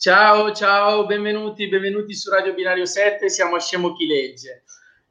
Ciao, 0.00 0.52
ciao, 0.52 1.06
benvenuti, 1.06 1.66
benvenuti 1.66 2.14
su 2.14 2.30
Radio 2.30 2.54
Binario 2.54 2.84
7, 2.84 3.28
siamo 3.28 3.56
a 3.56 3.58
Scemo 3.58 3.94
Chi 3.94 4.06
Legge. 4.06 4.62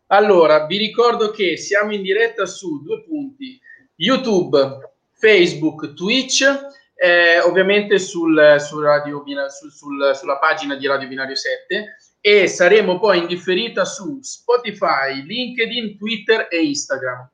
Allora, 0.06 0.66
vi 0.66 0.78
ricordo 0.78 1.30
che 1.30 1.58
siamo 1.58 1.94
in 1.94 2.02
diretta 2.02 2.46
su 2.46 2.82
due 2.84 3.04
punti, 3.04 3.60
YouTube, 3.98 4.94
Facebook, 5.12 5.94
Twitch, 5.94 6.42
eh, 6.96 7.42
ovviamente 7.42 8.00
sul, 8.00 8.56
sul 8.60 8.82
radio, 8.86 9.22
sul, 9.50 9.72
sul, 9.74 10.16
sulla 10.16 10.38
pagina 10.38 10.76
di 10.76 10.88
Radio 10.88 11.10
Binario 11.10 11.36
7 11.36 11.98
e 12.22 12.48
saremo 12.48 12.98
poi 12.98 13.18
in 13.18 13.28
differita 13.28 13.84
su 13.84 14.20
Spotify, 14.22 15.22
LinkedIn, 15.22 15.98
Twitter 15.98 16.48
e 16.50 16.64
Instagram. 16.64 17.30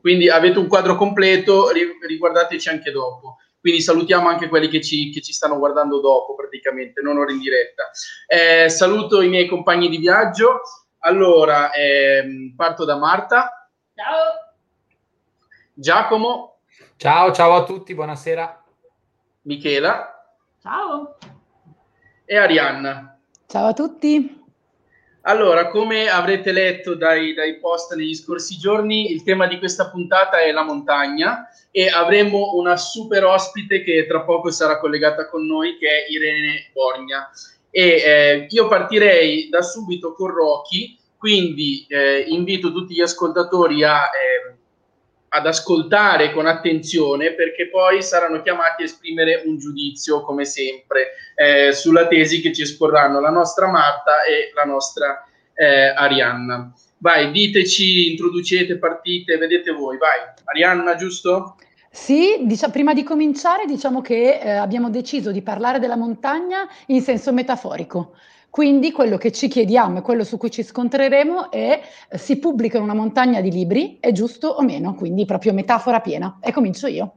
Quindi 0.00 0.30
avete 0.30 0.58
un 0.58 0.68
quadro 0.68 0.96
completo, 0.96 1.70
riguardateci 2.06 2.70
anche 2.70 2.90
dopo. 2.90 3.36
Quindi 3.64 3.80
salutiamo 3.80 4.28
anche 4.28 4.50
quelli 4.50 4.68
che 4.68 4.82
ci, 4.82 5.08
che 5.08 5.22
ci 5.22 5.32
stanno 5.32 5.56
guardando 5.56 5.98
dopo, 5.98 6.34
praticamente, 6.34 7.00
non 7.00 7.16
ora 7.16 7.32
in 7.32 7.38
diretta. 7.38 7.90
Eh, 8.26 8.68
saluto 8.68 9.22
i 9.22 9.30
miei 9.30 9.48
compagni 9.48 9.88
di 9.88 9.96
viaggio. 9.96 10.60
Allora, 10.98 11.72
ehm, 11.72 12.52
parto 12.54 12.84
da 12.84 12.98
Marta. 12.98 13.70
Ciao. 13.94 14.54
Giacomo. 15.72 16.58
Ciao, 16.96 17.32
ciao 17.32 17.54
a 17.54 17.64
tutti, 17.64 17.94
buonasera. 17.94 18.64
Michela. 19.44 20.26
Ciao. 20.60 21.16
E 22.26 22.36
Arianna. 22.36 23.18
Ciao 23.46 23.68
a 23.68 23.72
tutti. 23.72 24.43
Allora, 25.26 25.68
come 25.68 26.08
avrete 26.08 26.52
letto 26.52 26.94
dai, 26.94 27.32
dai, 27.32 27.58
post 27.58 27.94
negli 27.94 28.14
scorsi 28.14 28.58
giorni, 28.58 29.10
il 29.10 29.22
tema 29.22 29.46
di 29.46 29.58
questa 29.58 29.88
puntata 29.88 30.38
è 30.38 30.52
la 30.52 30.64
montagna 30.64 31.48
e 31.70 31.88
avremo 31.88 32.54
una 32.56 32.76
super 32.76 33.24
ospite 33.24 33.82
che 33.82 34.06
tra 34.06 34.20
poco 34.20 34.50
sarà 34.50 34.78
collegata 34.78 35.30
con 35.30 35.46
noi, 35.46 35.78
che 35.78 35.88
è 35.88 36.10
Irene 36.10 36.70
Borgna. 36.74 37.30
E 37.70 37.82
eh, 37.82 38.46
io 38.50 38.68
partirei 38.68 39.48
da 39.48 39.62
subito 39.62 40.12
con 40.12 40.28
Rocky, 40.28 40.98
quindi 41.16 41.86
eh, 41.88 42.26
invito 42.28 42.70
tutti 42.70 42.94
gli 42.94 43.00
ascoltatori 43.00 43.82
a... 43.82 44.02
Eh, 44.02 44.62
ad 45.34 45.46
ascoltare 45.46 46.32
con 46.32 46.46
attenzione 46.46 47.32
perché 47.32 47.68
poi 47.68 48.02
saranno 48.02 48.40
chiamati 48.40 48.82
a 48.82 48.84
esprimere 48.84 49.42
un 49.44 49.58
giudizio, 49.58 50.22
come 50.22 50.44
sempre, 50.44 51.08
eh, 51.34 51.72
sulla 51.72 52.06
tesi 52.06 52.40
che 52.40 52.52
ci 52.52 52.62
esporranno 52.62 53.20
la 53.20 53.30
nostra 53.30 53.66
Marta 53.68 54.22
e 54.22 54.52
la 54.54 54.62
nostra 54.62 55.26
eh, 55.52 55.88
Arianna. 55.88 56.72
Vai, 56.98 57.32
diteci, 57.32 58.12
introducete, 58.12 58.78
partite, 58.78 59.36
vedete 59.36 59.72
voi, 59.72 59.98
vai. 59.98 60.20
Arianna, 60.44 60.94
giusto? 60.94 61.56
Sì, 61.90 62.38
diciamo, 62.42 62.72
prima 62.72 62.94
di 62.94 63.02
cominciare 63.02 63.66
diciamo 63.66 64.00
che 64.00 64.38
eh, 64.38 64.50
abbiamo 64.50 64.88
deciso 64.88 65.32
di 65.32 65.42
parlare 65.42 65.80
della 65.80 65.96
montagna 65.96 66.68
in 66.86 67.02
senso 67.02 67.32
metaforico. 67.32 68.14
Quindi 68.54 68.92
quello 68.92 69.16
che 69.16 69.32
ci 69.32 69.48
chiediamo 69.48 69.98
e 69.98 70.00
quello 70.00 70.22
su 70.22 70.36
cui 70.36 70.48
ci 70.48 70.62
scontreremo 70.62 71.50
è 71.50 71.80
eh, 72.08 72.16
si 72.16 72.38
pubblica 72.38 72.78
una 72.78 72.94
montagna 72.94 73.40
di 73.40 73.50
libri, 73.50 73.96
è 73.98 74.12
giusto 74.12 74.46
o 74.46 74.62
meno? 74.62 74.94
Quindi 74.94 75.24
proprio 75.24 75.52
metafora 75.52 75.98
piena. 75.98 76.38
E 76.40 76.52
comincio 76.52 76.86
io. 76.86 77.14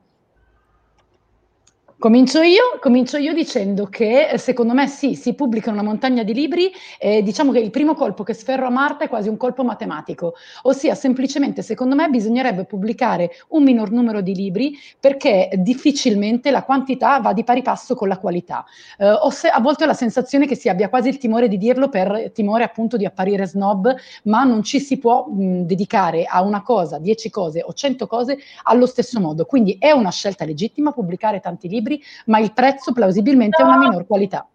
Comincio 1.99 2.43
io, 2.43 2.77
comincio 2.79 3.17
io, 3.17 3.33
dicendo 3.33 3.87
che 3.87 4.27
eh, 4.27 4.37
secondo 4.37 4.75
me 4.75 4.85
sì, 4.85 5.15
si 5.15 5.33
pubblica 5.33 5.71
una 5.71 5.81
montagna 5.81 6.21
di 6.21 6.31
libri 6.31 6.71
e 6.99 7.23
diciamo 7.23 7.51
che 7.51 7.57
il 7.57 7.71
primo 7.71 7.95
colpo 7.95 8.21
che 8.21 8.35
sferro 8.35 8.67
a 8.67 8.69
Marta 8.69 9.05
è 9.05 9.09
quasi 9.09 9.29
un 9.29 9.37
colpo 9.37 9.63
matematico, 9.63 10.35
ossia 10.61 10.93
semplicemente 10.93 11.63
secondo 11.63 11.95
me 11.95 12.07
bisognerebbe 12.09 12.65
pubblicare 12.65 13.31
un 13.49 13.63
minor 13.63 13.89
numero 13.89 14.21
di 14.21 14.35
libri 14.35 14.77
perché 14.99 15.49
difficilmente 15.55 16.51
la 16.51 16.61
quantità 16.61 17.19
va 17.19 17.33
di 17.33 17.43
pari 17.43 17.63
passo 17.63 17.95
con 17.95 18.07
la 18.07 18.19
qualità. 18.19 18.63
Eh, 18.99 19.17
se, 19.31 19.47
a 19.47 19.59
volte 19.59 19.85
ho 19.85 19.87
la 19.87 19.95
sensazione 19.95 20.45
che 20.45 20.55
si 20.55 20.69
abbia 20.69 20.89
quasi 20.89 21.09
il 21.09 21.17
timore 21.17 21.47
di 21.47 21.57
dirlo 21.57 21.89
per 21.89 22.29
timore 22.31 22.63
appunto 22.63 22.95
di 22.95 23.05
apparire 23.05 23.47
snob, 23.47 23.91
ma 24.25 24.43
non 24.43 24.61
ci 24.61 24.79
si 24.79 24.99
può 24.99 25.25
mh, 25.25 25.61
dedicare 25.61 26.25
a 26.25 26.43
una 26.43 26.61
cosa, 26.61 26.99
dieci 26.99 27.31
cose 27.31 27.63
o 27.65 27.73
cento 27.73 28.05
cose 28.05 28.37
allo 28.65 28.85
stesso 28.85 29.19
modo. 29.19 29.45
Quindi 29.45 29.77
è 29.79 29.89
una 29.89 30.11
scelta 30.11 30.45
legittima 30.45 30.91
pubblicare 30.91 31.39
tanti 31.39 31.67
libri 31.67 31.85
libri, 31.87 32.03
ma 32.25 32.39
il 32.39 32.53
prezzo 32.53 32.91
plausibilmente 32.91 33.61
è 33.61 33.65
una 33.65 33.77
minor 33.77 34.05
qualità. 34.05 34.47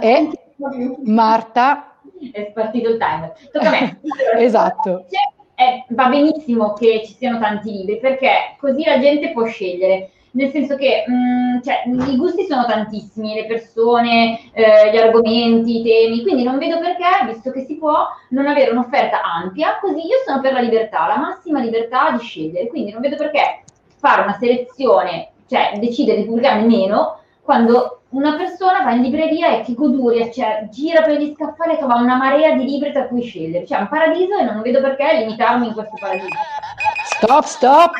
E 0.00 0.30
Marta... 1.04 1.92
È 2.32 2.50
partito 2.52 2.88
il 2.90 2.98
timer. 2.98 3.34
Tocca 3.52 3.68
a 3.68 3.70
me. 3.70 4.00
esatto. 4.38 5.06
Eh, 5.54 5.84
va 5.88 6.08
benissimo 6.08 6.74
che 6.74 7.02
ci 7.04 7.14
siano 7.14 7.38
tanti 7.38 7.70
libri 7.70 7.98
perché 7.98 8.56
così 8.58 8.84
la 8.84 9.00
gente 9.00 9.32
può 9.32 9.44
scegliere 9.46 10.10
nel 10.36 10.50
senso 10.50 10.76
che 10.76 11.04
mh, 11.06 11.12
mm, 11.12 11.62
cioè, 11.62 12.10
i 12.10 12.16
gusti 12.16 12.44
sono 12.44 12.66
tantissimi, 12.66 13.34
le 13.34 13.46
persone, 13.46 14.38
eh, 14.52 14.92
gli 14.92 14.96
argomenti, 14.96 15.80
i 15.80 15.82
temi, 15.82 16.22
quindi 16.22 16.42
non 16.42 16.58
vedo 16.58 16.78
perché, 16.78 17.04
visto 17.26 17.50
che 17.50 17.64
si 17.64 17.76
può, 17.76 18.06
non 18.30 18.46
avere 18.46 18.70
un'offerta 18.70 19.22
ampia, 19.22 19.78
così 19.80 20.06
io 20.06 20.18
sono 20.26 20.40
per 20.40 20.52
la 20.52 20.60
libertà, 20.60 21.06
la 21.06 21.16
massima 21.16 21.60
libertà 21.60 22.10
di 22.10 22.22
scegliere, 22.22 22.68
quindi 22.68 22.92
non 22.92 23.00
vedo 23.00 23.16
perché 23.16 23.62
fare 23.98 24.22
una 24.22 24.36
selezione, 24.38 25.32
cioè 25.48 25.78
decidere 25.78 26.18
di 26.18 26.26
pubblicare 26.26 26.62
meno, 26.62 27.20
quando 27.42 28.00
una 28.10 28.36
persona 28.36 28.82
va 28.82 28.92
in 28.92 29.02
libreria 29.02 29.56
e 29.56 29.62
che 29.62 29.74
goduria, 29.74 30.30
cioè 30.30 30.68
gira 30.70 31.02
per 31.02 31.18
gli 31.20 31.34
scaffali 31.34 31.74
e 31.74 31.78
trova 31.78 31.96
una 31.96 32.16
marea 32.16 32.54
di 32.54 32.64
libri 32.64 32.92
tra 32.92 33.06
cui 33.06 33.22
scegliere. 33.22 33.66
Cioè, 33.66 33.80
un 33.80 33.88
paradiso 33.88 34.36
e 34.36 34.44
non 34.44 34.62
vedo 34.62 34.80
perché 34.80 35.18
limitarmi 35.18 35.68
in 35.68 35.74
questo 35.74 35.96
paradiso. 35.98 36.28
Stop, 37.16 37.44
stop! 37.44 37.92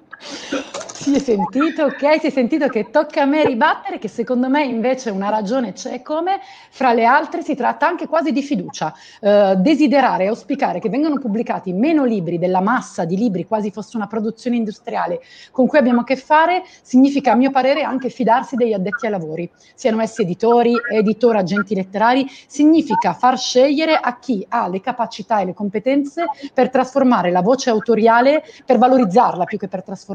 Si 0.22 1.14
è 1.14 1.18
sentito, 1.18 1.84
ok? 1.84 2.20
Si 2.20 2.26
è 2.26 2.30
sentito 2.30 2.68
che 2.68 2.90
tocca 2.90 3.22
a 3.22 3.24
me 3.24 3.42
ribattere, 3.42 3.98
che 3.98 4.08
secondo 4.08 4.50
me 4.50 4.64
invece 4.64 5.08
una 5.08 5.30
ragione 5.30 5.72
c'è 5.72 6.02
come, 6.02 6.40
fra 6.68 6.92
le 6.92 7.06
altre 7.06 7.42
si 7.42 7.54
tratta 7.54 7.86
anche 7.86 8.06
quasi 8.06 8.30
di 8.30 8.42
fiducia. 8.42 8.92
Eh, 9.18 9.54
desiderare 9.56 10.24
e 10.24 10.26
auspicare 10.26 10.78
che 10.78 10.90
vengano 10.90 11.18
pubblicati 11.18 11.72
meno 11.72 12.04
libri 12.04 12.38
della 12.38 12.60
massa 12.60 13.06
di 13.06 13.16
libri, 13.16 13.46
quasi 13.46 13.70
fosse 13.70 13.96
una 13.96 14.08
produzione 14.08 14.56
industriale 14.56 15.22
con 15.52 15.66
cui 15.66 15.78
abbiamo 15.78 16.00
a 16.00 16.04
che 16.04 16.16
fare, 16.16 16.64
significa 16.82 17.32
a 17.32 17.34
mio 17.34 17.50
parere 17.50 17.82
anche 17.82 18.10
fidarsi 18.10 18.56
degli 18.56 18.74
addetti 18.74 19.06
ai 19.06 19.12
lavori, 19.12 19.50
siano 19.74 20.02
essi 20.02 20.20
editori, 20.20 20.74
editori, 20.92 21.38
agenti 21.38 21.74
letterari, 21.74 22.26
significa 22.46 23.14
far 23.14 23.38
scegliere 23.38 23.94
a 23.94 24.18
chi 24.18 24.44
ha 24.50 24.68
le 24.68 24.82
capacità 24.82 25.40
e 25.40 25.46
le 25.46 25.54
competenze 25.54 26.26
per 26.52 26.68
trasformare 26.68 27.30
la 27.30 27.40
voce 27.40 27.70
autoriale, 27.70 28.44
per 28.66 28.76
valorizzarla 28.76 29.44
più 29.44 29.56
che 29.56 29.66
per 29.66 29.82
trasformarla 29.82 30.08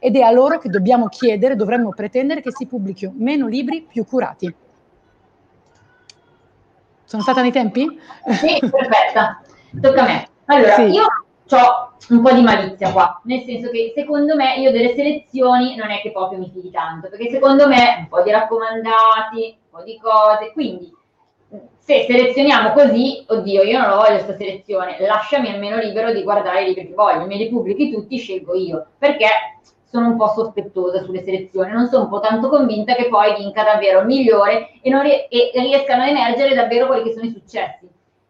ed 0.00 0.16
è 0.16 0.20
a 0.20 0.30
loro 0.30 0.58
che 0.58 0.68
dobbiamo 0.68 1.08
chiedere, 1.08 1.56
dovremmo 1.56 1.90
pretendere 1.90 2.42
che 2.42 2.52
si 2.52 2.66
pubblichino 2.66 3.12
meno 3.16 3.46
libri 3.46 3.82
più 3.82 4.04
curati. 4.04 4.54
Sono 7.04 7.22
stata 7.22 7.42
nei 7.42 7.52
tempi? 7.52 7.86
Sì, 8.32 8.58
perfetta. 8.58 9.40
Tocca 9.80 10.02
a 10.02 10.06
me. 10.06 10.28
Allora, 10.46 10.74
sì. 10.74 10.82
io 10.82 11.04
ho 11.04 11.92
un 12.08 12.22
po' 12.22 12.32
di 12.32 12.42
malizia 12.42 12.90
qua, 12.92 13.20
nel 13.24 13.44
senso 13.44 13.70
che 13.70 13.92
secondo 13.94 14.34
me 14.34 14.56
io 14.56 14.70
delle 14.72 14.94
selezioni 14.94 15.76
non 15.76 15.90
è 15.90 16.00
che 16.00 16.10
proprio 16.10 16.38
mi 16.38 16.50
fidi 16.52 16.70
tanto, 16.70 17.08
perché 17.08 17.30
secondo 17.30 17.66
me 17.68 17.96
un 18.00 18.08
po' 18.08 18.22
di 18.22 18.30
raccomandati, 18.30 19.58
un 19.70 19.78
po' 19.78 19.84
di 19.84 19.98
cose, 19.98 20.52
quindi 20.52 20.92
se 21.78 22.06
selezioniamo 22.08 22.72
così, 22.72 23.24
oddio, 23.26 23.62
io 23.62 23.78
non 23.78 23.90
lo 23.90 23.96
voglio 23.96 24.14
questa 24.14 24.36
selezione, 24.36 24.96
lasciami 25.00 25.50
almeno 25.50 25.76
libero 25.76 26.12
di 26.12 26.22
guardare 26.22 26.62
i 26.62 26.66
libri 26.68 26.86
che 26.86 26.94
voglio, 26.94 27.26
me 27.26 27.36
li 27.36 27.50
pubblichi 27.50 27.92
tutti, 27.92 28.16
scelgo 28.16 28.54
io, 28.54 28.86
perché 28.96 29.26
sono 29.84 30.08
un 30.08 30.16
po' 30.16 30.28
sospettosa 30.28 31.02
sulle 31.02 31.22
selezioni, 31.22 31.70
non 31.70 31.86
sono 31.86 32.04
un 32.04 32.08
po' 32.08 32.20
tanto 32.20 32.48
convinta 32.48 32.94
che 32.94 33.08
poi 33.08 33.34
vinca 33.36 33.62
davvero 33.62 34.00
il 34.00 34.06
migliore 34.06 34.70
e, 34.80 35.02
rie- 35.02 35.28
e 35.28 35.52
riescano 35.60 36.02
a 36.02 36.08
emergere 36.08 36.54
davvero 36.54 36.86
quelli 36.86 37.04
che 37.04 37.12
sono 37.12 37.26
i 37.26 37.30
successi. 37.30 37.86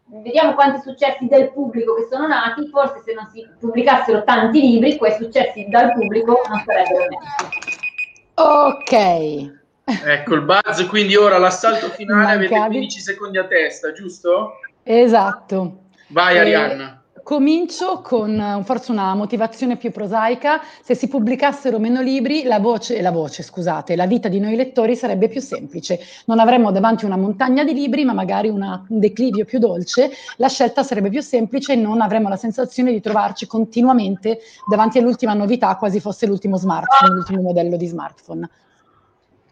Vediamo 0.07 0.55
quanti 0.55 0.81
successi 0.81 1.27
del 1.27 1.53
pubblico 1.53 1.95
che 1.95 2.07
sono 2.11 2.27
nati, 2.27 2.69
forse 2.69 3.03
se 3.05 3.15
non 3.15 3.29
si 3.33 3.49
pubblicassero 3.59 4.25
tanti 4.25 4.61
libri, 4.61 4.97
quei 4.97 5.13
successi 5.13 5.67
dal 5.69 5.93
pubblico 5.93 6.41
non 6.49 6.63
sarebbero 6.67 7.05
nati. 7.09 7.63
Ok. 8.35 9.63
Ecco 9.85 10.35
il 10.35 10.43
buzz, 10.43 10.87
quindi 10.89 11.15
ora 11.15 11.37
l'assalto 11.39 11.89
finale 11.91 12.37
Mancavi. 12.37 12.55
avete 12.57 12.69
15 12.69 13.01
secondi 13.01 13.39
a 13.39 13.47
testa, 13.47 13.93
giusto? 13.93 14.61
Esatto. 14.83 15.79
Vai 16.09 16.39
Arianna. 16.39 17.03
Comincio 17.23 18.03
con 18.03 18.39
uh, 18.39 18.63
forse 18.65 18.93
una 18.93 19.15
motivazione 19.15 19.79
più 19.79 19.91
prosaica. 19.91 20.61
Se 20.83 20.95
si 20.95 21.09
pubblicassero 21.09 21.79
meno 21.79 22.03
libri, 22.03 22.43
la 22.43 22.59
voce, 22.59 23.01
la 23.01 23.11
voce, 23.11 23.43
scusate, 23.43 23.97
la 23.97 24.07
vita 24.07 24.29
di 24.29 24.39
noi 24.39 24.57
lettori 24.57 24.95
sarebbe 24.95 25.29
più 25.29 25.41
semplice. 25.41 26.01
Non 26.27 26.39
avremmo 26.39 26.71
davanti 26.71 27.07
una 27.07 27.17
montagna 27.17 27.65
di 27.65 27.73
libri, 27.73 28.05
ma 28.05 28.13
magari 28.13 28.51
una, 28.51 28.85
un 28.91 28.99
declivio 28.99 29.47
più 29.47 29.59
dolce. 29.59 30.11
La 30.37 30.49
scelta 30.49 30.83
sarebbe 30.83 31.09
più 31.09 31.23
semplice 31.23 31.73
e 31.73 31.77
non 31.77 32.03
avremmo 32.03 32.29
la 32.29 32.37
sensazione 32.37 32.93
di 32.93 33.01
trovarci 33.01 33.47
continuamente 33.47 34.41
davanti 34.69 34.99
all'ultima 34.99 35.33
novità, 35.33 35.75
quasi 35.77 36.01
fosse 36.01 36.27
l'ultimo 36.27 36.59
smartphone, 36.59 37.15
l'ultimo 37.15 37.41
modello 37.41 37.77
di 37.79 37.87
smartphone. 37.87 38.49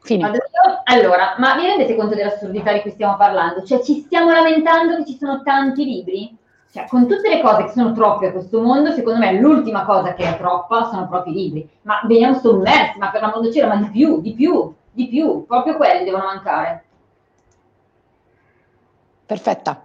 Finito. 0.02 0.38
Allora, 0.84 1.37
ma 1.38 1.54
vi 1.54 1.66
rendete 1.66 1.94
conto 1.94 2.14
dell'assurdità 2.14 2.72
di 2.72 2.81
cui 2.81 2.90
stiamo 2.90 3.16
parlando? 3.16 3.62
Cioè, 3.62 3.82
ci 3.82 4.00
stiamo 4.00 4.32
lamentando 4.32 4.96
che 4.96 5.06
ci 5.06 5.16
sono 5.16 5.43
tanti 5.43 5.84
libri? 5.84 6.37
Cioè, 6.72 6.87
con 6.88 7.06
tutte 7.06 7.28
le 7.28 7.40
cose 7.40 7.64
che 7.64 7.70
sono 7.70 7.93
troppe 7.93 8.28
a 8.28 8.32
questo 8.32 8.60
mondo, 8.60 8.93
secondo 8.93 9.20
me 9.20 9.38
l'ultima 9.38 9.84
cosa 9.84 10.14
che 10.14 10.25
è 10.25 10.37
troppa 10.38 10.88
sono 10.90 11.06
proprio 11.06 11.32
i 11.32 11.37
libri. 11.37 11.69
Ma 11.82 12.00
veniamo 12.06 12.38
sommersi, 12.38 12.99
ma 12.99 13.10
per 13.10 13.20
la 13.20 13.31
mondo 13.31 13.50
c'era, 13.50 13.69
ma 13.69 13.76
di 13.76 13.90
più, 13.90 14.20
di 14.20 14.34
più. 14.34 14.75
di 14.90 15.08
più, 15.08 15.46
proprio 15.46 15.76
quelli 15.76 16.04
devono 16.04 16.25
mancare. 16.25 16.84
Perfetta. 19.26 19.84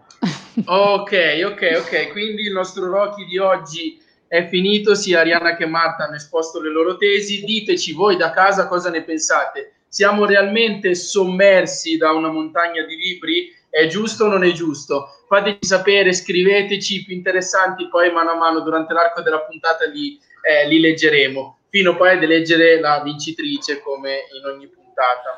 ok, 0.65 1.11
ok, 1.45 1.81
ok, 1.81 2.11
quindi 2.11 2.43
il 2.43 2.51
nostro 2.51 2.89
Rocky 2.89 3.25
di 3.25 3.37
oggi 3.37 4.01
è 4.27 4.47
finito, 4.47 4.95
sia 4.95 5.21
Arianna 5.21 5.55
che 5.55 5.65
Marta 5.65 6.03
hanno 6.03 6.15
esposto 6.15 6.59
le 6.59 6.69
loro 6.69 6.97
tesi, 6.97 7.43
diteci 7.43 7.93
voi 7.93 8.17
da 8.17 8.31
casa 8.31 8.67
cosa 8.67 8.89
ne 8.89 9.03
pensate. 9.03 9.73
Siamo 9.89 10.25
realmente 10.25 10.95
sommersi 10.95 11.97
da 11.97 12.11
una 12.11 12.29
montagna 12.29 12.83
di 12.83 12.95
libri? 12.95 13.55
È 13.69 13.87
giusto 13.87 14.25
o 14.25 14.27
non 14.27 14.43
è 14.43 14.51
giusto? 14.51 15.09
Fateci 15.27 15.65
sapere, 15.67 16.13
scriveteci 16.13 17.03
più 17.03 17.15
interessanti, 17.15 17.87
poi 17.89 18.11
mano 18.11 18.31
a 18.31 18.35
mano 18.35 18.61
durante 18.61 18.93
l'arco 18.93 19.21
della 19.21 19.41
puntata 19.41 19.85
li, 19.85 20.19
eh, 20.41 20.67
li 20.67 20.79
leggeremo, 20.79 21.59
fino 21.69 21.95
poi 21.95 22.11
ad 22.11 22.23
eleggere 22.23 22.79
la 22.79 23.01
vincitrice 23.03 23.81
come 23.81 24.25
in 24.37 24.45
ogni 24.45 24.67
puntata. 24.67 25.37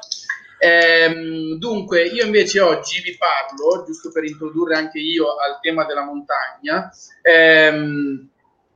Ehm, 0.61 1.57
dunque, 1.57 2.03
io 2.03 2.25
invece 2.25 2.59
oggi 2.59 3.01
vi 3.01 3.17
parlo, 3.17 3.85
giusto 3.85 4.11
per 4.11 4.25
introdurre 4.25 4.75
anche 4.75 4.99
io 4.99 5.35
al 5.37 5.59
tema 5.61 5.85
della 5.85 6.03
montagna, 6.03 6.91
ehm, 7.21 8.29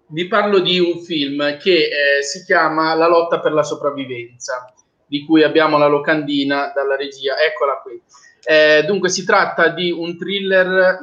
vi 0.07 0.27
parlo 0.27 0.59
di 0.59 0.79
un 0.79 0.99
film 1.01 1.57
che 1.57 1.89
eh, 2.17 2.23
si 2.23 2.43
chiama 2.45 2.93
La 2.93 3.07
lotta 3.07 3.39
per 3.39 3.51
la 3.51 3.63
sopravvivenza, 3.63 4.73
di 5.13 5.23
cui 5.25 5.43
abbiamo 5.43 5.77
la 5.77 5.85
locandina 5.85 6.71
dalla 6.73 6.95
regia. 6.95 7.37
Eccola 7.37 7.79
qui. 7.83 8.01
Eh, 8.43 8.83
dunque, 8.87 9.09
si 9.09 9.23
tratta 9.23 9.67
di 9.67 9.91
un 9.91 10.17
thriller, 10.17 10.97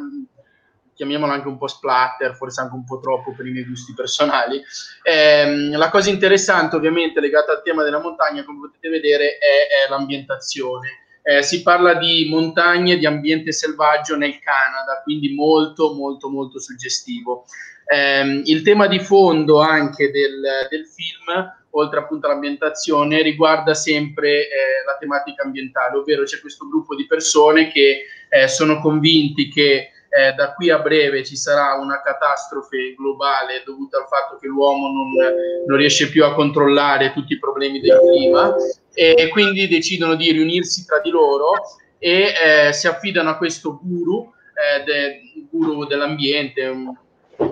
chiamiamolo 0.97 1.31
anche 1.31 1.47
un 1.47 1.57
po' 1.57 1.69
splatter, 1.69 2.35
forse 2.35 2.61
anche 2.61 2.75
un 2.75 2.85
po' 2.85 2.99
troppo 2.99 3.33
per 3.33 3.47
i 3.47 3.53
miei 3.53 3.65
gusti 3.65 3.95
personali. 3.95 4.61
Eh, 5.05 5.69
la 5.77 5.91
cosa 5.91 6.11
interessante, 6.11 6.75
ovviamente, 6.75 7.21
legata 7.21 7.53
al 7.53 7.63
tema 7.63 7.85
della 7.85 8.01
montagna, 8.01 8.43
come 8.43 8.59
potete 8.63 8.89
vedere, 8.89 9.39
è, 9.39 9.87
è 9.87 9.89
l'ambientazione. 9.89 10.89
Eh, 11.23 11.45
si 11.45 11.63
parla 11.63 11.95
di 11.95 12.27
montagne, 12.29 12.97
di 12.97 13.07
ambiente 13.07 13.53
selvaggio 13.53 14.17
nel 14.17 14.41
Canada, 14.41 15.03
quindi 15.05 15.33
molto, 15.37 15.95
molto, 15.95 16.29
molto 16.29 16.59
suggestivo. 16.59 17.45
Eh, 17.87 18.43
il 18.45 18.63
tema 18.63 18.89
di 18.89 18.99
fondo 18.99 19.61
anche 19.61 20.11
del, 20.11 20.67
del, 20.69 20.85
film, 20.89 21.59
oltre 21.71 22.01
appunto 22.01 22.27
all'ambientazione, 22.27 23.23
riguarda 23.23 23.75
sempre 23.75 24.43
eh, 24.43 24.49
la 24.87 24.97
tematica 24.99 25.43
ambientale, 25.45 25.97
ovvero 25.97 26.25
c'è 26.25 26.41
questo 26.41 26.69
gruppo 26.69 26.95
di 26.95 27.07
persone 27.07 27.71
che 27.71 28.07
eh, 28.29 28.49
sono 28.49 28.81
convinti 28.81 29.49
che 29.49 29.91
eh, 30.11 30.33
da 30.33 30.53
qui 30.55 30.71
a 30.71 30.81
breve 30.81 31.25
ci 31.25 31.37
sarà 31.37 31.75
una 31.75 32.03
catastrofe 32.03 32.95
globale 32.97 33.63
dovuta 33.65 33.99
al 33.99 34.09
fatto 34.09 34.39
che 34.41 34.49
l'uomo 34.49 34.89
non, 34.89 35.09
non 35.67 35.77
riesce 35.77 36.09
più 36.09 36.25
a 36.25 36.35
controllare 36.35 37.13
tutti 37.13 37.35
i 37.35 37.39
problemi 37.39 37.81
del 37.81 38.01
clima 38.01 38.55
e 38.93 39.29
quindi 39.29 39.69
decidono 39.69 40.17
di 40.17 40.33
riunirsi 40.33 40.85
tra 40.85 40.99
di 40.99 41.11
loro 41.11 41.53
e 41.99 42.33
eh, 42.43 42.73
si 42.73 42.89
affidano 42.89 43.31
a 43.31 43.37
questo 43.37 43.79
guru, 43.81 44.33
eh, 44.55 44.83
de, 44.85 45.21
guru 45.49 45.85
dell'ambiente, 45.85 46.67
un, 46.67 46.93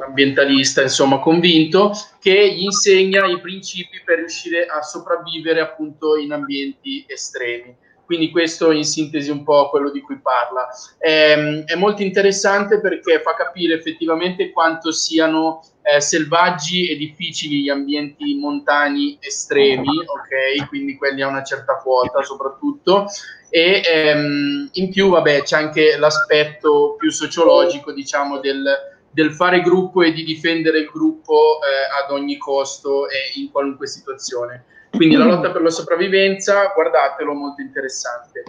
ambientalista, 0.00 0.82
insomma, 0.82 1.18
convinto, 1.18 1.92
che 2.20 2.52
gli 2.54 2.62
insegna 2.62 3.26
i 3.26 3.40
principi 3.40 4.02
per 4.04 4.18
riuscire 4.18 4.66
a 4.66 4.82
sopravvivere 4.82 5.60
appunto 5.60 6.16
in 6.16 6.32
ambienti 6.32 7.04
estremi. 7.06 7.76
Quindi 8.08 8.30
questo 8.30 8.70
in 8.70 8.84
sintesi 8.84 9.30
un 9.30 9.44
po' 9.44 9.68
quello 9.68 9.90
di 9.90 10.00
cui 10.00 10.18
parla. 10.18 10.66
È, 10.96 11.34
ehm, 11.36 11.64
è 11.64 11.74
molto 11.74 12.02
interessante 12.02 12.80
perché 12.80 13.20
fa 13.20 13.34
capire 13.34 13.74
effettivamente 13.74 14.50
quanto 14.50 14.92
siano 14.92 15.62
eh, 15.82 16.00
selvaggi 16.00 16.88
e 16.88 16.96
difficili 16.96 17.60
gli 17.60 17.68
ambienti 17.68 18.34
montani 18.34 19.18
estremi, 19.20 19.90
ok? 20.06 20.68
Quindi 20.68 20.96
quelli 20.96 21.20
a 21.20 21.28
una 21.28 21.42
certa 21.42 21.76
quota 21.76 22.22
soprattutto. 22.22 23.08
E 23.50 23.82
ehm, 23.84 24.70
in 24.72 24.90
più, 24.90 25.10
vabbè, 25.10 25.42
c'è 25.42 25.56
anche 25.56 25.98
l'aspetto 25.98 26.94
più 26.98 27.10
sociologico, 27.10 27.92
diciamo, 27.92 28.38
del, 28.38 28.64
del 29.10 29.32
fare 29.32 29.60
gruppo 29.60 30.02
e 30.02 30.12
di 30.12 30.24
difendere 30.24 30.80
il 30.80 30.90
gruppo 30.92 31.58
eh, 31.60 32.04
ad 32.04 32.12
ogni 32.12 32.36
costo 32.36 33.08
e 33.08 33.32
in 33.40 33.50
qualunque 33.50 33.86
situazione. 33.86 34.64
Quindi 34.90 35.16
la 35.16 35.24
lotta 35.24 35.50
per 35.50 35.62
la 35.62 35.70
sopravvivenza, 35.70 36.72
guardatelo, 36.74 37.32
molto 37.32 37.60
interessante. 37.60 38.44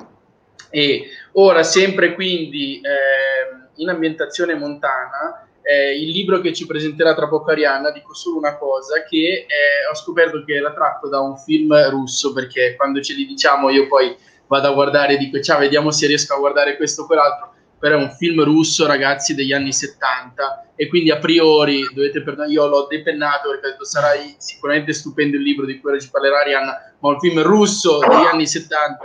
E 0.69 1.09
ora, 1.33 1.63
sempre 1.63 2.13
quindi 2.13 2.79
eh, 2.81 3.81
in 3.81 3.89
ambientazione 3.89 4.55
montana, 4.55 5.47
eh, 5.61 5.99
il 5.99 6.09
libro 6.09 6.39
che 6.39 6.53
ci 6.53 6.65
presenterà 6.65 7.13
tra 7.13 7.27
poco 7.27 7.51
Arianna, 7.51 7.91
dico 7.91 8.13
solo 8.13 8.37
una 8.37 8.57
cosa, 8.57 9.03
che 9.03 9.45
eh, 9.47 9.87
ho 9.91 9.95
scoperto 9.95 10.43
che 10.43 10.55
era 10.55 10.73
tratto 10.73 11.07
da 11.07 11.19
un 11.19 11.37
film 11.37 11.89
russo, 11.89 12.33
perché 12.33 12.75
quando 12.75 13.01
ce 13.01 13.13
li 13.13 13.25
diciamo 13.25 13.69
io 13.69 13.87
poi 13.87 14.15
vado 14.47 14.67
a 14.67 14.73
guardare 14.73 15.13
e 15.13 15.17
dico 15.17 15.39
ciao, 15.41 15.59
vediamo 15.59 15.91
se 15.91 16.07
riesco 16.07 16.33
a 16.33 16.39
guardare 16.39 16.75
questo 16.75 17.03
o 17.03 17.05
quell'altro 17.05 17.48
però 17.79 17.97
è 17.97 18.01
un 18.01 18.11
film 18.11 18.43
russo, 18.43 18.85
ragazzi, 18.85 19.33
degli 19.33 19.53
anni 19.53 19.71
70 19.71 20.71
e 20.75 20.87
quindi 20.87 21.11
a 21.11 21.17
priori 21.17 21.81
dovete 21.93 22.21
perdonare, 22.21 22.51
io 22.51 22.67
l'ho 22.67 22.87
depennato 22.89 23.49
perché 23.49 23.75
sarai 23.85 24.35
sicuramente 24.37 24.93
stupendo 24.93 25.37
il 25.37 25.43
libro 25.43 25.65
di 25.65 25.79
cui 25.79 25.99
ci 25.99 26.09
parlerà 26.09 26.39
Arianna, 26.39 26.93
ma 26.99 27.09
un 27.09 27.19
film 27.19 27.41
russo 27.41 27.99
degli 27.99 28.25
anni 28.31 28.45
70 28.45 28.99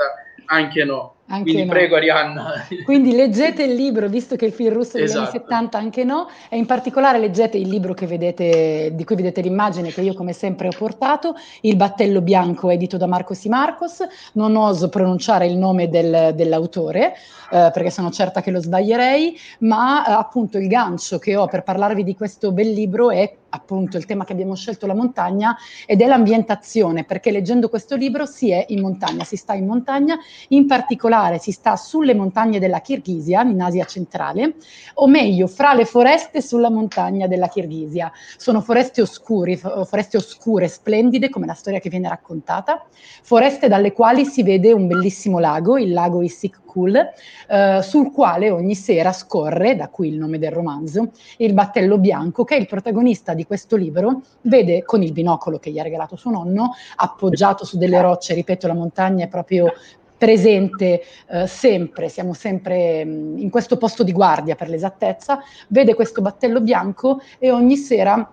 anche 0.46 0.84
no. 0.84 1.16
Anche 1.26 1.52
Quindi 1.52 1.64
no. 1.64 1.72
prego 1.72 1.96
Arianna. 1.96 2.66
Quindi 2.84 3.12
leggete 3.12 3.62
il 3.62 3.74
libro, 3.74 4.08
visto 4.08 4.36
che 4.36 4.44
il 4.44 4.52
film 4.52 4.74
russo 4.74 4.98
degli 4.98 5.04
esatto. 5.04 5.20
anni 5.20 5.30
70 5.30 5.78
anche 5.78 6.04
no, 6.04 6.28
e 6.50 6.58
in 6.58 6.66
particolare 6.66 7.18
leggete 7.18 7.56
il 7.56 7.68
libro 7.68 7.94
vedete, 7.94 8.90
di 8.92 9.04
cui 9.04 9.16
vedete 9.16 9.40
l'immagine 9.40 9.90
che 9.90 10.02
io 10.02 10.12
come 10.12 10.34
sempre 10.34 10.68
ho 10.68 10.72
portato, 10.76 11.34
Il 11.62 11.76
battello 11.76 12.20
bianco 12.20 12.68
edito 12.68 12.98
da 12.98 13.06
Marcos 13.06 13.44
y 13.44 13.48
Marcos, 13.48 14.04
non 14.32 14.54
oso 14.56 14.90
pronunciare 14.90 15.46
il 15.46 15.56
nome 15.56 15.88
del, 15.88 16.34
dell'autore 16.34 17.14
eh, 17.50 17.70
perché 17.72 17.90
sono 17.90 18.10
certa 18.10 18.42
che 18.42 18.50
lo 18.50 18.60
sbaglierei, 18.60 19.38
ma 19.60 20.06
eh, 20.06 20.12
appunto 20.12 20.58
il 20.58 20.68
gancio 20.68 21.18
che 21.18 21.36
ho 21.36 21.46
per 21.46 21.62
parlarvi 21.62 22.04
di 22.04 22.14
questo 22.14 22.52
bel 22.52 22.70
libro 22.70 23.10
è 23.10 23.32
appunto 23.48 23.96
il 23.96 24.04
tema 24.04 24.24
che 24.24 24.32
abbiamo 24.32 24.56
scelto, 24.56 24.86
la 24.86 24.94
montagna, 24.94 25.56
ed 25.86 26.00
è 26.02 26.06
l'ambientazione, 26.06 27.04
perché 27.04 27.30
leggendo 27.30 27.68
questo 27.68 27.94
libro 27.94 28.26
si 28.26 28.50
è 28.50 28.64
in 28.68 28.80
montagna, 28.80 29.22
si 29.22 29.36
sta 29.36 29.54
in 29.54 29.66
montagna, 29.66 30.18
in 30.48 30.66
particolare 30.66 31.13
si 31.38 31.52
sta 31.52 31.76
sulle 31.76 32.14
montagne 32.14 32.58
della 32.58 32.80
Kirghisia, 32.80 33.42
in 33.42 33.60
Asia 33.60 33.84
centrale, 33.84 34.54
o 34.94 35.06
meglio, 35.06 35.46
fra 35.46 35.72
le 35.72 35.84
foreste 35.84 36.40
sulla 36.40 36.70
montagna 36.70 37.26
della 37.26 37.48
Kirghisia. 37.48 38.10
Sono 38.36 38.60
foreste 38.60 39.02
oscuri, 39.02 39.56
foreste 39.56 40.16
oscure, 40.16 40.68
splendide, 40.68 41.30
come 41.30 41.46
la 41.46 41.54
storia 41.54 41.78
che 41.78 41.88
viene 41.88 42.08
raccontata, 42.08 42.84
foreste 43.22 43.68
dalle 43.68 43.92
quali 43.92 44.24
si 44.24 44.42
vede 44.42 44.72
un 44.72 44.86
bellissimo 44.86 45.38
lago, 45.38 45.78
il 45.78 45.92
lago 45.92 46.22
Issyk 46.22 46.62
Kul, 46.64 46.96
eh, 46.96 47.80
sul 47.82 48.10
quale 48.10 48.50
ogni 48.50 48.74
sera 48.74 49.12
scorre, 49.12 49.76
da 49.76 49.88
qui 49.88 50.08
il 50.08 50.18
nome 50.18 50.38
del 50.38 50.50
romanzo, 50.50 51.12
il 51.36 51.52
battello 51.52 51.98
bianco, 51.98 52.42
che 52.42 52.56
il 52.56 52.66
protagonista 52.66 53.32
di 53.32 53.46
questo 53.46 53.76
libro, 53.76 54.22
vede 54.42 54.82
con 54.82 55.02
il 55.02 55.12
binocolo 55.12 55.58
che 55.58 55.70
gli 55.70 55.78
ha 55.78 55.84
regalato 55.84 56.16
suo 56.16 56.32
nonno, 56.32 56.72
appoggiato 56.96 57.64
su 57.64 57.78
delle 57.78 58.00
rocce, 58.00 58.34
ripeto, 58.34 58.66
la 58.66 58.74
montagna 58.74 59.24
è 59.24 59.28
proprio 59.28 59.72
presente 60.16 61.02
eh, 61.28 61.46
sempre, 61.46 62.08
siamo 62.08 62.32
sempre 62.34 63.04
mh, 63.04 63.10
mm, 63.10 63.38
in 63.38 63.50
questo 63.50 63.76
posto 63.76 64.02
di 64.02 64.12
guardia 64.12 64.54
per 64.54 64.68
l'esattezza, 64.68 65.42
vede 65.68 65.94
questo 65.94 66.22
battello 66.22 66.60
bianco 66.60 67.20
e 67.38 67.50
ogni 67.50 67.76
sera 67.76 68.32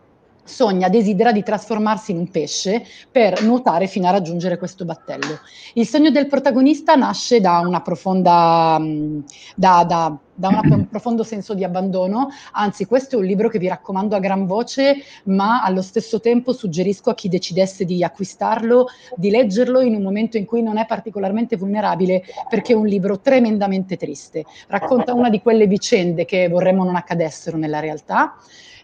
sogna, 0.51 0.89
desidera 0.89 1.31
di 1.31 1.41
trasformarsi 1.41 2.11
in 2.11 2.17
un 2.17 2.29
pesce 2.29 2.83
per 3.09 3.41
nuotare 3.41 3.87
fino 3.87 4.07
a 4.07 4.11
raggiungere 4.11 4.57
questo 4.57 4.85
battello. 4.85 5.39
Il 5.73 5.87
sogno 5.87 6.11
del 6.11 6.27
protagonista 6.27 6.95
nasce 6.95 7.39
da 7.39 7.59
una 7.59 7.81
profonda, 7.81 8.77
mm, 8.79 9.19
da, 9.55 9.85
da, 9.87 10.17
da 10.33 10.47
un 10.49 10.87
profondo 10.89 11.23
senso 11.23 11.53
di 11.53 11.63
abbandono, 11.63 12.29
anzi 12.51 12.85
questo 12.85 13.15
è 13.15 13.19
un 13.19 13.25
libro 13.25 13.47
che 13.47 13.59
vi 13.59 13.67
raccomando 13.67 14.15
a 14.15 14.19
gran 14.19 14.45
voce, 14.45 14.97
ma 15.25 15.61
allo 15.63 15.81
stesso 15.81 16.19
tempo 16.19 16.51
suggerisco 16.51 17.09
a 17.09 17.15
chi 17.15 17.29
decidesse 17.29 17.85
di 17.85 18.03
acquistarlo, 18.03 18.87
di 19.15 19.29
leggerlo 19.29 19.79
in 19.79 19.95
un 19.95 20.01
momento 20.01 20.37
in 20.37 20.45
cui 20.45 20.61
non 20.61 20.77
è 20.77 20.85
particolarmente 20.85 21.55
vulnerabile, 21.55 22.23
perché 22.49 22.73
è 22.73 22.75
un 22.75 22.87
libro 22.87 23.19
tremendamente 23.19 23.95
triste. 23.95 24.43
Racconta 24.67 25.13
una 25.13 25.29
di 25.29 25.41
quelle 25.41 25.67
vicende 25.67 26.25
che 26.25 26.49
vorremmo 26.49 26.83
non 26.83 26.95
accadessero 26.95 27.57
nella 27.57 27.79
realtà. 27.79 28.35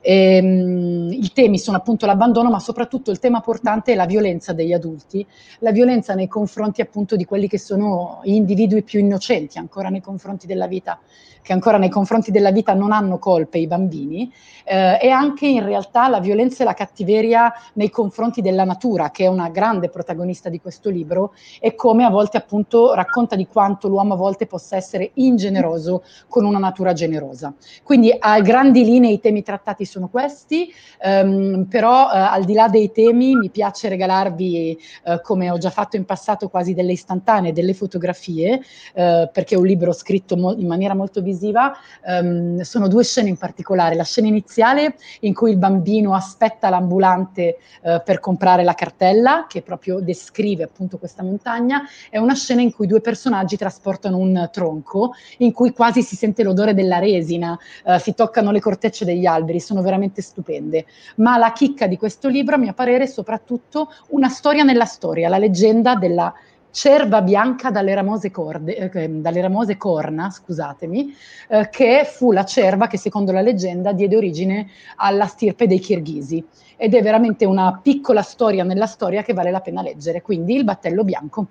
E, 0.01 0.39
um, 0.42 1.12
I 1.12 1.32
temi 1.34 1.58
sono 1.58 1.77
appunto 1.77 2.06
l'abbandono, 2.06 2.50
ma 2.50 2.60
soprattutto 2.60 3.12
il 3.12 3.20
tema 3.20 3.42
portante 3.42 3.94
è 3.94 3.96
la 3.96 4.06
violenza 4.06 4.54
degli 4.54 4.74
adulti, 4.74 5.25
la 5.60 5.72
violenza 5.72 6.13
nei 6.13 6.27
confronti 6.27 6.82
appunto 6.82 7.16
di 7.16 7.25
quelli 7.25 7.48
che 7.48 7.60
sono 7.60 8.22
gli 8.24 8.34
individui 8.34 8.84
più 8.84 9.00
innocenti 9.00 9.58
ancora 9.58 9.89
nei 9.89 10.01
confronti 10.01 10.48
della 10.48 10.68
vita 10.68 11.00
che 11.48 11.54
ancora 11.54 11.77
nei 11.77 11.88
confronti 11.88 12.30
della 12.30 12.51
vita 12.51 12.74
non 12.74 12.92
hanno 12.92 13.20
colpe 13.20 13.58
i 13.58 13.68
bambini, 13.68 14.30
eh, 14.66 15.00
e 15.01 15.10
anche 15.12 15.48
in 15.48 15.63
realtà 15.63 16.10
la 16.10 16.20
violenza 16.20 16.63
e 16.63 16.66
la 16.66 16.74
cattiveria 16.74 17.54
nei 17.75 17.89
confronti 17.89 18.42
della 18.42 18.66
natura, 18.66 19.12
che 19.12 19.24
è 19.24 19.27
una 19.27 19.48
grande 19.48 19.88
protagonista 19.88 20.50
di 20.50 20.60
questo 20.60 20.89
libro, 20.89 21.34
e 21.62 21.74
come 21.74 22.04
a 22.04 22.10
volte 22.10 22.36
appunto 22.36 22.94
racconta 22.94 23.38
di 23.38 23.48
quanto 23.48 23.88
l'uomo 23.88 24.16
a 24.16 24.18
volte 24.18 24.46
possa 24.46 24.75
essere 24.75 25.12
ingeneroso 25.13 26.04
con 26.27 26.44
una 26.44 26.60
natura 26.60 26.92
generosa. 26.92 27.54
Quindi 27.82 28.13
a 28.20 28.42
grandi 28.42 28.84
linee 28.84 29.13
i 29.13 29.22
temi 29.22 29.42
trattati 29.42 29.86
sono 29.88 30.08
questi, 30.10 30.72
ehm, 31.01 31.65
però 31.70 32.12
eh, 32.12 32.17
al 32.17 32.44
di 32.44 32.53
là 32.53 32.67
dei 32.67 32.91
temi 32.91 33.36
mi 33.36 33.50
piace 33.50 33.89
regalarvi, 33.89 34.77
eh, 35.06 35.22
come 35.22 35.50
ho 35.50 35.58
già 35.58 35.72
fatto 35.72 35.96
in 35.96 36.06
passato, 36.06 36.50
quasi 36.50 36.74
delle 36.74 36.91
istantanee, 36.91 37.53
delle 37.53 37.74
fotografie, 37.74 38.62
eh, 38.94 39.29
perché 39.32 39.56
è 39.56 39.58
un 39.58 39.65
libro 39.65 39.91
scritto 39.94 40.38
mo- 40.38 40.53
in 40.53 40.67
maniera 40.67 40.94
molto 40.94 41.22
visiva. 41.22 41.75
Ehm, 42.06 42.62
sono 42.62 42.88
due 42.88 43.03
scene 43.03 43.29
in 43.29 43.38
particolare, 43.38 43.96
la 43.96 44.03
scena 44.03 44.27
iniziale 44.27 44.96
in 45.22 45.34
cui 45.34 45.51
il 45.51 45.58
bambino 45.58 46.13
aspetta 46.13 46.70
l'ambulante 46.70 47.58
per 48.03 48.20
comprare 48.20 48.63
la 48.63 48.74
cartella, 48.74 49.46
che 49.48 49.62
proprio 49.62 50.00
descrive 50.00 50.63
appunto 50.63 50.98
questa 50.98 51.24
montagna, 51.24 51.84
è 52.10 52.17
una 52.17 52.36
scena 52.36 52.62
in 52.62 52.74
cui 52.74 52.88
due 52.88 53.01
personaggi 53.01 53.56
trasportano 53.58 54.17
un 54.17 54.50
tronco, 54.51 55.13
in 55.38 55.51
cui 55.51 55.72
quasi 55.72 56.01
si 56.01 56.15
sente 56.15 56.44
l'odore 56.44 56.74
della 56.74 57.00
resina, 57.00 57.58
eh, 57.86 58.00
si 58.00 58.13
toccano 58.13 58.51
le 58.51 58.60
cortecce 58.60 59.06
degli 59.06 59.25
alberi, 59.25 59.60
sono 59.60 59.76
veramente 59.81 60.22
stupende. 60.22 60.86
Ma 61.15 61.38
la 61.38 61.51
chicca 61.51 61.88
di 61.88 61.98
questo 61.98 62.27
libro, 62.27 62.55
a 62.55 62.57
mio 62.57 62.74
parere, 62.74 63.05
è 63.05 63.07
soprattutto 63.07 63.91
una 64.10 64.29
storia 64.29 64.63
nella 64.63 64.86
storia, 64.86 65.29
la 65.29 65.38
leggenda 65.38 65.96
della 65.96 66.34
cerva 66.77 67.24
bianca 67.24 67.72
dalle 67.72 67.96
ramose, 67.96 68.29
corde, 68.29 68.91
eh, 68.91 69.10
dalle 69.10 69.41
ramose 69.41 69.77
corna, 69.77 70.29
scusatemi, 70.29 71.12
eh, 71.50 71.69
che 71.69 72.05
fu 72.05 72.31
la 72.31 72.46
cerva 72.46 72.86
che 72.86 73.00
secondo 73.00 73.31
la 73.31 73.41
leggenda 73.41 73.93
diede 73.93 74.15
origine 74.15 74.67
alla 74.98 75.25
stirpe 75.25 75.65
dei 75.65 75.79
kirghisi. 75.79 76.46
Ed 76.75 76.93
è 76.93 77.01
veramente 77.01 77.46
una 77.46 77.79
piccola 77.81 78.22
storia 78.22 78.63
nella 78.63 78.86
storia 78.86 79.24
che 79.24 79.34
vale 79.34 79.50
la 79.50 79.62
pena 79.62 79.81
leggere, 79.81 80.22
quindi 80.22 80.55
il 80.55 80.63
battello 80.63 81.03
bianco. 81.03 81.48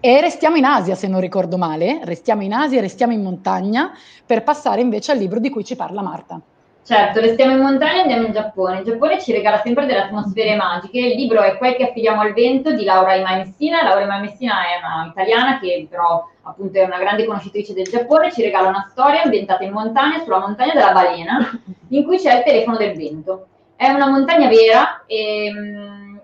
E 0.00 0.20
restiamo 0.20 0.56
in 0.56 0.64
Asia, 0.64 0.96
se 0.96 1.06
non 1.06 1.20
ricordo 1.20 1.56
male, 1.56 2.00
restiamo 2.02 2.42
in 2.42 2.52
Asia, 2.52 2.80
restiamo 2.80 3.12
in 3.12 3.22
montagna, 3.22 3.92
per 4.26 4.42
passare 4.42 4.80
invece 4.80 5.12
al 5.12 5.18
libro 5.18 5.38
di 5.38 5.50
cui 5.50 5.64
ci 5.64 5.76
parla 5.76 6.02
Marta. 6.02 6.40
Certo, 6.88 7.20
restiamo 7.20 7.52
in 7.52 7.60
montagna 7.60 7.96
e 7.96 8.00
andiamo 8.00 8.24
in 8.24 8.32
Giappone. 8.32 8.78
Il 8.78 8.84
Giappone 8.86 9.20
ci 9.20 9.30
regala 9.30 9.60
sempre 9.60 9.84
delle 9.84 10.04
atmosfere 10.04 10.56
magiche. 10.56 10.98
Il 10.98 11.16
libro 11.16 11.42
è 11.42 11.58
Quel 11.58 11.76
che 11.76 11.88
affidiamo 11.88 12.22
al 12.22 12.32
vento 12.32 12.72
di 12.72 12.82
Laura 12.82 13.14
Imai 13.14 13.44
Messina. 13.44 13.82
Laura 13.82 14.04
Imai 14.04 14.22
Messina 14.22 14.54
è 14.62 14.78
una 14.82 15.08
italiana 15.10 15.60
che 15.60 15.86
però 15.90 16.26
appunto 16.44 16.78
è 16.78 16.84
una 16.84 16.96
grande 16.96 17.26
conoscitrice 17.26 17.74
del 17.74 17.84
Giappone. 17.84 18.32
Ci 18.32 18.40
regala 18.40 18.68
una 18.68 18.88
storia 18.90 19.20
ambientata 19.22 19.64
in 19.64 19.72
montagna, 19.72 20.20
sulla 20.20 20.38
montagna 20.38 20.72
della 20.72 20.92
balena, 20.92 21.60
in 21.88 22.04
cui 22.04 22.16
c'è 22.16 22.38
il 22.38 22.44
telefono 22.44 22.78
del 22.78 22.96
vento. 22.96 23.48
È 23.76 23.86
una 23.90 24.08
montagna 24.08 24.48
vera 24.48 25.04
e, 25.04 25.52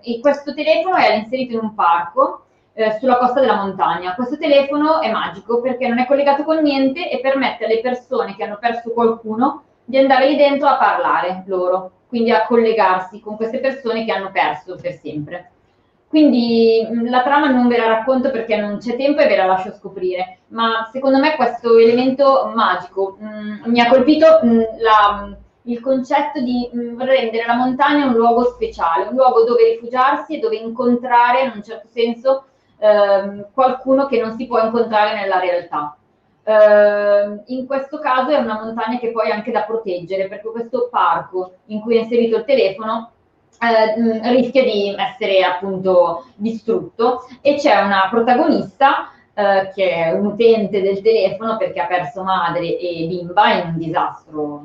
e 0.01 0.19
questo 0.19 0.55
telefono 0.55 0.95
è 0.95 1.13
inserito 1.13 1.53
in 1.53 1.59
un 1.59 1.75
parco 1.75 2.45
eh, 2.73 2.97
sulla 2.99 3.17
costa 3.17 3.39
della 3.39 3.57
montagna. 3.61 4.15
Questo 4.15 4.39
telefono 4.39 4.99
è 4.99 5.11
magico 5.11 5.61
perché 5.61 5.87
non 5.87 5.99
è 5.99 6.07
collegato 6.07 6.43
con 6.43 6.57
niente 6.63 7.11
e 7.11 7.19
permette 7.19 7.65
alle 7.65 7.81
persone 7.81 8.35
che 8.35 8.45
hanno 8.45 8.57
perso 8.59 8.91
qualcuno 8.93 9.61
di 9.85 9.97
andare 9.97 10.29
lì 10.29 10.35
dentro 10.35 10.67
a 10.67 10.77
parlare 10.77 11.43
loro, 11.45 11.91
quindi 12.07 12.31
a 12.31 12.45
collegarsi 12.45 13.19
con 13.19 13.35
queste 13.35 13.59
persone 13.59 14.03
che 14.03 14.11
hanno 14.11 14.31
perso 14.31 14.75
per 14.81 14.93
sempre. 14.93 15.51
Quindi 16.07 16.87
la 17.09 17.23
trama 17.23 17.49
non 17.49 17.67
ve 17.67 17.77
la 17.77 17.87
racconto 17.87 18.31
perché 18.31 18.55
non 18.55 18.77
c'è 18.77 18.95
tempo 18.95 19.21
e 19.21 19.27
ve 19.27 19.35
la 19.35 19.45
lascio 19.45 19.73
scoprire, 19.73 20.39
ma 20.47 20.87
secondo 20.91 21.19
me 21.19 21.35
questo 21.35 21.77
elemento 21.77 22.51
magico 22.53 23.17
mh, 23.19 23.69
mi 23.69 23.81
ha 23.81 23.89
colpito 23.89 24.39
mh, 24.41 24.63
la, 24.79 25.35
il 25.63 25.79
concetto 25.81 26.39
di 26.39 26.69
mh, 26.71 27.03
rendere 27.03 27.45
la 27.45 27.55
montagna 27.55 28.05
un 28.05 28.13
luogo 28.13 28.45
speciale, 28.45 29.07
un 29.09 29.15
luogo 29.15 29.43
dove 29.43 29.71
rifugiarsi 29.71 30.35
e 30.35 30.39
dove 30.39 30.55
incontrare 30.55 31.41
in 31.41 31.51
un 31.55 31.63
certo 31.63 31.87
senso 31.91 32.45
ehm, 32.77 33.47
qualcuno 33.51 34.05
che 34.05 34.21
non 34.21 34.35
si 34.37 34.47
può 34.47 34.63
incontrare 34.63 35.15
nella 35.15 35.39
realtà. 35.39 35.97
Uh, 36.47 37.41
in 37.47 37.65
questo 37.65 37.97
caso 37.97 38.29
è 38.29 38.37
una 38.37 38.61
montagna 38.61 38.99
che 38.99 39.11
poi 39.11 39.29
è 39.29 39.33
anche 39.33 39.49
da 39.49 39.61
proteggere 39.61 40.27
perché 40.27 40.51
questo 40.51 40.89
parco 40.91 41.55
in 41.67 41.81
cui 41.81 41.97
è 41.97 42.01
inserito 42.01 42.37
il 42.37 42.45
telefono 42.45 43.13
uh, 43.59 44.29
rischia 44.29 44.63
di 44.63 44.95
essere 44.95 45.41
appunto 45.41 46.25
distrutto 46.35 47.25
e 47.41 47.55
c'è 47.55 47.81
una 47.81 48.09
protagonista 48.11 49.09
uh, 49.33 49.73
che 49.73 49.89
è 49.89 50.11
un 50.11 50.27
utente 50.27 50.83
del 50.83 51.01
telefono 51.01 51.57
perché 51.57 51.79
ha 51.79 51.87
perso 51.87 52.21
madre 52.21 52.77
e 52.77 53.07
bimba 53.07 53.53
in 53.53 53.67
un 53.69 53.77
disastro 53.79 54.63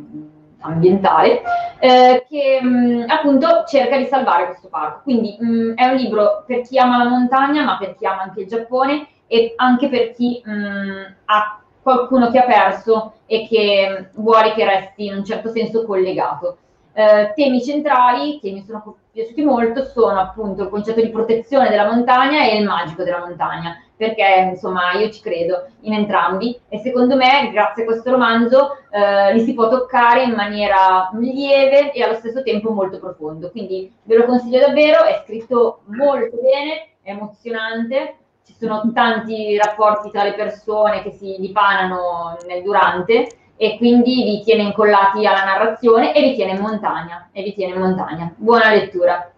ambientale 0.60 1.40
eh, 1.78 2.26
che 2.28 2.60
mh, 2.60 3.04
appunto 3.08 3.64
cerca 3.66 3.96
di 3.96 4.04
salvare 4.04 4.46
questo 4.46 4.68
parco. 4.68 5.00
Quindi 5.02 5.36
mh, 5.38 5.74
è 5.74 5.86
un 5.86 5.96
libro 5.96 6.44
per 6.46 6.60
chi 6.62 6.78
ama 6.78 7.02
la 7.02 7.08
montagna, 7.08 7.64
ma 7.64 7.78
per 7.78 7.94
chi 7.96 8.06
ama 8.06 8.22
anche 8.22 8.42
il 8.42 8.48
Giappone 8.48 9.08
e 9.26 9.54
anche 9.56 9.88
per 9.88 10.12
chi 10.12 10.42
mh, 10.44 11.14
ha 11.26 11.60
qualcuno 11.82 12.30
che 12.30 12.38
ha 12.38 12.44
perso 12.44 13.14
e 13.26 13.46
che 13.48 14.10
vuole 14.14 14.52
che 14.54 14.64
resti 14.64 15.06
in 15.06 15.16
un 15.16 15.24
certo 15.24 15.50
senso 15.50 15.84
collegato. 15.84 16.58
Eh, 16.92 17.32
temi 17.34 17.62
centrali 17.62 18.40
che 18.40 18.50
mi 18.50 18.62
sono 18.62 18.96
piaciuti 19.12 19.42
molto 19.42 19.84
sono 19.84 20.18
appunto 20.18 20.64
il 20.64 20.68
concetto 20.68 21.00
di 21.00 21.10
protezione 21.10 21.68
della 21.68 21.86
montagna 21.86 22.44
e 22.44 22.56
il 22.56 22.66
magico 22.66 23.04
della 23.04 23.20
montagna, 23.20 23.76
perché 23.96 24.48
insomma 24.50 24.92
io 24.92 25.10
ci 25.10 25.20
credo 25.20 25.66
in 25.82 25.94
entrambi 25.94 26.58
e 26.68 26.78
secondo 26.78 27.16
me 27.16 27.50
grazie 27.52 27.82
a 27.82 27.86
questo 27.86 28.10
romanzo 28.10 28.76
eh, 28.90 29.32
li 29.32 29.40
si 29.40 29.54
può 29.54 29.68
toccare 29.68 30.24
in 30.24 30.32
maniera 30.32 31.10
lieve 31.14 31.92
e 31.92 32.02
allo 32.02 32.14
stesso 32.14 32.42
tempo 32.42 32.70
molto 32.70 32.98
profondo. 32.98 33.50
Quindi 33.50 33.92
ve 34.02 34.16
lo 34.16 34.24
consiglio 34.24 34.58
davvero, 34.58 35.04
è 35.04 35.22
scritto 35.24 35.82
molto 35.86 36.36
bene, 36.42 36.88
è 37.02 37.10
emozionante 37.10 38.16
ci 38.50 38.66
sono 38.66 38.90
tanti 38.92 39.56
rapporti 39.56 40.10
tra 40.10 40.24
le 40.24 40.34
persone 40.34 41.02
che 41.02 41.12
si 41.12 41.36
dipanano 41.38 42.36
nel 42.46 42.62
durante 42.62 43.28
e 43.56 43.76
quindi 43.76 44.24
vi 44.24 44.42
tiene 44.42 44.62
incollati 44.62 45.24
alla 45.26 45.44
narrazione 45.44 46.14
e 46.14 46.22
vi 46.22 46.34
tiene 46.34 46.52
in 46.52 46.60
montagna. 46.60 47.28
E 47.32 47.42
vi 47.42 47.54
tiene 47.54 47.74
in 47.74 47.80
montagna. 47.80 48.32
Buona 48.36 48.70
lettura. 48.70 49.30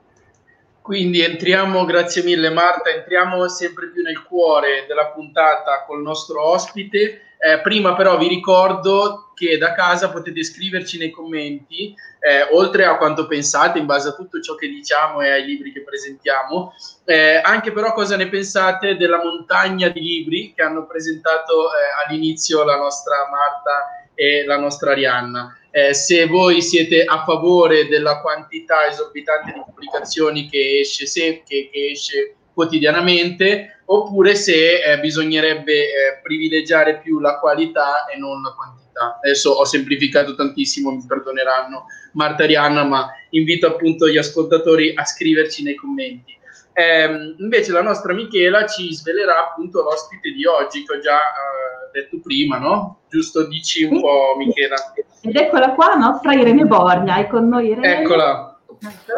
Quindi 0.81 1.21
entriamo, 1.21 1.85
grazie 1.85 2.23
mille 2.23 2.51
Marta, 2.51 2.91
entriamo 2.91 3.47
sempre 3.49 3.91
più 3.91 4.03
nel 4.03 4.23
cuore 4.23 4.85
della 4.89 5.09
puntata 5.09 5.85
col 5.87 6.03
nostro 6.03 6.43
ospite. 6.43 7.21
Eh, 7.39 7.61
prima 7.63 7.95
però 7.95 8.17
vi 8.17 8.29
ricordo 8.29 9.32
che 9.43 9.59
da 9.59 9.73
casa 9.73 10.11
potete 10.11 10.45
scriverci 10.45 10.99
nei 10.99 11.11
commenti, 11.11 11.93
eh, 12.21 12.47
oltre 12.53 12.85
a 12.85 12.97
quanto 12.97 13.27
pensate 13.27 13.81
in 13.81 13.87
base 13.87 14.09
a 14.09 14.15
tutto 14.15 14.41
ciò 14.41 14.55
che 14.55 14.69
diciamo 14.69 15.21
e 15.21 15.31
ai 15.31 15.45
libri 15.45 15.73
che 15.73 15.83
presentiamo, 15.83 16.73
eh, 17.05 17.41
anche 17.43 17.73
però 17.73 17.93
cosa 17.93 18.17
ne 18.17 18.29
pensate 18.29 18.97
della 18.97 19.21
montagna 19.21 19.89
di 19.89 20.01
libri 20.01 20.53
che 20.55 20.63
hanno 20.63 20.87
presentato 20.87 21.67
eh, 21.67 22.07
all'inizio 22.07 22.63
la 22.63 22.77
nostra 22.77 23.17
Marta 23.29 24.07
e 24.15 24.45
la 24.45 24.59
nostra 24.59 24.93
Arianna. 24.93 25.59
Eh, 25.73 25.93
se 25.93 26.27
voi 26.27 26.63
siete 26.63 27.05
a 27.05 27.25
favore 27.25 27.89
della 27.89 28.21
quantità 28.21 28.87
esorbitante 28.87 29.53
di 29.53 29.63
pubblicazioni 29.65 30.49
che 30.49 30.79
esce, 30.81 31.07
se, 31.07 31.43
che, 31.45 31.69
che 31.73 31.91
esce 31.91 32.37
quotidianamente, 32.55 33.81
oppure 33.87 34.37
se 34.37 34.83
eh, 34.85 35.01
bisognerebbe 35.01 35.73
eh, 35.73 36.21
privilegiare 36.23 37.01
più 37.01 37.19
la 37.19 37.41
qualità 37.41 38.05
e 38.05 38.19
non 38.19 38.41
la 38.43 38.53
quantità 38.53 38.82
realtà. 38.93 39.19
Adesso 39.23 39.51
ho 39.51 39.65
semplificato 39.65 40.35
tantissimo, 40.35 40.91
mi 40.91 41.05
perdoneranno 41.07 41.87
Marta 42.13 42.43
e 42.43 42.45
Arianna, 42.45 42.85
ma 42.85 43.11
invito 43.31 43.67
appunto 43.67 44.09
gli 44.09 44.19
ascoltatori 44.19 44.93
a 44.95 45.05
scriverci 45.05 45.63
nei 45.63 45.75
commenti. 45.75 46.39
Eh, 46.75 47.35
invece 47.39 47.73
la 47.73 47.83
nostra 47.83 48.15
Michela 48.15 48.67
ci 48.67 48.95
svelerà 48.95 49.49
appunto 49.49 49.83
l'ospite 49.83 50.31
di 50.31 50.47
oggi 50.47 50.85
che 50.85 50.97
ho 50.97 51.01
già 51.01 51.19
eh, 51.19 52.01
detto 52.01 52.19
prima, 52.23 52.59
no? 52.59 53.01
Giusto, 53.11 53.47
dici 53.47 53.85
un 53.85 54.01
po' 54.01 54.35
Michela. 54.39 54.77
Ed 55.21 55.37
eccola 55.37 55.73
qua, 55.73 55.95
nostra 55.95 56.33
Irene 56.33 56.65
Borgna, 56.65 57.17
è 57.17 57.27
con 57.27 57.49
noi 57.49 57.69
Irene. 57.69 58.01
Eccola. 58.01 58.59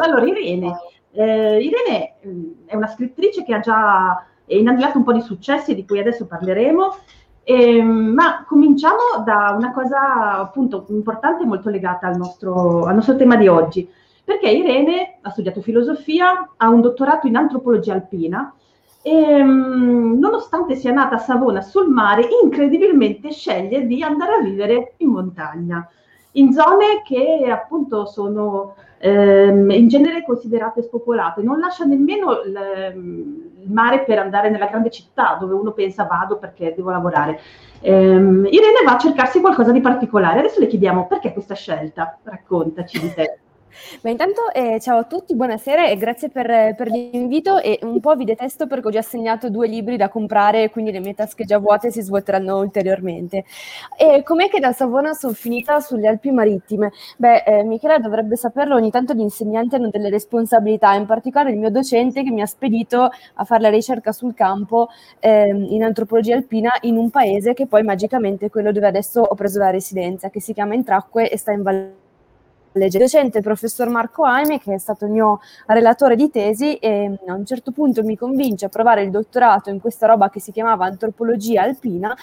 Allora 0.01 0.25
Irene, 0.25 0.77
eh, 1.13 1.63
Irene 1.63 2.15
mm, 2.25 2.67
è 2.67 2.75
una 2.75 2.87
scrittrice 2.87 3.43
che 3.45 3.53
ha 3.53 3.59
già 3.61 4.25
inandato 4.47 4.97
un 4.97 5.05
po' 5.05 5.13
di 5.13 5.21
successi 5.21 5.73
di 5.73 5.85
cui 5.85 5.99
adesso 5.99 6.27
parleremo 6.27 6.97
eh, 7.47 7.79
ma 7.83 8.43
cominciamo 8.47 9.23
da 9.23 9.53
una 9.55 9.71
cosa 9.71 10.39
appunto 10.39 10.85
importante 10.89 11.43
e 11.43 11.45
molto 11.45 11.69
legata 11.69 12.07
al 12.07 12.17
nostro, 12.17 12.85
al 12.85 12.95
nostro 12.95 13.15
tema 13.15 13.35
di 13.35 13.47
oggi, 13.47 13.87
perché 14.23 14.49
Irene 14.49 15.19
ha 15.21 15.29
studiato 15.29 15.61
filosofia, 15.61 16.53
ha 16.57 16.67
un 16.69 16.81
dottorato 16.81 17.27
in 17.27 17.35
antropologia 17.35 17.93
alpina 17.93 18.51
e 19.03 19.43
nonostante 19.43 20.75
sia 20.75 20.91
nata 20.91 21.15
a 21.15 21.19
Savona 21.19 21.61
sul 21.61 21.87
mare, 21.87 22.27
incredibilmente 22.43 23.31
sceglie 23.31 23.85
di 23.85 24.01
andare 24.01 24.33
a 24.33 24.41
vivere 24.41 24.95
in 24.97 25.09
montagna. 25.09 25.87
in 26.37 26.51
zone 26.51 27.01
che 27.05 27.49
appunto 27.49 28.05
sono 28.05 28.75
ehm, 28.97 29.69
in 29.71 29.87
genere 29.87 30.23
considerate 30.23 30.81
spopolate, 30.81 31.41
non 31.41 31.59
lascia 31.59 31.85
nemmeno 31.85 32.41
il, 32.41 33.53
mare 33.67 34.03
per 34.03 34.19
andare 34.19 34.49
nella 34.49 34.67
grande 34.67 34.91
città 34.91 35.37
dove 35.39 35.53
uno 35.53 35.71
pensa 35.71 36.05
vado 36.05 36.37
perché 36.37 36.73
devo 36.75 36.91
lavorare. 36.91 37.39
Ehm, 37.81 38.45
Irene 38.49 38.83
va 38.85 38.93
a 38.93 38.97
cercarsi 38.97 39.41
qualcosa 39.41 39.71
di 39.71 39.81
particolare. 39.81 40.39
Adesso 40.39 40.59
le 40.59 40.67
chiediamo 40.67 41.07
perché 41.07 41.33
questa 41.33 41.55
scelta? 41.55 42.17
Raccontaci 42.23 42.99
di 42.99 43.13
te. 43.13 43.39
Beh, 44.01 44.11
intanto 44.11 44.51
eh, 44.53 44.79
ciao 44.79 44.99
a 44.99 45.03
tutti, 45.03 45.35
buonasera 45.35 45.87
e 45.87 45.97
grazie 45.97 46.29
per, 46.29 46.75
per, 46.75 46.87
l'invito 46.87 47.59
e 47.59 47.79
un 47.81 47.99
po' 47.99 48.15
vi 48.15 48.23
detesto 48.23 48.67
perché 48.67 48.87
ho 48.87 48.91
già 48.91 48.99
assegnato 48.99 49.49
due 49.49 49.67
libri 49.67 49.97
da 49.97 50.09
comprare 50.09 50.69
quindi 50.69 50.91
le 50.91 50.99
mie 50.99 51.13
tasche 51.13 51.43
già 51.45 51.57
vuote 51.57 51.91
si 51.91 52.01
svuoteranno 52.01 52.57
ulteriormente. 52.57 53.43
E 53.97 54.23
com'è 54.23 54.49
che 54.49 54.59
da 54.59 54.71
Savona 54.71 55.13
sono 55.13 55.33
finita 55.33 55.79
sulle 55.79 56.07
Alpi 56.07 56.31
Marittime? 56.31 56.91
Beh, 57.17 57.43
eh, 57.45 57.63
Michela 57.63 57.97
dovrebbe 57.99 58.35
saperlo, 58.35 58.75
ogni 58.75 58.91
tanto 58.91 59.13
gli 59.13 59.19
insegnanti 59.19 59.75
hanno 59.75 59.89
delle 59.89 60.09
responsabilità, 60.09 60.93
in 60.93 61.05
particolare 61.05 61.51
il 61.51 61.57
mio 61.57 61.69
docente 61.69 62.23
che 62.23 62.31
mi 62.31 62.41
ha 62.41 62.45
spedito 62.45 63.09
a 63.35 63.43
fare 63.43 63.61
la 63.61 63.69
ricerca 63.69 64.11
sul 64.11 64.33
campo 64.33 64.89
eh, 65.19 65.47
in 65.47 65.83
antropologia 65.83 66.35
alpina 66.35 66.71
in 66.81 66.97
un 66.97 67.09
paese 67.09 67.53
che 67.53 67.67
poi 67.67 67.83
magicamente 67.83 68.47
è 68.47 68.49
quello 68.49 68.71
dove 68.71 68.87
adesso 68.87 69.21
ho 69.21 69.35
preso 69.35 69.59
la 69.59 69.69
residenza, 69.69 70.29
che 70.29 70.41
si 70.41 70.53
chiama 70.53 70.73
Intracque 70.75 71.29
e 71.29 71.37
sta 71.37 71.51
in 71.51 71.61
Valle 71.63 72.03
legge. 72.79 72.97
Il 72.97 73.03
docente, 73.03 73.41
professor 73.41 73.89
Marco 73.89 74.23
Aime, 74.23 74.59
che 74.59 74.73
è 74.73 74.77
stato 74.77 75.05
il 75.05 75.11
mio 75.11 75.39
relatore 75.67 76.15
di 76.15 76.29
tesi, 76.29 76.75
e 76.75 77.17
a 77.27 77.33
un 77.33 77.45
certo 77.45 77.71
punto 77.71 78.03
mi 78.03 78.17
convince 78.17 78.65
a 78.65 78.69
provare 78.69 79.03
il 79.03 79.11
dottorato 79.11 79.69
in 79.69 79.79
questa 79.79 80.07
roba 80.07 80.29
che 80.29 80.39
si 80.39 80.51
chiamava 80.51 80.85
antropologia 80.85 81.63
alpina 81.63 82.15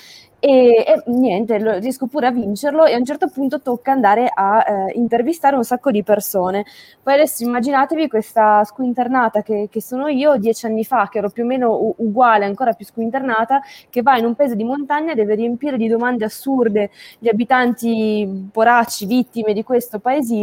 e, 0.44 0.85
e, 0.85 1.02
niente, 1.06 1.78
riesco 1.78 2.09
pure 2.09 2.26
a 2.26 2.32
vincerlo 2.32 2.85
e 2.85 2.94
a 2.94 2.97
un 2.97 3.04
certo 3.04 3.28
punto 3.28 3.61
tocca 3.61 3.92
andare 3.92 4.28
a 4.35 4.88
eh, 4.88 4.99
intervistare 4.99 5.54
un 5.54 5.62
sacco 5.62 5.92
di 5.92 6.02
persone. 6.02 6.64
Poi 7.00 7.14
adesso 7.14 7.44
immaginatevi 7.44 8.09
questa 8.09 8.64
squinternata 8.64 9.42
che, 9.42 9.68
che, 9.71 9.80
sono 9.80 10.09
io 10.09 10.37
dieci 10.38 10.66
anni 10.66 10.85
fa, 10.85 11.09
che 11.09 11.18
ero 11.18 11.30
più 11.30 11.44
o 11.44 11.47
meno 11.47 11.94
uguale, 11.99 12.44
ancora 12.44 12.73
più 12.73 12.85
squinternata, 12.85 13.61
che 13.88 14.02
va 14.02 14.18
in 14.18 14.25
un 14.25 14.35
paese 14.35 14.56
di 14.56 14.64
montagna 14.64 15.12
e 15.12 15.14
deve 15.14 15.37
riempire 15.37 15.76
di 15.76 15.87
domande 15.87 16.25
assurde 16.25 16.90
gli 17.21 17.28
abitanti 17.28 18.49
poracci, 18.50 19.06
vittime 19.06 19.52
di 19.52 19.62
questo 19.62 20.00
paesino 20.00 20.41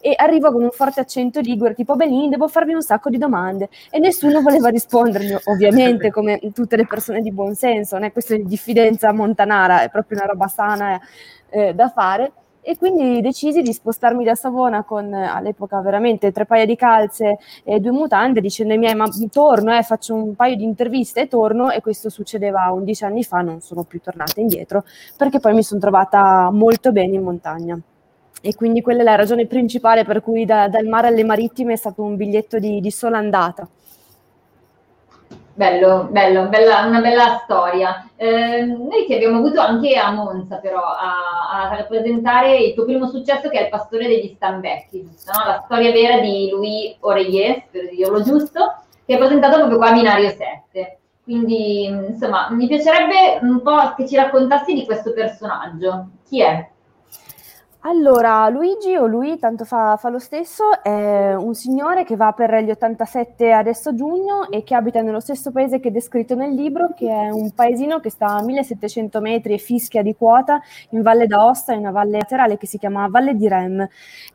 e 0.00 0.14
arriva 0.16 0.52
con 0.52 0.62
un 0.62 0.70
forte 0.70 1.00
accento 1.00 1.40
ligure, 1.40 1.74
tipo 1.74 1.96
Benin, 1.96 2.30
devo 2.30 2.48
farvi 2.48 2.72
un 2.72 2.82
sacco 2.82 3.10
di 3.10 3.18
domande 3.18 3.68
e 3.90 3.98
nessuno 3.98 4.40
voleva 4.40 4.68
rispondermi, 4.68 5.36
ovviamente 5.44 6.10
come 6.12 6.38
tutte 6.52 6.76
le 6.76 6.86
persone 6.86 7.20
di 7.20 7.32
buon 7.32 7.54
senso, 7.54 7.96
non 7.96 8.04
è 8.04 8.12
questione 8.12 8.42
di 8.42 8.48
diffidenza 8.48 9.12
Montanara, 9.12 9.82
è 9.82 9.90
proprio 9.90 10.18
una 10.18 10.26
roba 10.26 10.46
sana 10.48 11.00
eh, 11.50 11.74
da 11.74 11.88
fare. 11.88 12.32
E 12.62 12.76
quindi 12.76 13.22
decisi 13.22 13.62
di 13.62 13.72
spostarmi 13.72 14.22
da 14.22 14.34
Savona 14.34 14.84
con 14.84 15.14
all'epoca 15.14 15.80
veramente 15.80 16.30
tre 16.30 16.44
paia 16.44 16.66
di 16.66 16.76
calze 16.76 17.38
e 17.64 17.80
due 17.80 17.90
mutande, 17.90 18.42
dicendo 18.42 18.74
ai 18.74 18.78
miei: 18.78 18.94
Ma 18.94 19.08
torno, 19.30 19.74
eh, 19.74 19.82
faccio 19.82 20.14
un 20.14 20.34
paio 20.34 20.56
di 20.56 20.64
interviste 20.64 21.22
e 21.22 21.28
torno. 21.28 21.70
E 21.70 21.80
questo 21.80 22.10
succedeva 22.10 22.70
11 22.70 23.04
anni 23.04 23.24
fa, 23.24 23.40
non 23.40 23.60
sono 23.62 23.84
più 23.84 24.00
tornata 24.00 24.40
indietro 24.40 24.84
perché 25.16 25.40
poi 25.40 25.54
mi 25.54 25.62
sono 25.62 25.80
trovata 25.80 26.50
molto 26.50 26.92
bene 26.92 27.14
in 27.14 27.22
montagna. 27.22 27.80
E 28.42 28.54
quindi 28.54 28.80
quella 28.80 29.00
è 29.00 29.04
la 29.04 29.16
ragione 29.16 29.46
principale 29.46 30.04
per 30.04 30.22
cui 30.22 30.44
da, 30.44 30.68
dal 30.68 30.86
mare 30.86 31.08
alle 31.08 31.24
marittime 31.24 31.74
è 31.74 31.76
stato 31.76 32.02
un 32.02 32.16
biglietto 32.16 32.58
di, 32.58 32.80
di 32.80 32.90
sola 32.90 33.18
andata. 33.18 33.68
Bello, 35.60 36.08
bello, 36.10 36.48
bella, 36.48 36.86
una 36.86 37.02
bella 37.02 37.38
storia. 37.44 38.08
Eh, 38.16 38.62
noi 38.62 39.04
ti 39.04 39.12
abbiamo 39.12 39.38
avuto 39.38 39.60
anche 39.60 39.94
a 39.94 40.10
Monza 40.10 40.56
però 40.56 40.80
a, 40.80 41.68
a, 41.68 41.76
rappresentare 41.76 42.56
il 42.56 42.72
tuo 42.72 42.86
primo 42.86 43.06
successo 43.08 43.50
che 43.50 43.58
è 43.58 43.62
il 43.64 43.68
pastore 43.68 44.06
degli 44.06 44.32
Stambecchi, 44.36 45.02
giusto? 45.02 45.32
No? 45.36 45.44
La 45.44 45.60
storia 45.62 45.92
vera 45.92 46.18
di 46.20 46.48
Louis 46.50 46.96
Oreillet, 47.00 47.64
per 47.70 47.90
dirlo 47.90 48.22
giusto, 48.22 48.84
che 49.04 49.16
è 49.16 49.18
presentato 49.18 49.58
proprio 49.58 49.76
qua 49.76 49.88
a 49.88 49.92
Binario 49.92 50.30
7. 50.30 50.98
Quindi, 51.24 51.84
insomma, 51.84 52.48
mi 52.52 52.66
piacerebbe 52.66 53.40
un 53.42 53.60
po' 53.60 53.92
che 53.96 54.08
ci 54.08 54.16
raccontassi 54.16 54.72
di 54.72 54.86
questo 54.86 55.12
personaggio. 55.12 56.06
Chi 56.26 56.40
è? 56.40 56.69
Allora, 57.82 58.46
Luigi 58.50 58.94
o 58.94 59.06
lui, 59.06 59.38
tanto 59.38 59.64
fa, 59.64 59.96
fa, 59.96 60.10
lo 60.10 60.18
stesso, 60.18 60.82
è 60.82 61.32
un 61.34 61.54
signore 61.54 62.04
che 62.04 62.14
va 62.14 62.32
per 62.32 62.62
gli 62.62 62.68
87 62.68 63.52
adesso 63.52 63.94
giugno 63.94 64.50
e 64.50 64.62
che 64.64 64.74
abita 64.74 65.00
nello 65.00 65.20
stesso 65.20 65.50
paese 65.50 65.80
che 65.80 65.88
è 65.88 65.90
descritto 65.90 66.34
nel 66.34 66.52
libro, 66.52 66.92
che 66.94 67.08
è 67.08 67.30
un 67.30 67.52
paesino 67.52 67.98
che 67.98 68.10
sta 68.10 68.36
a 68.36 68.42
1700 68.42 69.22
metri 69.22 69.54
e 69.54 69.58
fischia 69.58 70.02
di 70.02 70.14
quota 70.14 70.60
in 70.90 71.00
Valle 71.00 71.26
d'Aosta, 71.26 71.72
in 71.72 71.78
una 71.80 71.90
valle 71.90 72.18
laterale 72.18 72.58
che 72.58 72.66
si 72.66 72.76
chiama 72.76 73.08
Valle 73.08 73.34
di 73.34 73.48
Rem. 73.48 73.88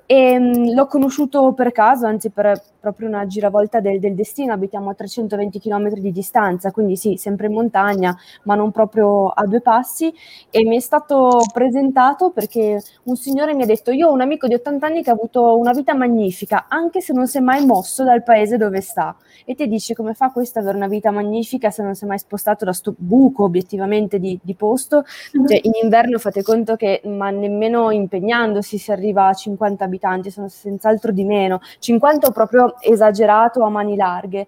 E, 0.08 0.40
mh, 0.40 0.74
l'ho 0.74 0.88
conosciuto 0.88 1.54
per 1.54 1.72
caso, 1.72 2.08
anzi 2.08 2.32
per 2.32 2.60
proprio 2.86 3.08
una 3.08 3.26
giravolta 3.26 3.80
del, 3.80 4.00
del, 4.00 4.14
destino, 4.14 4.54
abitiamo 4.54 4.92
a 4.92 4.94
320 4.94 5.60
km 5.60 5.90
di 5.94 6.12
distanza, 6.12 6.70
quindi 6.70 6.96
sì, 6.96 7.18
sempre 7.18 7.48
in 7.48 7.54
montagna, 7.54 8.16
ma 8.44 8.54
non 8.54 8.70
proprio 8.70 9.30
a 9.30 9.44
due 9.48 9.60
passi, 9.60 10.14
e 10.52 10.64
mi 10.66 10.78
è 10.78 10.80
stato 10.80 11.42
presentato 11.52 12.30
perché 12.30 12.80
un 13.06 13.16
signore 13.16 13.56
mi 13.56 13.64
ha 13.64 13.66
detto, 13.66 13.90
io 13.90 14.10
ho 14.10 14.14
un 14.14 14.22
amico 14.22 14.46
di 14.46 14.54
80 14.54 14.86
anni 14.86 15.02
che 15.02 15.10
ha 15.10 15.14
avuto 15.14 15.58
una 15.58 15.72
vita 15.72 15.96
magnifica, 15.96 16.68
anche 16.70 17.02
se 17.02 17.12
non 17.12 17.26
si 17.26 17.40
è 17.40 17.42
mai 17.42 17.66
mosso 17.66 18.04
dal 18.04 18.22
paese 18.22 18.58
dove 18.58 18.82
sta. 18.82 19.16
E 19.46 19.56
ti 19.56 19.68
dici, 19.68 19.96
come 19.96 20.14
fa 20.14 20.30
questo 20.30 20.60
ad 20.60 20.66
avere 20.66 20.78
una 20.78 20.88
vita 20.88 21.10
magnifica 21.10 21.72
se 21.72 21.82
non 21.82 21.96
si 21.96 22.04
è 22.04 22.08
mai 22.08 22.20
spostato 22.20 22.66
da 22.66 22.74
sto 22.74 22.94
buco 22.96 23.44
obiettivamente 23.46 24.20
di, 24.20 24.40
di 24.44 24.54
posto? 24.54 25.04
Mm-hmm. 25.36 25.48
Cioè, 25.48 25.60
in 25.64 25.72
inverno 25.82 26.20
fate 26.20 26.44
conto 26.44 26.76
che, 26.76 27.02
ma 27.06 27.32
nemmeno 27.32 27.90
impegnandosi 27.90 28.78
si 28.78 28.92
arriva 28.92 29.28
a 29.28 29.34
50 29.34 29.84
abitanti, 29.84 30.30
sono 30.30 30.50
senz'altro 30.50 31.12
di 31.12 31.24
meno, 31.24 31.62
50 31.80 32.28
o 32.28 32.32
esagerato 32.80 33.64
a 33.64 33.70
mani 33.70 33.96
larghe. 33.96 34.48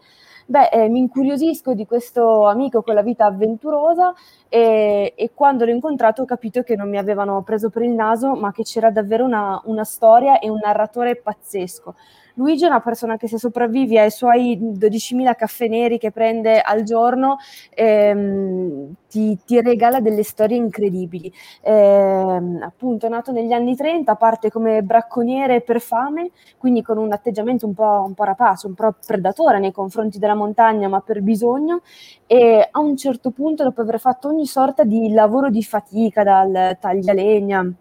Beh, 0.49 0.69
eh, 0.69 0.87
mi 0.87 0.99
incuriosisco 0.99 1.73
di 1.73 1.85
questo 1.85 2.45
amico 2.47 2.81
con 2.81 2.93
la 2.93 3.01
vita 3.01 3.25
avventurosa 3.25 4.13
e, 4.47 5.13
e, 5.17 5.31
quando 5.33 5.65
l'ho 5.65 5.71
incontrato 5.71 6.21
ho 6.21 6.25
capito 6.25 6.63
che 6.63 6.77
non 6.77 6.89
mi 6.89 6.97
avevano 6.97 7.43
preso 7.43 7.69
per 7.69 7.81
il 7.81 7.91
naso, 7.91 8.33
ma 8.33 8.53
che 8.53 8.63
c'era 8.63 8.89
davvero 8.89 9.25
una, 9.25 9.61
una 9.65 9.83
storia 9.83 10.39
e 10.39 10.49
un 10.49 10.59
narratore 10.63 11.17
pazzesco. 11.17 11.95
Luigi 12.37 12.65
è 12.65 12.67
una 12.67 12.81
persona 12.81 13.17
che 13.17 13.27
se 13.27 13.39
sopravvivi 13.39 13.97
ai 13.97 14.11
suoi 14.11 14.59
12.000 14.61 15.35
caffè 15.35 15.67
neri 15.67 15.97
che 15.97 16.11
prende 16.11 16.61
al 16.61 16.83
giorno, 16.83 17.37
ehm, 17.73 18.93
ti, 19.09 19.39
ti, 19.43 19.59
regala 19.59 19.99
delle 20.01 20.21
storie 20.21 20.55
incredibili. 20.55 21.33
Eh, 21.61 22.59
appunto, 22.61 23.07
è 23.07 23.09
nato 23.09 23.31
negli 23.31 23.53
anni 23.53 23.75
30, 23.75 24.13
parte 24.15 24.51
come 24.51 24.83
bracconiere 24.83 25.61
per 25.61 25.81
fame, 25.81 26.29
quindi 26.59 26.83
con 26.83 26.99
un 26.99 27.11
atteggiamento 27.11 27.65
un 27.65 27.73
po', 27.73 28.03
un 28.05 28.13
po' 28.13 28.23
rapace, 28.23 28.67
un 28.67 28.75
po' 28.75 28.93
predatore 29.03 29.57
nei 29.57 29.71
confronti 29.71 30.19
della 30.19 30.35
montagna, 30.35 30.87
ma 30.87 31.01
per 31.01 31.23
bisogno. 31.23 31.81
E 32.27 32.67
a 32.69 32.79
un 32.79 32.95
certo 32.97 33.31
punto, 33.31 33.63
dopo 33.63 33.81
aver 33.81 33.99
fatto 33.99 34.27
ogni 34.27 34.45
sorta 34.45 34.83
di 34.83 35.11
lavoro 35.11 35.49
di 35.49 35.63
fatica, 35.63 36.23
dal 36.23 36.77
taglialegna 36.79 37.73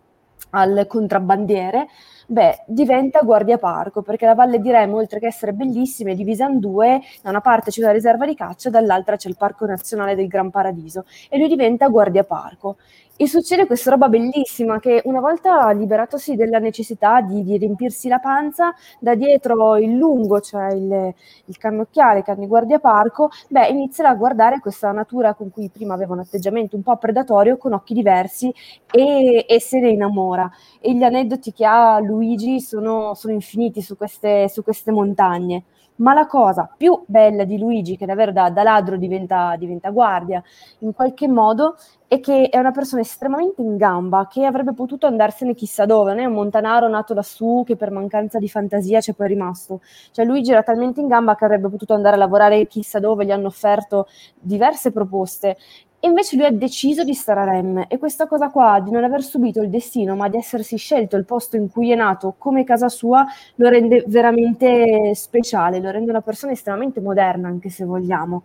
al 0.51 0.87
contrabbandiere, 0.87 1.89
beh, 2.27 2.65
diventa 2.67 3.21
guardia 3.21 3.59
parco, 3.59 4.03
perché 4.03 4.27
la 4.27 4.35
Valle 4.35 4.59
di 4.61 4.71
Remo, 4.71 4.97
oltre 4.97 5.19
che 5.21 5.27
essere 5.27 5.53
bellissima, 5.53 6.11
è 6.11 6.15
divisa 6.15 6.47
in 6.47 6.59
due, 6.59 7.01
da 7.23 7.31
una 7.31 7.41
parte 7.41 7.71
c'è 7.71 7.81
la 7.81 7.93
riserva 7.93 8.27
di 8.27 8.35
caccia, 8.35 8.71
dall'altra 8.71 9.17
c'è 9.17 9.29
il 9.29 9.37
Parco 9.37 9.67
Nazionale 9.67 10.15
del 10.15 10.29
Gran 10.29 10.51
Paradiso, 10.51 11.05
e 11.29 11.39
lui 11.39 11.49
diventa 11.49 11.89
guardia 11.89 12.25
parco. 12.25 12.77
E 13.19 13.27
succede 13.27 13.65
questa 13.65 13.93
roba 13.93 14.11
bellissima 14.11 14.79
che 14.79 15.01
una 15.07 15.21
volta 15.21 15.71
liberatosi 15.71 16.37
della 16.37 16.59
necessità 16.59 17.23
di, 17.23 17.43
di 17.43 17.57
riempirsi 17.57 18.09
la 18.09 18.19
panza, 18.19 18.75
da 19.01 19.15
dietro 19.15 19.79
il 19.79 19.97
lungo, 19.97 20.41
cioè 20.41 20.75
il, 20.75 21.15
il 21.47 21.57
cannocchiale, 21.57 22.23
carne 22.23 22.47
guardia 22.47 22.79
parco, 22.79 23.31
beh, 23.49 23.69
inizia 23.69 24.07
a 24.07 24.15
guardare 24.15 24.61
questa 24.61 24.93
natura 24.93 25.33
con 25.33 25.51
cui 25.51 25.71
prima 25.71 25.95
aveva 25.95 26.13
un 26.13 26.19
atteggiamento 26.19 26.77
un 26.77 26.83
po' 26.83 26.95
predatorio, 26.99 27.57
con 27.57 27.73
occhi 27.73 27.95
diversi 27.95 28.53
e, 28.91 29.47
e 29.49 29.61
se 29.63 29.81
ne 29.81 29.89
innamora. 29.89 30.51
E 30.87 30.95
gli 30.95 31.03
aneddoti 31.03 31.53
che 31.53 31.65
ha 31.67 31.99
Luigi 31.99 32.61
sono, 32.61 33.15
sono 33.15 33.33
infiniti 33.33 33.83
su 33.83 33.97
queste, 33.97 34.49
su 34.49 34.63
queste 34.63 34.93
montagne. 34.93 35.65
Ma 35.97 36.15
la 36.15 36.29
cosa 36.29 36.71
più 36.77 37.03
bella 37.07 37.43
di 37.43 37.59
Luigi, 37.59 37.97
che 37.97 38.07
davvero 38.07 38.31
da, 38.31 38.51
da 38.51 38.63
ladro 38.63 38.97
diventa, 38.97 39.57
diventa, 39.57 39.91
guardia, 39.91 40.41
in 40.81 40.93
qualche 40.93 41.27
modo, 41.27 41.75
è 42.07 42.21
che 42.21 42.51
è 42.51 42.59
una 42.59 42.71
persona 42.71 43.01
estremamente 43.01 43.63
in 43.63 43.77
gamba, 43.77 44.29
che 44.31 44.45
avrebbe 44.45 44.75
potuto 44.75 45.09
andarsene 45.09 45.55
chissà 45.55 45.87
dove, 45.87 46.13
non 46.13 46.21
è 46.21 46.27
un 46.27 46.35
montanaro 46.35 46.87
nato 46.87 47.15
lassù 47.15 47.65
che 47.67 47.75
per 47.75 47.91
mancanza 47.91 48.39
di 48.39 48.49
fantasia 48.49 49.01
c'è 49.01 49.13
poi 49.15 49.27
rimasto. 49.27 49.81
Cioè 50.13 50.25
Luigi 50.25 50.53
era 50.53 50.63
talmente 50.63 51.01
in 51.01 51.09
gamba 51.09 51.35
che 51.35 51.45
avrebbe 51.45 51.69
potuto 51.69 51.95
andare 51.95 52.15
a 52.15 52.19
lavorare 52.19 52.67
chissà 52.69 53.01
dove, 53.01 53.25
gli 53.25 53.33
hanno 53.33 53.49
offerto 53.49 54.07
diverse 54.39 54.93
proposte 54.93 55.57
e 55.99 56.09
invece 56.09 56.37
lui 56.37 56.45
ha 56.45 56.51
deciso 56.51 57.05
di 57.05 57.15
stare 57.15 57.41
a 57.41 57.45
Rem 57.45 57.87
e 57.89 57.99
questa 57.99 58.27
cosa 58.27 58.51
qua 58.51 58.81
di 58.81 58.91
non 58.91 59.03
aver 59.03 59.23
subito 59.23 59.61
il 59.63 59.71
destino 59.71 60.15
ma 60.15 60.29
di 60.29 60.37
essersi 60.37 60.77
scelto 60.77 61.17
il 61.17 61.25
posto 61.25 61.57
in 61.57 61.71
cui 61.71 61.91
è 61.91 61.95
nato 61.95 62.35
come 62.37 62.65
casa 62.65 62.89
sua 62.89 63.25
lo 63.57 63.69
rende 63.69 64.05
veramente 64.07 65.15
speciale, 65.15 65.81
lo 65.81 65.91
rende 65.91 66.11
una 66.11 66.21
persona 66.21 66.53
estremamente 66.53 67.01
moderna 67.01 67.49
anche 67.49 67.71
se 67.71 67.85
vogliamo. 67.85 68.45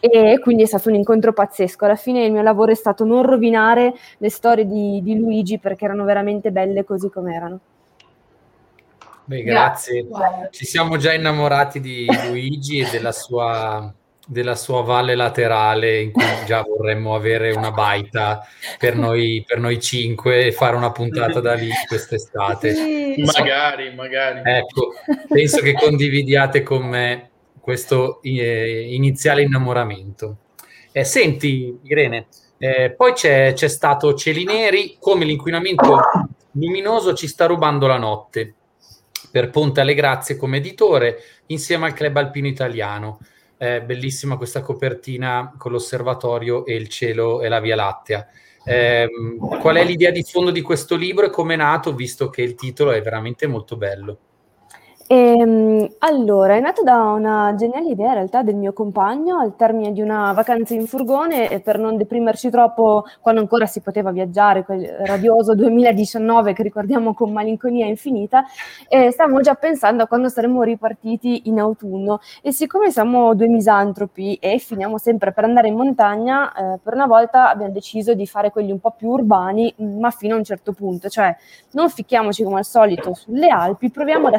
e 0.00 0.38
quindi 0.40 0.62
è 0.62 0.66
stato 0.66 0.88
un 0.88 0.94
incontro 0.94 1.34
pazzesco. 1.34 1.84
Alla 1.84 1.94
fine 1.94 2.24
il 2.24 2.32
mio 2.32 2.42
lavoro 2.42 2.72
è 2.72 2.74
stato 2.74 3.04
non 3.04 3.22
rovinare 3.22 3.94
le 4.16 4.30
storie 4.30 4.66
di, 4.66 5.00
di 5.02 5.18
Luigi 5.18 5.58
perché 5.58 5.84
erano 5.84 6.04
veramente 6.04 6.50
belle 6.50 6.84
così 6.84 7.10
come 7.10 7.34
erano. 7.34 7.60
Beh, 9.30 9.42
grazie. 9.42 10.06
grazie. 10.08 10.48
Ci 10.50 10.64
siamo 10.64 10.96
già 10.96 11.12
innamorati 11.12 11.80
di 11.80 12.06
Luigi 12.28 12.80
e 12.80 12.90
della 12.90 13.12
sua, 13.12 13.94
della 14.30 14.54
sua 14.54 14.82
valle 14.82 15.16
laterale 15.16 16.00
in 16.00 16.12
cui 16.12 16.22
già 16.46 16.62
vorremmo 16.62 17.16
avere 17.16 17.50
una 17.50 17.72
baita 17.72 18.46
per 18.78 18.94
noi, 18.94 19.42
per 19.44 19.58
noi 19.58 19.80
cinque 19.80 20.46
e 20.46 20.52
fare 20.52 20.76
una 20.76 20.92
puntata 20.92 21.40
da 21.40 21.54
lì 21.54 21.68
quest'estate. 21.88 22.74
Sì. 22.74 23.22
Magari, 23.24 23.92
magari. 23.92 24.40
Ecco, 24.44 24.92
penso 25.28 25.60
che 25.62 25.72
condividiate 25.72 26.62
con 26.62 26.86
me 26.86 27.30
questo 27.60 28.22
eh, 28.22 28.94
iniziale 28.94 29.42
innamoramento. 29.42 30.36
Eh, 30.92 31.02
senti, 31.02 31.78
Irene, 31.82 32.26
eh, 32.58 32.92
poi 32.96 33.12
c'è, 33.12 33.52
c'è 33.52 33.68
stato 33.68 34.14
Cieli 34.14 34.44
Neri, 34.44 34.96
come 35.00 35.24
l'inquinamento 35.24 36.00
luminoso 36.52 37.14
ci 37.14 37.26
sta 37.26 37.46
rubando 37.46 37.88
la 37.88 37.98
notte, 37.98 38.54
per 39.32 39.50
Ponte 39.50 39.80
alle 39.80 39.94
Grazie 39.94 40.36
come 40.36 40.58
editore, 40.58 41.18
insieme 41.46 41.86
al 41.86 41.94
Club 41.94 42.16
Alpino 42.16 42.46
Italiano. 42.46 43.18
Eh, 43.62 43.82
bellissima 43.82 44.38
questa 44.38 44.62
copertina 44.62 45.52
con 45.58 45.72
l'osservatorio 45.72 46.64
e 46.64 46.76
il 46.76 46.88
cielo 46.88 47.42
e 47.42 47.48
la 47.50 47.60
Via 47.60 47.76
Lattea. 47.76 48.26
Eh, 48.64 49.06
qual 49.60 49.76
è 49.76 49.84
l'idea 49.84 50.10
di 50.10 50.22
fondo 50.22 50.50
di 50.50 50.62
questo 50.62 50.96
libro 50.96 51.26
e 51.26 51.30
come 51.30 51.52
è 51.52 51.56
nato, 51.58 51.94
visto 51.94 52.30
che 52.30 52.40
il 52.40 52.54
titolo 52.54 52.90
è 52.90 53.02
veramente 53.02 53.46
molto 53.46 53.76
bello? 53.76 54.18
Ehm, 55.12 55.88
allora, 55.98 56.54
è 56.54 56.60
nato 56.60 56.84
da 56.84 56.98
una 57.10 57.52
geniale 57.56 57.88
idea 57.88 58.10
in 58.10 58.14
realtà 58.14 58.42
del 58.44 58.54
mio 58.54 58.72
compagno 58.72 59.40
al 59.40 59.56
termine 59.56 59.90
di 59.90 60.00
una 60.00 60.32
vacanza 60.32 60.72
in 60.74 60.86
furgone 60.86 61.50
e 61.50 61.58
per 61.58 61.80
non 61.80 61.96
deprimerci 61.96 62.48
troppo 62.48 63.04
quando 63.20 63.40
ancora 63.40 63.66
si 63.66 63.80
poteva 63.80 64.12
viaggiare, 64.12 64.62
quel 64.64 64.86
radioso 65.04 65.56
2019 65.56 66.52
che 66.52 66.62
ricordiamo 66.62 67.12
con 67.12 67.32
malinconia 67.32 67.86
infinita, 67.86 68.44
e 68.88 69.10
stavamo 69.10 69.40
già 69.40 69.54
pensando 69.54 70.04
a 70.04 70.06
quando 70.06 70.28
saremmo 70.28 70.62
ripartiti 70.62 71.48
in 71.48 71.58
autunno. 71.58 72.20
E 72.40 72.52
siccome 72.52 72.92
siamo 72.92 73.34
due 73.34 73.48
misantropi 73.48 74.36
e 74.36 74.58
finiamo 74.58 74.96
sempre 74.96 75.32
per 75.32 75.42
andare 75.42 75.66
in 75.66 75.74
montagna, 75.74 76.52
eh, 76.52 76.78
per 76.80 76.94
una 76.94 77.06
volta 77.06 77.50
abbiamo 77.50 77.72
deciso 77.72 78.14
di 78.14 78.28
fare 78.28 78.52
quelli 78.52 78.70
un 78.70 78.78
po' 78.78 78.92
più 78.96 79.08
urbani, 79.08 79.74
ma 79.78 80.10
fino 80.12 80.36
a 80.36 80.38
un 80.38 80.44
certo 80.44 80.72
punto, 80.72 81.08
cioè 81.08 81.36
non 81.72 81.90
ficchiamoci 81.90 82.44
come 82.44 82.58
al 82.58 82.64
solito 82.64 83.12
sulle 83.14 83.48
Alpi, 83.48 83.90
proviamo 83.90 84.28
ad 84.28 84.34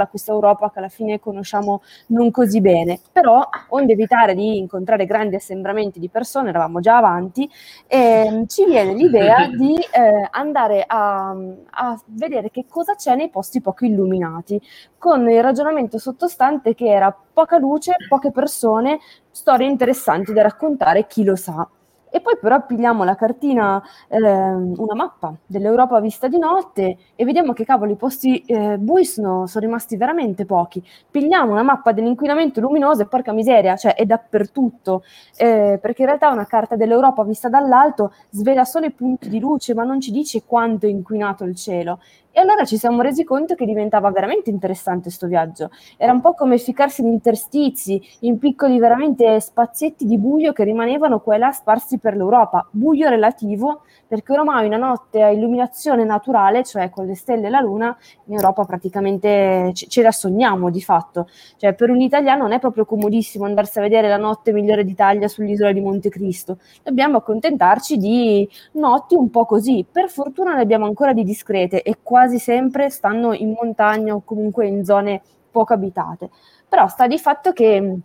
attraversarla 0.00 0.04
a 0.04 0.06
questa 0.06 0.32
Europa 0.32 0.70
che 0.70 0.78
alla 0.78 0.88
fine 0.88 1.20
conosciamo 1.20 1.82
non 2.08 2.30
così 2.30 2.60
bene. 2.60 3.00
Però, 3.12 3.48
onde 3.68 3.92
evitare 3.92 4.34
di 4.34 4.58
incontrare 4.58 5.06
grandi 5.06 5.36
assembramenti 5.36 5.98
di 5.98 6.08
persone, 6.08 6.48
eravamo 6.50 6.80
già 6.80 6.96
avanti, 6.96 7.48
eh, 7.86 8.44
ci 8.46 8.64
viene 8.64 8.94
l'idea 8.94 9.48
di 9.56 9.74
eh, 9.74 10.28
andare 10.30 10.84
a, 10.86 11.34
a 11.70 12.00
vedere 12.06 12.50
che 12.50 12.64
cosa 12.68 12.94
c'è 12.94 13.14
nei 13.14 13.30
posti 13.30 13.60
poco 13.60 13.84
illuminati, 13.84 14.60
con 14.98 15.28
il 15.28 15.42
ragionamento 15.42 15.98
sottostante 15.98 16.74
che 16.74 16.86
era 16.86 17.14
poca 17.32 17.58
luce, 17.58 17.94
poche 18.08 18.30
persone, 18.30 18.98
storie 19.30 19.68
interessanti 19.68 20.32
da 20.32 20.42
raccontare, 20.42 21.06
chi 21.06 21.24
lo 21.24 21.36
sa. 21.36 21.68
E 22.10 22.20
poi 22.20 22.36
però 22.40 22.64
pigliamo 22.66 23.04
la 23.04 23.14
cartina, 23.14 23.82
eh, 24.08 24.20
una 24.20 24.94
mappa 24.94 25.32
dell'Europa 25.46 26.00
vista 26.00 26.26
di 26.26 26.38
notte 26.38 26.96
e 27.14 27.24
vediamo 27.24 27.52
che 27.52 27.64
cavolo 27.64 27.92
i 27.92 27.96
posti 27.96 28.42
eh, 28.46 28.78
bui 28.78 29.04
sono, 29.04 29.46
sono, 29.46 29.64
rimasti 29.64 29.96
veramente 29.96 30.44
pochi. 30.44 30.82
Pigliamo 31.10 31.52
una 31.52 31.62
mappa 31.62 31.92
dell'inquinamento 31.92 32.60
luminoso 32.60 33.02
e 33.02 33.06
porca 33.06 33.32
miseria, 33.32 33.76
cioè 33.76 33.94
è 33.94 34.04
dappertutto, 34.04 35.04
eh, 35.36 35.78
perché 35.80 36.02
in 36.02 36.08
realtà 36.08 36.30
una 36.30 36.46
carta 36.46 36.74
dell'Europa 36.74 37.22
vista 37.22 37.48
dall'alto 37.48 38.12
svela 38.30 38.64
solo 38.64 38.86
i 38.86 38.90
punti 38.90 39.28
di 39.28 39.38
luce 39.38 39.74
ma 39.74 39.84
non 39.84 40.00
ci 40.00 40.10
dice 40.10 40.42
quanto 40.44 40.86
è 40.86 40.88
inquinato 40.88 41.44
il 41.44 41.54
cielo. 41.54 42.00
E 42.32 42.40
allora 42.40 42.64
ci 42.64 42.76
siamo 42.76 43.02
resi 43.02 43.24
conto 43.24 43.56
che 43.56 43.66
diventava 43.66 44.08
veramente 44.10 44.50
interessante 44.50 45.04
questo 45.04 45.26
viaggio. 45.26 45.70
Era 45.96 46.12
un 46.12 46.20
po' 46.20 46.34
come 46.34 46.58
ficcarsi 46.58 47.00
in 47.00 47.08
interstizi, 47.08 48.00
in 48.20 48.38
piccoli 48.38 48.78
veramente 48.78 49.40
spazietti 49.40 50.06
di 50.06 50.16
buio 50.16 50.52
che 50.52 50.62
rimanevano 50.62 51.18
qua 51.18 51.34
e 51.34 51.38
là 51.38 51.50
sparsi 51.50 51.98
per 51.98 52.14
l'Europa. 52.14 52.68
Buio 52.70 53.08
relativo, 53.08 53.82
perché 54.06 54.32
ormai 54.32 54.66
una 54.66 54.76
notte 54.76 55.22
a 55.22 55.30
illuminazione 55.30 56.04
naturale, 56.04 56.62
cioè 56.62 56.88
con 56.88 57.06
le 57.06 57.16
stelle 57.16 57.48
e 57.48 57.50
la 57.50 57.60
luna, 57.60 57.96
in 58.26 58.34
Europa 58.34 58.64
praticamente 58.64 59.72
ce, 59.74 60.02
la 60.02 60.12
sogniamo 60.12 60.70
di 60.70 60.80
fatto. 60.80 61.28
Cioè 61.56 61.74
per 61.74 61.90
un 61.90 62.00
italiano 62.00 62.42
non 62.42 62.52
è 62.52 62.60
proprio 62.60 62.84
comodissimo 62.84 63.44
andarsi 63.44 63.78
a 63.78 63.82
vedere 63.82 64.08
la 64.08 64.16
notte 64.16 64.52
migliore 64.52 64.84
d'Italia 64.84 65.26
sull'isola 65.26 65.72
di 65.72 65.80
Montecristo. 65.80 66.58
Dobbiamo 66.84 67.16
accontentarci 67.16 67.96
di 67.96 68.48
notti 68.72 69.16
un 69.16 69.30
po' 69.30 69.44
così. 69.46 69.84
Per 69.90 70.08
fortuna 70.08 70.54
ne 70.54 70.62
abbiamo 70.62 70.86
ancora 70.86 71.12
di 71.12 71.24
discrete 71.24 71.82
e 71.82 71.96
qua 72.02 72.19
quasi 72.20 72.38
sempre 72.38 72.90
stanno 72.90 73.32
in 73.32 73.52
montagna 73.52 74.14
o 74.14 74.20
comunque 74.22 74.66
in 74.66 74.84
zone 74.84 75.22
poco 75.50 75.72
abitate. 75.72 76.28
Però 76.68 76.86
sta 76.86 77.06
di 77.06 77.18
fatto 77.18 77.54
che 77.54 77.98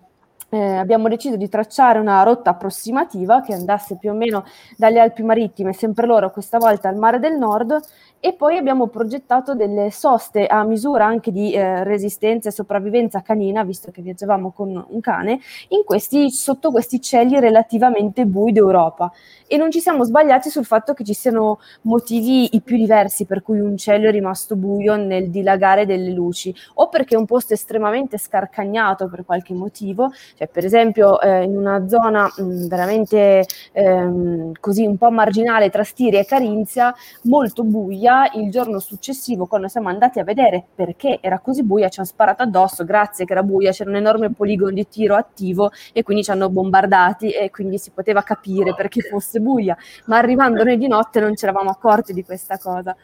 eh, 0.50 0.58
abbiamo 0.58 1.10
deciso 1.10 1.36
di 1.36 1.50
tracciare 1.50 2.00
una 2.00 2.24
rotta 2.24 2.52
approssimativa 2.52 3.42
che 3.42 3.54
andasse 3.54 3.98
più 3.98 4.12
o 4.12 4.14
meno 4.14 4.46
dalle 4.78 5.02
Alpi 5.02 5.22
Marittime, 5.22 5.74
sempre 5.74 6.08
loro, 6.08 6.32
questa 6.32 6.60
volta 6.60 6.88
al 6.88 6.96
Mare 6.96 7.20
del 7.20 7.38
Nord, 7.38 7.78
e 8.26 8.34
poi 8.34 8.58
abbiamo 8.58 8.88
progettato 8.88 9.54
delle 9.54 9.92
soste 9.92 10.48
a 10.48 10.64
misura 10.64 11.06
anche 11.06 11.32
di 11.32 11.54
eh, 11.54 11.84
resistenza 11.84 12.50
e 12.50 12.52
sopravvivenza 12.52 13.22
canina, 13.22 13.64
visto 13.64 13.92
che 13.92 14.02
viaggiavamo 14.02 14.50
con 14.50 14.84
un 14.90 15.00
cane, 15.00 15.40
questi, 15.86 16.32
sotto 16.32 16.72
questi 16.72 17.00
cieli 17.00 17.40
relativamente 17.40 18.26
bui 18.26 18.52
d'Europa. 18.52 19.12
E 19.46 19.58
non 19.58 19.70
ci 19.70 19.80
siamo 19.80 20.04
sbagliati 20.04 20.50
sul 20.50 20.66
fatto 20.66 20.96
che 20.96 21.04
ci 21.04 21.14
siano 21.14 21.60
motivi 21.82 22.56
i 22.56 22.62
più 22.62 22.78
diversi 22.78 23.26
per 23.26 23.44
cui 23.44 23.60
un 23.60 23.78
cielo 23.78 24.08
è 24.08 24.12
rimasto 24.12 24.56
buio 24.56 24.96
nel 24.96 25.30
dilagare 25.30 25.86
delle 25.86 26.10
luci, 26.10 26.52
o 26.76 26.90
perché 26.90 27.14
è 27.14 27.20
un 27.20 27.28
posto 27.28 27.54
estremamente 27.54 28.18
scarcagnato 28.18 29.08
per 29.08 29.24
qualche 29.24 29.54
motivo, 29.54 30.12
cioè 30.36 30.48
per 30.48 30.66
esempio 30.66 31.22
eh, 31.22 31.44
in 31.44 31.56
una 31.56 31.88
zona 31.88 32.26
mh, 32.36 32.68
veramente 32.68 33.46
ehm, 33.72 34.54
così 34.60 34.84
un 34.88 34.98
po' 34.98 35.12
marginale 35.12 35.70
tra 35.70 35.84
Stiria 35.84 36.22
e 36.22 36.26
Carinzia, 36.26 36.92
molto 37.26 37.64
buia, 37.64 38.14
il 38.34 38.50
giorno 38.50 38.80
successivo, 38.80 39.46
quando 39.46 39.68
siamo 39.68 39.90
andati 39.90 40.20
a 40.20 40.24
vedere 40.24 40.66
perché 40.74 41.20
era 41.22 41.40
così 41.40 41.64
buia, 41.64 41.90
ci 41.90 42.00
hanno 42.00 42.08
sparato 42.08 42.44
addosso, 42.44 42.84
grazie 42.84 43.26
che 43.26 43.34
era 43.34 43.44
buia, 43.44 43.72
c'era 43.72 43.90
un 43.90 43.96
enorme 43.96 44.32
poligono 44.32 44.72
di 44.72 44.88
tiro 44.88 45.16
attivo 45.16 45.72
e 45.94 46.04
quindi 46.04 46.24
ci 46.24 46.32
hanno 46.32 46.50
bombardati 46.50 47.32
e 47.32 47.50
quindi 47.52 47.78
si 47.78 47.92
poteva 47.92 48.22
capire 48.22 48.74
perché 48.74 49.02
fosse 49.02 49.40
buia, 49.40 49.78
ma 50.06 50.18
arrivando 50.18 50.64
noi 50.64 50.78
di 50.78 50.88
notte 50.88 51.20
non 51.20 51.36
ci 51.36 51.46
eravamo 51.46 51.70
accorti 51.70 52.14
di 52.14 52.24
questa 52.24 52.58
cosa. 52.58 52.96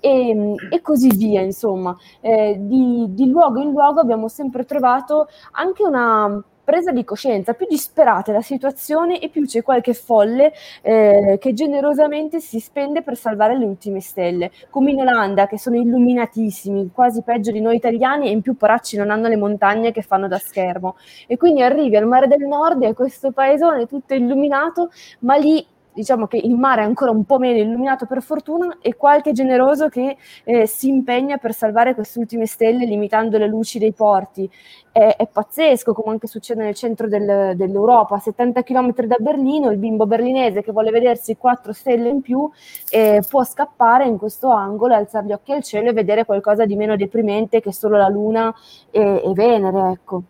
E, 0.00 0.54
e, 0.70 0.80
così 0.82 1.08
via, 1.16 1.40
insomma. 1.40 1.96
Eh, 2.20 2.56
di, 2.58 3.06
di, 3.08 3.26
luogo 3.30 3.58
in 3.60 3.70
luogo 3.70 4.00
abbiamo 4.00 4.28
sempre 4.28 4.66
trovato 4.66 5.28
anche 5.52 5.82
una, 5.82 6.44
presa 6.64 6.90
di 6.90 7.04
coscienza, 7.04 7.52
più 7.52 7.66
disperata 7.68 8.32
la 8.32 8.40
situazione 8.40 9.20
e 9.20 9.28
più 9.28 9.44
c'è 9.44 9.62
qualche 9.62 9.94
folle 9.94 10.52
eh, 10.82 11.36
che 11.40 11.52
generosamente 11.52 12.40
si 12.40 12.58
spende 12.58 13.02
per 13.02 13.16
salvare 13.16 13.56
le 13.56 13.64
ultime 13.64 14.00
stelle, 14.00 14.50
come 14.70 14.90
in 14.90 15.00
Olanda 15.00 15.46
che 15.46 15.58
sono 15.58 15.76
illuminatissimi, 15.76 16.90
quasi 16.92 17.22
peggio 17.22 17.50
di 17.50 17.60
noi 17.60 17.76
italiani 17.76 18.28
e 18.28 18.30
in 18.30 18.40
più 18.40 18.56
poracci 18.56 18.96
non 18.96 19.10
hanno 19.10 19.28
le 19.28 19.36
montagne 19.36 19.92
che 19.92 20.02
fanno 20.02 20.26
da 20.26 20.38
schermo. 20.38 20.96
E 21.26 21.36
quindi 21.36 21.62
arrivi 21.62 21.96
al 21.96 22.06
mare 22.06 22.26
del 22.26 22.46
nord 22.46 22.82
e 22.82 22.94
questo 22.94 23.30
paesone 23.30 23.86
tutto 23.86 24.14
illuminato, 24.14 24.90
ma 25.20 25.36
lì 25.36 25.64
diciamo 25.94 26.26
che 26.26 26.36
il 26.36 26.54
mare 26.56 26.82
è 26.82 26.84
ancora 26.84 27.10
un 27.12 27.24
po' 27.24 27.38
meno 27.38 27.58
illuminato 27.58 28.04
per 28.06 28.20
fortuna 28.20 28.78
e 28.80 28.96
qualche 28.96 29.32
generoso 29.32 29.88
che 29.88 30.16
eh, 30.44 30.66
si 30.66 30.88
impegna 30.88 31.36
per 31.36 31.54
salvare 31.54 31.94
queste 31.94 32.18
ultime 32.18 32.46
stelle 32.46 32.84
limitando 32.84 33.38
le 33.38 33.46
luci 33.46 33.78
dei 33.78 33.92
porti. 33.92 34.50
È, 34.90 35.16
è 35.16 35.26
pazzesco, 35.26 35.92
come 35.92 36.10
anche 36.10 36.26
succede 36.26 36.62
nel 36.62 36.74
centro 36.74 37.08
del, 37.08 37.54
dell'Europa, 37.56 38.16
a 38.16 38.18
70 38.18 38.62
km 38.62 38.92
da 39.06 39.16
Berlino, 39.18 39.70
il 39.70 39.78
bimbo 39.78 40.06
berlinese 40.06 40.62
che 40.62 40.72
vuole 40.72 40.90
vedersi 40.90 41.36
quattro 41.36 41.72
stelle 41.72 42.08
in 42.08 42.20
più 42.20 42.48
eh, 42.90 43.22
può 43.28 43.44
scappare 43.44 44.06
in 44.06 44.18
questo 44.18 44.50
angolo, 44.50 44.94
alzare 44.94 45.26
gli 45.26 45.32
occhi 45.32 45.52
al 45.52 45.62
cielo 45.62 45.90
e 45.90 45.92
vedere 45.92 46.24
qualcosa 46.24 46.64
di 46.64 46.76
meno 46.76 46.96
deprimente 46.96 47.60
che 47.60 47.72
solo 47.72 47.96
la 47.96 48.08
Luna 48.08 48.54
e, 48.90 49.22
e 49.24 49.32
Venere. 49.32 49.92
Ecco. 49.92 50.22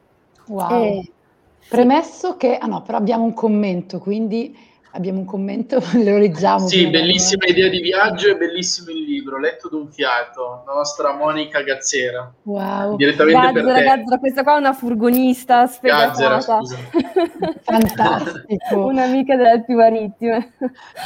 Wow. 0.49 0.71
E, 0.71 1.09
Premesso 1.69 2.33
sì. 2.33 2.37
che, 2.39 2.59
ah 2.59 2.67
no, 2.67 2.83
però 2.83 2.99
abbiamo 2.99 3.25
un 3.25 3.33
commento, 3.33 3.99
quindi 3.99 4.57
Abbiamo 4.97 5.19
un 5.19 5.25
commento, 5.25 5.83
lo 5.95 6.19
leggiamo. 6.19 6.69
Sì, 6.69 6.87
bellissima 6.87 7.47
idea 7.47 7.69
di 7.69 7.81
viaggio 7.81 8.29
e 8.29 8.37
bellissimo 8.37 8.91
il 8.91 9.03
libro, 9.03 9.41
letto 9.41 9.69
d'un 9.69 9.91
fiato, 9.91 10.63
la 10.65 10.73
nostra 10.73 11.13
Monica 11.17 11.63
Gazzera. 11.63 12.33
Wow. 12.45 12.95
Direttamente 12.95 13.41
Gazzera, 13.41 13.65
per 13.65 13.75
te. 13.75 13.83
Gazzera, 13.83 14.19
questa 14.19 14.43
qua 14.45 14.55
è 14.55 14.59
una 14.59 14.73
furgonista 14.73 15.67
scusa. 15.67 16.39
Fantastico. 17.63 18.87
Un'amica 18.87 19.35
delle 19.35 19.51
Alpi 19.51 19.75
Marittime. 19.75 20.53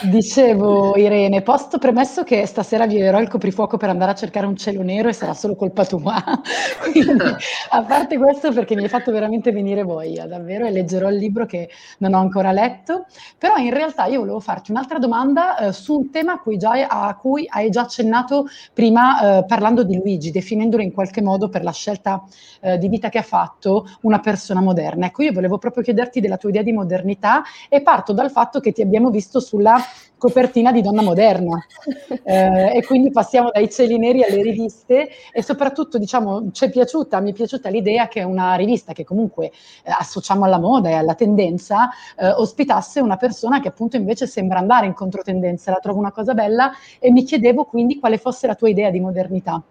Dicevo, 0.03 0.95
Irene, 0.97 1.41
posto 1.41 1.79
premesso 1.79 2.25
che 2.25 2.45
stasera 2.45 2.87
violerò 2.87 3.21
il 3.21 3.29
coprifuoco 3.29 3.79
per 3.79 3.89
andare 3.89 4.11
a 4.11 4.15
cercare 4.15 4.45
un 4.45 4.57
cielo 4.57 4.83
nero 4.83 5.09
e 5.09 5.15
sarà 5.15 5.33
solo 5.33 5.57
colpa 5.57 5.87
tua. 5.87 6.23
Quindi, 6.93 7.25
a 7.71 7.83
parte 7.85 8.19
questo, 8.19 8.53
perché 8.53 8.75
mi 8.75 8.83
hai 8.83 8.91
fatto 8.91 9.13
veramente 9.13 9.51
venire 9.51 9.83
voglia, 9.83 10.27
davvero, 10.27 10.67
e 10.67 10.73
leggerò 10.73 11.09
il 11.09 11.17
libro 11.17 11.47
che 11.47 11.71
non 12.01 12.13
ho 12.13 12.19
ancora 12.19 12.53
letto, 12.53 13.07
però 13.39 13.57
in 13.57 13.71
realtà 13.71 13.78
io 14.09 14.21
volevo 14.21 14.41
farti 14.41 14.71
un'altra 14.71 14.99
domanda 14.99 15.57
eh, 15.57 15.73
su 15.73 15.99
un 15.99 16.11
tema 16.11 16.35
a 16.35 16.39
cui, 16.41 16.57
già, 16.57 16.73
a 16.87 17.15
cui, 17.17 17.47
hai 17.49 17.71
già 17.71 17.83
accennato 17.83 18.47
prima 18.73 19.39
eh, 19.39 19.45
parlando 19.45 19.83
di 19.85 19.97
Luigi, 19.97 20.31
definendolo 20.31 20.83
in 20.83 20.93
qualche 20.93 21.23
modo 21.23 21.49
per 21.49 21.63
la 21.63 21.73
scelta 21.73 22.25
eh, 22.61 22.79
di 22.79 22.89
vita 22.89 23.09
che 23.09 23.19
ha 23.19 23.23
fatto 23.23 23.87
una 24.03 24.21
persona 24.21 24.61
moderna. 24.61 25.07
Ecco, 25.07 25.23
io 25.23 25.33
volevo 25.33 25.59
proprio 25.59 25.83
chiederti 25.83 26.21
della 26.21 26.37
tua 26.37 26.49
idea 26.49 26.63
di 26.63 26.73
modernità 26.73 27.43
e 27.69 27.83
parto 27.83 28.13
dal 28.13 28.31
fatto 28.31 28.61
che 28.61 28.73
ti 28.73 28.83
abbiamo 28.83 29.11
visto 29.11 29.41
sulla 29.41 29.79
copertina 30.19 30.73
di 30.73 30.83
Donna 30.83 31.03
Moderna. 31.03 31.65
Eh, 32.29 32.77
e 32.77 32.85
quindi 32.85 33.11
passiamo 33.11 33.51
dai 33.51 33.71
cieli 33.71 33.97
neri 33.97 34.23
alle 34.23 34.43
riviste. 34.43 35.09
E 35.33 35.43
soprattutto 35.43 35.97
diciamo 35.97 36.51
ci 36.53 36.67
è 36.67 36.71
piaciuta, 36.71 37.21
mi 37.21 37.31
è 37.31 37.33
piaciuta 37.33 37.71
l'idea 37.71 38.07
che 38.09 38.23
una 38.23 38.55
rivista 38.55 38.93
che 38.93 39.05
comunque 39.05 39.47
eh, 39.47 39.51
associamo 39.99 40.45
alla 40.45 40.59
moda 40.59 40.91
e 40.91 40.93
alla 40.93 41.15
tendenza 41.15 41.89
eh, 42.19 42.29
ospitasse 42.29 43.01
una 43.01 43.17
persona 43.17 43.61
che 43.61 43.69
appunto 43.69 43.97
invece 43.97 44.27
sembra 44.27 44.59
andare 44.59 44.87
in 44.87 44.93
controtendenza, 44.95 45.71
la 45.71 45.79
trovo 45.79 45.99
una 45.99 46.13
cosa 46.13 46.35
bella 46.35 46.71
e 46.99 47.11
mi 47.11 47.25
chiedevo 47.25 47.65
quindi 47.65 47.99
quale 47.99 48.19
fosse 48.19 48.47
la 48.47 48.55
tua 48.55 48.69
idea 48.69 48.91
di 48.91 49.01
modernità. 49.01 49.63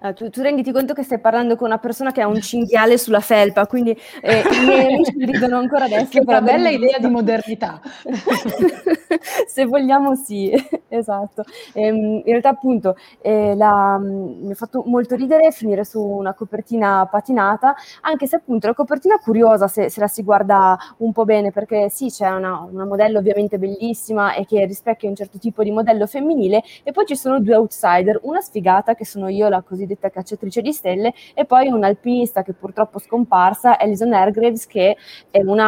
Uh, 0.00 0.12
tu, 0.12 0.30
tu, 0.30 0.42
renditi 0.42 0.70
conto 0.70 0.94
che 0.94 1.02
stai 1.02 1.18
parlando 1.18 1.56
con 1.56 1.66
una 1.66 1.78
persona 1.78 2.12
che 2.12 2.20
ha 2.20 2.28
un 2.28 2.40
cinghiale 2.40 2.96
sulla 2.96 3.18
felpa, 3.18 3.66
quindi 3.66 3.90
eh, 4.22 4.42
i 4.42 4.64
miei 4.64 4.94
amici 4.94 5.12
ridono 5.18 5.58
ancora 5.58 5.86
adesso. 5.86 6.06
Che 6.10 6.20
una 6.24 6.40
bella 6.40 6.68
idea 6.68 6.98
di 6.98 7.08
modernità. 7.08 7.80
Se 9.48 9.64
vogliamo 9.66 10.14
sì, 10.14 10.52
esatto. 10.86 11.42
Ehm, 11.72 11.96
in 11.96 12.22
realtà 12.24 12.50
appunto 12.50 12.96
eh, 13.20 13.56
la, 13.56 13.98
mm, 13.98 14.46
mi 14.46 14.52
ha 14.52 14.54
fatto 14.54 14.84
molto 14.86 15.16
ridere 15.16 15.50
finire 15.50 15.84
su 15.84 16.00
una 16.00 16.32
copertina 16.32 17.04
patinata, 17.10 17.74
anche 18.02 18.28
se 18.28 18.36
appunto 18.36 18.68
la 18.68 18.74
copertina 18.74 19.16
è 19.16 19.20
curiosa 19.20 19.66
se, 19.66 19.90
se 19.90 19.98
la 19.98 20.06
si 20.06 20.22
guarda 20.22 20.78
un 20.98 21.10
po' 21.10 21.24
bene, 21.24 21.50
perché 21.50 21.88
sì, 21.88 22.06
c'è 22.06 22.30
una, 22.30 22.60
una 22.70 22.84
modello 22.84 23.18
ovviamente 23.18 23.58
bellissima 23.58 24.34
e 24.34 24.44
che 24.44 24.64
rispecchia 24.64 25.08
un 25.08 25.16
certo 25.16 25.38
tipo 25.38 25.64
di 25.64 25.72
modello 25.72 26.06
femminile, 26.06 26.62
e 26.84 26.92
poi 26.92 27.04
ci 27.04 27.16
sono 27.16 27.40
due 27.40 27.56
outsider, 27.56 28.20
una 28.22 28.40
sfigata 28.40 28.94
che 28.94 29.04
sono 29.04 29.26
io, 29.26 29.48
la 29.48 29.62
così 29.62 29.77
cosiddetta 29.78 30.10
cacciatrice 30.10 30.60
di 30.60 30.72
stelle, 30.72 31.14
e 31.34 31.44
poi 31.44 31.68
un 31.68 31.84
alpinista 31.84 32.42
che 32.42 32.52
purtroppo 32.52 32.98
è 32.98 33.00
scomparsa, 33.00 33.78
Alison 33.78 34.12
Airgraves, 34.12 34.66
che 34.66 34.96
è 35.30 35.40
un 35.40 35.60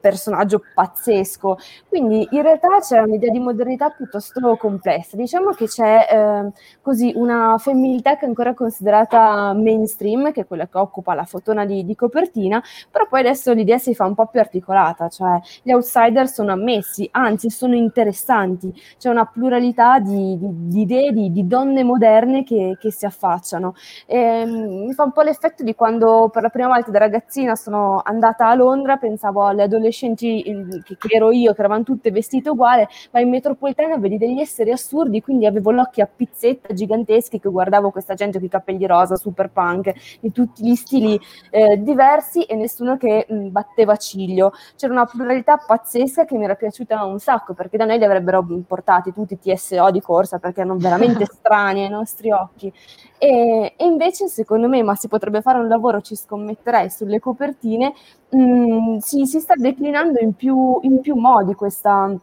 personaggio 0.00 0.62
pazzesco. 0.74 1.58
Quindi 1.88 2.28
in 2.30 2.42
realtà 2.42 2.78
c'è 2.80 3.00
un'idea 3.00 3.30
di 3.30 3.40
modernità 3.40 3.90
piuttosto 3.90 4.56
complessa. 4.56 5.16
Diciamo 5.16 5.50
che 5.50 5.66
c'è 5.66 6.06
eh, 6.08 6.52
così 6.80 7.12
una 7.14 7.56
femminilità 7.58 8.16
che 8.16 8.24
è 8.24 8.28
ancora 8.28 8.54
considerata 8.54 9.52
mainstream, 9.54 10.32
che 10.32 10.42
è 10.42 10.46
quella 10.46 10.68
che 10.68 10.78
occupa 10.78 11.14
la 11.14 11.24
fotona 11.24 11.64
di, 11.64 11.84
di 11.84 11.94
copertina, 11.94 12.62
però 12.90 13.06
poi 13.08 13.20
adesso 13.20 13.52
l'idea 13.52 13.78
si 13.78 13.94
fa 13.94 14.04
un 14.04 14.14
po' 14.14 14.26
più 14.26 14.38
articolata, 14.38 15.08
cioè 15.08 15.40
gli 15.62 15.72
outsider 15.72 16.28
sono 16.28 16.52
ammessi, 16.52 17.08
anzi 17.12 17.50
sono 17.50 17.74
interessanti, 17.74 18.72
c'è 18.98 19.08
una 19.08 19.24
pluralità 19.26 19.98
di, 19.98 20.38
di, 20.38 20.48
di 20.68 20.80
idee, 20.82 21.12
di, 21.12 21.32
di, 21.32 21.46
donne 21.46 21.82
moderne 21.82 22.44
che, 22.44 22.76
che 22.78 22.90
si 22.90 23.06
affacciano 23.06 23.35
piacciono. 23.36 23.74
E, 24.06 24.18
ehm, 24.18 24.86
mi 24.86 24.92
fa 24.92 25.04
un 25.04 25.12
po' 25.12 25.22
l'effetto 25.22 25.62
di 25.62 25.74
quando 25.74 26.28
per 26.32 26.42
la 26.42 26.48
prima 26.48 26.68
volta 26.68 26.90
da 26.90 26.98
ragazzina 26.98 27.54
sono 27.54 28.00
andata 28.04 28.48
a 28.48 28.54
Londra, 28.54 28.96
pensavo 28.96 29.44
alle 29.44 29.64
adolescenti 29.64 30.42
che, 30.84 30.96
che 30.96 31.14
ero 31.14 31.30
io, 31.30 31.52
che 31.52 31.60
eravamo 31.60 31.82
tutte 31.82 32.10
vestite 32.10 32.50
uguali, 32.50 32.86
ma 33.12 33.20
in 33.20 33.28
metropolitana 33.28 33.98
vedi 33.98 34.18
degli 34.18 34.40
esseri 34.40 34.70
assurdi, 34.72 35.20
quindi 35.20 35.46
avevo 35.46 35.70
l'occhio 35.70 36.04
a 36.04 36.08
pizzetta 36.14 36.72
giganteschi 36.72 37.38
che 37.38 37.48
guardavo 37.48 37.90
questa 37.90 38.14
gente 38.14 38.38
con 38.38 38.46
i 38.46 38.50
capelli 38.50 38.86
rosa, 38.86 39.16
super 39.16 39.50
punk, 39.50 39.92
di 40.20 40.32
tutti 40.32 40.64
gli 40.64 40.74
stili 40.74 41.18
eh, 41.50 41.80
diversi 41.82 42.42
e 42.42 42.54
nessuno 42.56 42.96
che 42.96 43.26
mh, 43.28 43.48
batteva 43.48 43.96
ciglio. 43.96 44.52
C'era 44.76 44.92
una 44.92 45.04
pluralità 45.04 45.56
pazzesca 45.56 46.24
che 46.24 46.36
mi 46.36 46.44
era 46.44 46.54
piaciuta 46.54 47.04
un 47.04 47.18
sacco, 47.18 47.54
perché 47.54 47.76
da 47.76 47.84
noi 47.84 47.98
li 47.98 48.04
avrebbero 48.04 48.44
portati 48.66 49.12
tutti 49.12 49.38
TSO 49.38 49.90
di 49.90 50.00
corsa, 50.00 50.38
perché 50.38 50.60
erano 50.60 50.76
veramente 50.78 51.24
strani 51.30 51.82
ai 51.84 51.90
nostri 51.90 52.30
occhi. 52.30 52.72
E, 53.18 53.25
e, 53.26 53.84
invece, 53.84 54.28
secondo 54.28 54.68
me, 54.68 54.82
ma 54.82 54.94
si 54.94 55.08
potrebbe 55.08 55.42
fare 55.42 55.58
un 55.58 55.68
lavoro, 55.68 56.00
ci 56.00 56.14
scommetterei 56.14 56.90
sulle 56.90 57.18
copertine, 57.18 57.92
mh, 58.30 58.38
mm, 58.38 58.96
si, 58.98 59.26
si, 59.26 59.40
sta 59.40 59.54
declinando 59.56 60.20
in 60.20 60.34
più, 60.34 60.78
in 60.82 61.00
più 61.00 61.14
modi 61.16 61.54
questa, 61.54 62.14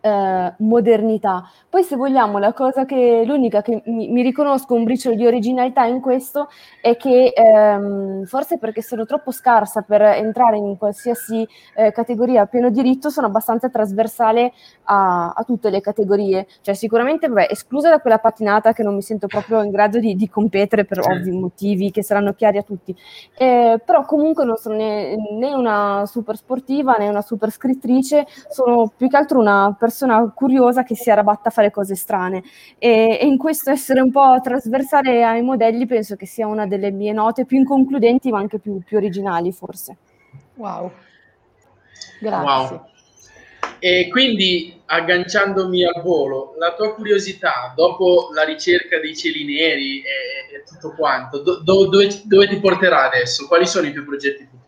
eh, 0.00 0.52
modernità. 0.58 1.48
Poi 1.68 1.82
se 1.82 1.96
vogliamo, 1.96 2.38
la 2.38 2.52
cosa 2.52 2.84
che 2.84 3.22
l'unica 3.24 3.62
che 3.62 3.82
mi, 3.86 4.08
mi, 4.08 4.22
riconosco 4.22 4.74
un 4.74 4.84
briciolo 4.84 5.14
di 5.14 5.26
originalità 5.26 5.84
in 5.84 6.00
questo 6.00 6.48
è 6.80 6.96
che 6.96 7.32
ehm, 7.34 8.24
forse 8.24 8.58
perché 8.58 8.82
sono 8.82 9.04
troppo 9.04 9.30
scarsa 9.30 9.82
per 9.82 10.02
entrare 10.02 10.56
in 10.56 10.76
qualsiasi 10.78 11.46
eh, 11.74 11.92
categoria 11.92 12.42
a 12.42 12.46
pieno 12.46 12.70
diritto, 12.70 13.10
sono 13.10 13.26
abbastanza 13.26 13.68
trasversale 13.68 14.52
a, 14.84 15.30
a 15.30 15.44
tutte 15.44 15.70
le 15.70 15.80
categorie. 15.80 16.46
Cioè 16.62 16.74
sicuramente, 16.74 17.28
vabbè, 17.28 17.48
esclusa 17.50 17.90
da 17.90 18.00
quella 18.00 18.18
patinata 18.18 18.72
che 18.72 18.82
non 18.82 18.94
mi 18.94 19.02
sento 19.02 19.26
proprio 19.26 19.62
in 19.62 19.70
grado 19.70 19.98
di, 19.98 20.16
di 20.16 20.28
competere 20.28 20.84
per 20.84 21.00
ovvi 21.00 21.30
motivi 21.30 21.90
che 21.90 22.02
saranno 22.02 22.32
chiari 22.32 22.58
a 22.58 22.62
tutti. 22.62 22.96
Eh, 23.36 23.80
però 23.84 24.04
comunque 24.04 24.44
non 24.44 24.56
sono 24.56 24.76
né, 24.76 25.14
né 25.38 25.54
una 25.54 26.04
super 26.06 26.36
sportiva 26.36 26.96
né 26.96 27.08
una 27.08 27.22
super 27.22 27.50
scrittrice, 27.50 28.26
sono 28.48 28.90
più 28.96 29.08
che 29.08 29.16
altro 29.16 29.38
una 29.38 29.74
persona 29.78 29.88
persona 29.90 30.32
curiosa 30.32 30.84
che 30.84 30.94
si 30.94 31.10
arrabatta 31.10 31.48
a 31.48 31.52
fare 31.52 31.72
cose 31.72 31.96
strane 31.96 32.42
e, 32.78 33.18
e, 33.20 33.26
in 33.26 33.36
questo 33.36 33.70
essere 33.70 34.00
un 34.00 34.12
po' 34.12 34.38
trasversale 34.40 35.24
ai 35.24 35.42
modelli 35.42 35.84
penso 35.86 36.14
che 36.14 36.26
sia 36.26 36.46
una 36.46 36.66
delle 36.66 36.92
mie 36.92 37.12
note 37.12 37.44
più 37.44 37.58
inconcludenti 37.58 38.30
ma 38.30 38.38
anche 38.38 38.58
più, 38.60 38.80
più 38.82 38.96
originali 38.96 39.52
forse. 39.52 39.96
Wow, 40.54 40.92
grazie. 42.20 42.76
Wow. 42.76 42.88
E 43.82 44.08
quindi 44.10 44.80
agganciandomi 44.84 45.84
al 45.84 46.02
volo, 46.02 46.54
la 46.58 46.74
tua 46.74 46.94
curiosità 46.94 47.72
dopo 47.74 48.30
la 48.34 48.44
ricerca 48.44 49.00
dei 49.00 49.16
cieli 49.16 49.44
neri 49.44 50.02
e, 50.02 50.56
e 50.56 50.62
tutto 50.66 50.94
quanto, 50.94 51.42
do, 51.42 51.62
do, 51.62 51.88
dove, 51.88 52.20
dove 52.24 52.48
ti 52.48 52.60
porterà 52.60 53.06
adesso? 53.06 53.46
Quali 53.46 53.66
sono 53.66 53.86
i 53.86 53.92
tuoi 53.92 54.04
progetti 54.04 54.44
futuri? 54.44 54.59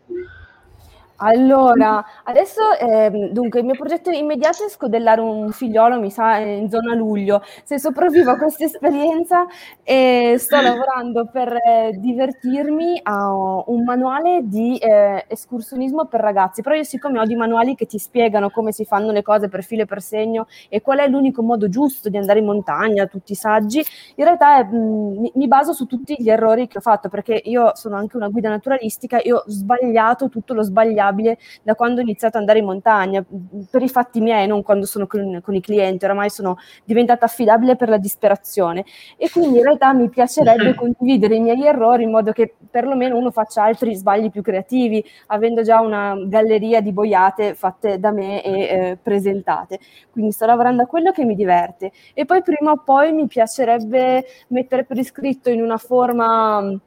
Allora, 1.25 2.03
adesso 2.25 2.59
eh, 2.77 3.29
dunque 3.31 3.59
il 3.61 3.65
mio 3.65 3.75
progetto 3.75 4.09
immediato 4.09 4.65
è 4.65 4.69
scodellare 4.69 5.21
un 5.21 5.53
figliolo, 5.53 5.97
mi 5.97 6.11
sa, 6.11 6.35
in 6.35 6.69
zona 6.69 6.93
luglio. 6.95 7.41
Se 7.63 7.79
sopravvivo 7.79 8.31
a 8.31 8.35
questa 8.37 8.65
esperienza 8.65 9.45
eh, 9.83 10.35
sto 10.37 10.59
lavorando 10.59 11.29
per 11.31 11.53
eh, 11.53 11.91
divertirmi 11.95 12.99
a 13.03 13.31
un 13.67 13.83
manuale 13.85 14.41
di 14.43 14.77
eh, 14.77 15.23
escursionismo 15.29 16.07
per 16.07 16.19
ragazzi, 16.19 16.61
però 16.61 16.75
io 16.75 16.83
siccome 16.83 17.19
ho 17.19 17.25
di 17.25 17.35
manuali 17.35 17.75
che 17.75 17.85
ti 17.85 17.99
spiegano 17.99 18.49
come 18.49 18.73
si 18.73 18.83
fanno 18.83 19.13
le 19.13 19.21
cose 19.21 19.47
per 19.47 19.63
filo 19.63 19.83
e 19.83 19.85
per 19.85 20.01
segno 20.01 20.47
e 20.67 20.81
qual 20.81 20.99
è 20.99 21.07
l'unico 21.07 21.41
modo 21.41 21.69
giusto 21.69 22.09
di 22.09 22.17
andare 22.17 22.39
in 22.39 22.45
montagna, 22.45 23.05
tutti 23.05 23.31
i 23.31 23.35
saggi, 23.35 23.81
in 24.15 24.25
realtà 24.25 24.61
mh, 24.65 24.75
mm, 24.75 25.19
mi, 25.19 25.31
mi 25.35 25.47
baso 25.47 25.71
su 25.71 25.85
tutti 25.85 26.17
gli 26.17 26.29
errori 26.29 26.67
che 26.67 26.79
ho 26.79 26.81
fatto, 26.81 27.07
perché 27.07 27.41
io 27.45 27.71
sono 27.75 27.95
anche 27.95 28.17
una 28.17 28.27
guida 28.27 28.49
naturalistica 28.49 29.21
e 29.21 29.31
ho 29.31 29.43
sbagliato 29.47 30.27
tutto 30.27 30.53
lo 30.53 30.63
sbagliato 30.63 31.11
affidabile 31.13 31.37
da 31.61 31.75
quando 31.75 31.99
ho 31.99 32.03
iniziato 32.03 32.35
ad 32.35 32.41
andare 32.41 32.59
in 32.59 32.65
montagna, 32.65 33.23
per 33.69 33.81
i 33.81 33.89
fatti 33.89 34.19
miei, 34.19 34.47
non 34.47 34.63
quando 34.63 34.85
sono 34.85 35.07
con, 35.07 35.39
con 35.41 35.53
i 35.55 35.61
clienti, 35.61 36.05
oramai 36.05 36.29
sono 36.29 36.57
diventata 36.83 37.25
affidabile 37.25 37.75
per 37.75 37.89
la 37.89 37.97
disperazione 37.97 38.83
e 39.17 39.29
quindi 39.29 39.57
in 39.57 39.63
realtà 39.63 39.93
mi 39.93 40.09
piacerebbe 40.09 40.73
condividere 40.75 41.35
i 41.35 41.39
miei 41.39 41.65
errori 41.65 42.03
in 42.03 42.11
modo 42.11 42.31
che 42.31 42.55
perlomeno 42.69 43.17
uno 43.17 43.31
faccia 43.31 43.63
altri 43.63 43.95
sbagli 43.95 44.29
più 44.29 44.41
creativi, 44.41 45.03
avendo 45.27 45.61
già 45.61 45.79
una 45.79 46.15
galleria 46.25 46.81
di 46.81 46.91
boiate 46.91 47.53
fatte 47.53 47.99
da 47.99 48.11
me 48.11 48.43
e 48.43 48.51
eh, 48.51 48.97
presentate. 49.01 49.79
Quindi 50.11 50.31
sto 50.31 50.45
lavorando 50.45 50.83
a 50.83 50.87
quello 50.87 51.11
che 51.11 51.23
mi 51.23 51.35
diverte 51.35 51.91
e 52.13 52.25
poi 52.25 52.41
prima 52.41 52.71
o 52.71 52.81
poi 52.83 53.13
mi 53.13 53.27
piacerebbe 53.27 54.25
mettere 54.47 54.83
per 54.83 54.97
iscritto 54.97 55.49
in 55.49 55.61
una 55.61 55.77
forma 55.77 56.79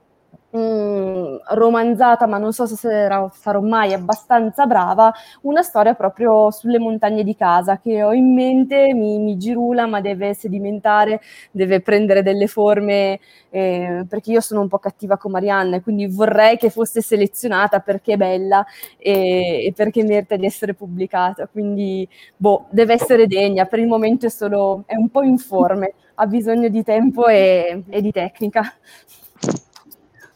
mm, 0.56 1.36
romanzata, 1.54 2.26
ma 2.26 2.38
non 2.38 2.52
so 2.52 2.66
se 2.66 2.76
sarà, 2.76 3.30
sarò 3.34 3.60
mai 3.60 3.92
abbastanza 3.92 4.66
brava, 4.66 5.12
una 5.42 5.62
storia 5.62 5.94
proprio 5.94 6.50
sulle 6.50 6.78
montagne 6.78 7.22
di 7.24 7.34
casa 7.36 7.78
che 7.78 8.02
ho 8.02 8.12
in 8.12 8.32
mente, 8.34 8.94
mi, 8.94 9.18
mi 9.18 9.36
girula, 9.36 9.86
ma 9.86 10.00
deve 10.00 10.34
sedimentare, 10.34 11.20
deve 11.50 11.80
prendere 11.80 12.22
delle 12.22 12.46
forme, 12.46 13.20
eh, 13.50 14.04
perché 14.08 14.32
io 14.32 14.40
sono 14.40 14.60
un 14.60 14.68
po' 14.68 14.78
cattiva 14.78 15.16
con 15.16 15.30
Marianne, 15.32 15.80
quindi 15.82 16.06
vorrei 16.06 16.56
che 16.56 16.70
fosse 16.70 17.00
selezionata 17.00 17.80
perché 17.80 18.14
è 18.14 18.16
bella 18.16 18.64
e, 18.98 19.66
e 19.66 19.72
perché 19.74 20.02
merita 20.04 20.36
di 20.36 20.46
essere 20.46 20.74
pubblicata. 20.74 21.46
Quindi, 21.46 22.08
boh, 22.36 22.66
deve 22.70 22.94
essere 22.94 23.26
degna. 23.26 23.64
Per 23.66 23.78
il 23.78 23.86
momento 23.86 24.26
è 24.26 24.30
solo, 24.30 24.82
è 24.86 24.94
un 24.96 25.08
po' 25.08 25.22
informe, 25.22 25.94
ha 26.14 26.26
bisogno 26.26 26.68
di 26.68 26.82
tempo 26.82 27.26
e, 27.26 27.82
e 27.88 28.00
di 28.00 28.12
tecnica. 28.12 28.62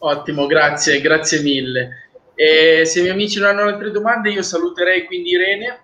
Ottimo, 0.02 0.46
grazie, 0.46 1.00
grazie 1.00 1.40
mille. 1.40 2.08
E 2.34 2.86
se 2.86 3.00
i 3.00 3.02
miei 3.02 3.14
amici 3.14 3.38
non 3.38 3.48
hanno 3.50 3.68
altre 3.68 3.90
domande, 3.90 4.30
io 4.30 4.42
saluterei 4.42 5.04
quindi 5.04 5.30
Irene. 5.30 5.78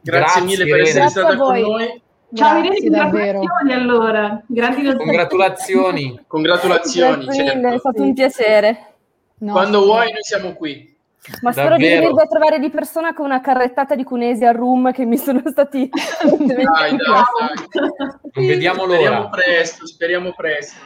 Grazie, 0.00 0.40
grazie 0.40 0.42
mille 0.42 0.64
Irene. 0.64 0.70
per 0.70 0.80
essere 0.80 1.00
grazie 1.00 1.20
stata 1.20 1.36
con 1.36 1.60
noi. 1.60 2.02
Ciao 2.34 2.58
Irene, 2.58 2.80
congratulazioni 2.80 3.72
allora. 3.72 4.42
Grandi 4.46 4.96
congratulazioni. 4.96 6.20
congratulazioni. 6.26 7.32
Certo. 7.32 7.68
È 7.68 7.78
stato 7.78 8.02
un 8.02 8.14
piacere. 8.14 8.86
No, 9.38 9.52
Quando 9.52 9.80
sì. 9.80 9.84
vuoi 9.84 10.12
noi 10.12 10.22
siamo 10.22 10.54
qui. 10.54 10.90
Ma 11.40 11.52
spero 11.52 11.68
Davvero? 11.68 11.88
di 11.88 11.98
venirvi 12.00 12.20
a 12.20 12.26
trovare 12.26 12.58
di 12.58 12.68
persona 12.68 13.14
con 13.14 13.26
una 13.26 13.40
carrettata 13.40 13.94
di 13.94 14.02
cunesi 14.02 14.44
al 14.44 14.54
room 14.54 14.90
che 14.90 15.04
mi 15.04 15.16
sono 15.16 15.40
stati... 15.44 15.88
dai, 16.26 16.56
dai, 16.64 16.96
dai. 16.96 18.44
vediamo 18.46 18.86
l'ora. 18.86 18.98
Speriamo 18.98 19.28
presto, 19.28 19.86
speriamo 19.86 20.32
presto. 20.32 20.80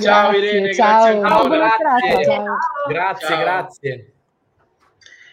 Ciao 0.00 0.30
grazie, 0.30 0.38
Irene, 0.38 0.74
ciao. 0.74 1.48
grazie. 1.48 1.48
Grazie, 1.48 2.24
ciao. 2.24 2.44
grazie, 2.88 3.26
ciao. 3.26 3.40
grazie. 3.40 4.12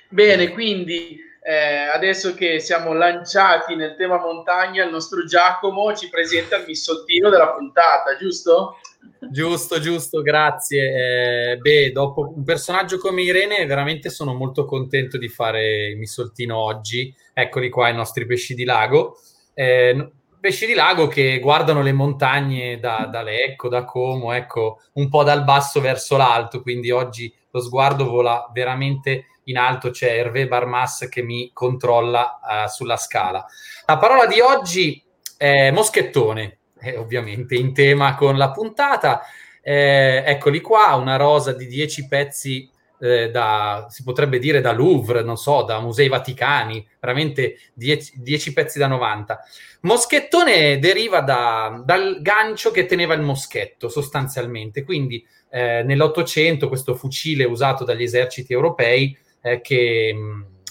Bene, 0.10 0.50
quindi 0.50 1.20
eh, 1.42 1.90
adesso 1.94 2.34
che 2.34 2.60
siamo 2.60 2.94
lanciati 2.94 3.76
nel 3.76 3.96
tema 3.96 4.18
montagna, 4.18 4.84
il 4.84 4.92
nostro 4.92 5.24
Giacomo 5.26 5.96
ci 5.96 6.10
presenta 6.10 6.58
il 6.58 6.66
missoltino 6.68 7.30
della 7.30 7.50
puntata, 7.54 8.16
giusto? 8.18 8.78
Giusto, 9.20 9.80
giusto, 9.80 10.22
grazie. 10.22 11.54
Eh, 11.54 11.58
beh, 11.58 11.92
dopo 11.92 12.34
un 12.36 12.44
personaggio 12.44 12.98
come 12.98 13.22
Irene, 13.22 13.66
veramente 13.66 14.10
sono 14.10 14.34
molto 14.34 14.66
contento 14.66 15.18
di 15.18 15.30
fare 15.30 15.88
il 15.88 15.98
missoltino 15.98 16.58
oggi. 16.58 17.14
Eccoli 17.34 17.70
qua 17.70 17.90
i 17.90 17.96
nostri 17.96 18.26
pesci 18.26 18.54
di 18.56 18.66
lago. 18.66 19.18
Eh, 19.54 20.12
pesci 20.40 20.66
di 20.66 20.74
lago 20.74 21.08
che 21.08 21.40
guardano 21.40 21.82
le 21.82 21.92
montagne 21.92 22.80
da, 22.80 23.08
da 23.12 23.22
Lecco, 23.22 23.68
da 23.68 23.84
Como, 23.84 24.32
ecco, 24.32 24.82
un 24.94 25.10
po' 25.10 25.24
dal 25.24 25.44
basso 25.44 25.82
verso 25.82 26.18
l'alto, 26.18 26.62
quindi 26.62 26.92
oggi 26.92 27.34
lo 27.52 27.62
sguardo 27.62 28.06
vola 28.06 28.50
veramente 28.54 29.26
in 29.46 29.58
alto, 29.58 29.90
c'è 29.90 30.18
Hervé 30.18 30.48
Barmas 30.48 31.08
che 31.10 31.22
mi 31.22 31.50
controlla 31.54 32.40
uh, 32.42 32.70
sulla 32.70 32.98
scala. 32.98 33.46
La 33.86 33.98
parola 33.98 34.28
di 34.28 34.40
oggi 34.40 35.04
è 35.36 35.72
moschettone, 35.72 36.60
eh, 36.80 36.98
ovviamente 36.98 37.56
in 37.56 37.74
tema 37.74 38.16
con 38.16 38.38
la 38.38 38.52
puntata. 38.52 39.22
Eh, 39.62 40.24
eccoli 40.26 40.62
qua, 40.62 40.96
una 40.96 41.16
rosa 41.16 41.54
di 41.54 41.68
10 41.68 42.08
pezzi 42.08 42.70
eh, 43.00 43.32
da, 43.32 43.88
si 43.90 44.04
potrebbe 44.04 44.40
dire 44.40 44.62
da 44.62 44.72
Louvre, 44.72 45.24
non 45.24 45.38
so, 45.38 45.64
da 45.64 45.80
Musei 45.80 46.08
Vaticani, 46.08 46.86
veramente 47.00 47.58
10 47.74 48.54
pezzi 48.54 48.78
da 48.78 48.88
90. 48.88 49.40
Moschettone 49.82 50.78
deriva 50.80 51.22
da, 51.22 51.82
dal 51.86 52.22
gancio 52.22 52.72
che 52.72 52.86
teneva 52.86 53.14
il 53.14 53.22
moschetto, 53.22 53.88
sostanzialmente. 53.88 54.84
Quindi 54.84 55.26
eh, 55.50 55.84
nell'Ottocento 55.84 56.68
questo 56.68 56.96
fucile 56.96 57.46
usato 57.46 57.84
dagli 57.84 58.04
eserciti 58.04 58.54
europei 58.54 59.18
eh, 59.42 59.62
che, 59.62 60.16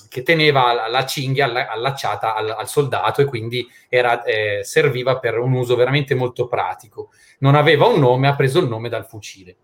che, 0.09 0.23
teneva 0.23 0.89
la 0.89 1.07
cinghia 1.07 1.71
allacciata 1.71 2.35
al, 2.35 2.51
al 2.51 2.69
soldato 2.69 3.23
e 3.23 3.25
quindi 3.25 3.67
era, 3.89 4.23
eh, 4.23 4.61
serviva 4.63 5.19
per 5.19 5.39
un 5.39 5.53
uso 5.53 5.75
veramente 5.75 6.15
molto 6.15 6.47
pratico. 6.47 7.11
Non 7.39 7.55
aveva 7.55 7.87
un 7.87 8.01
nome, 8.01 8.29
ha 8.29 8.37
preso 8.37 8.61
il 8.61 8.69
nome 8.69 8.89
dal 8.89 9.07
fucile. 9.07 9.57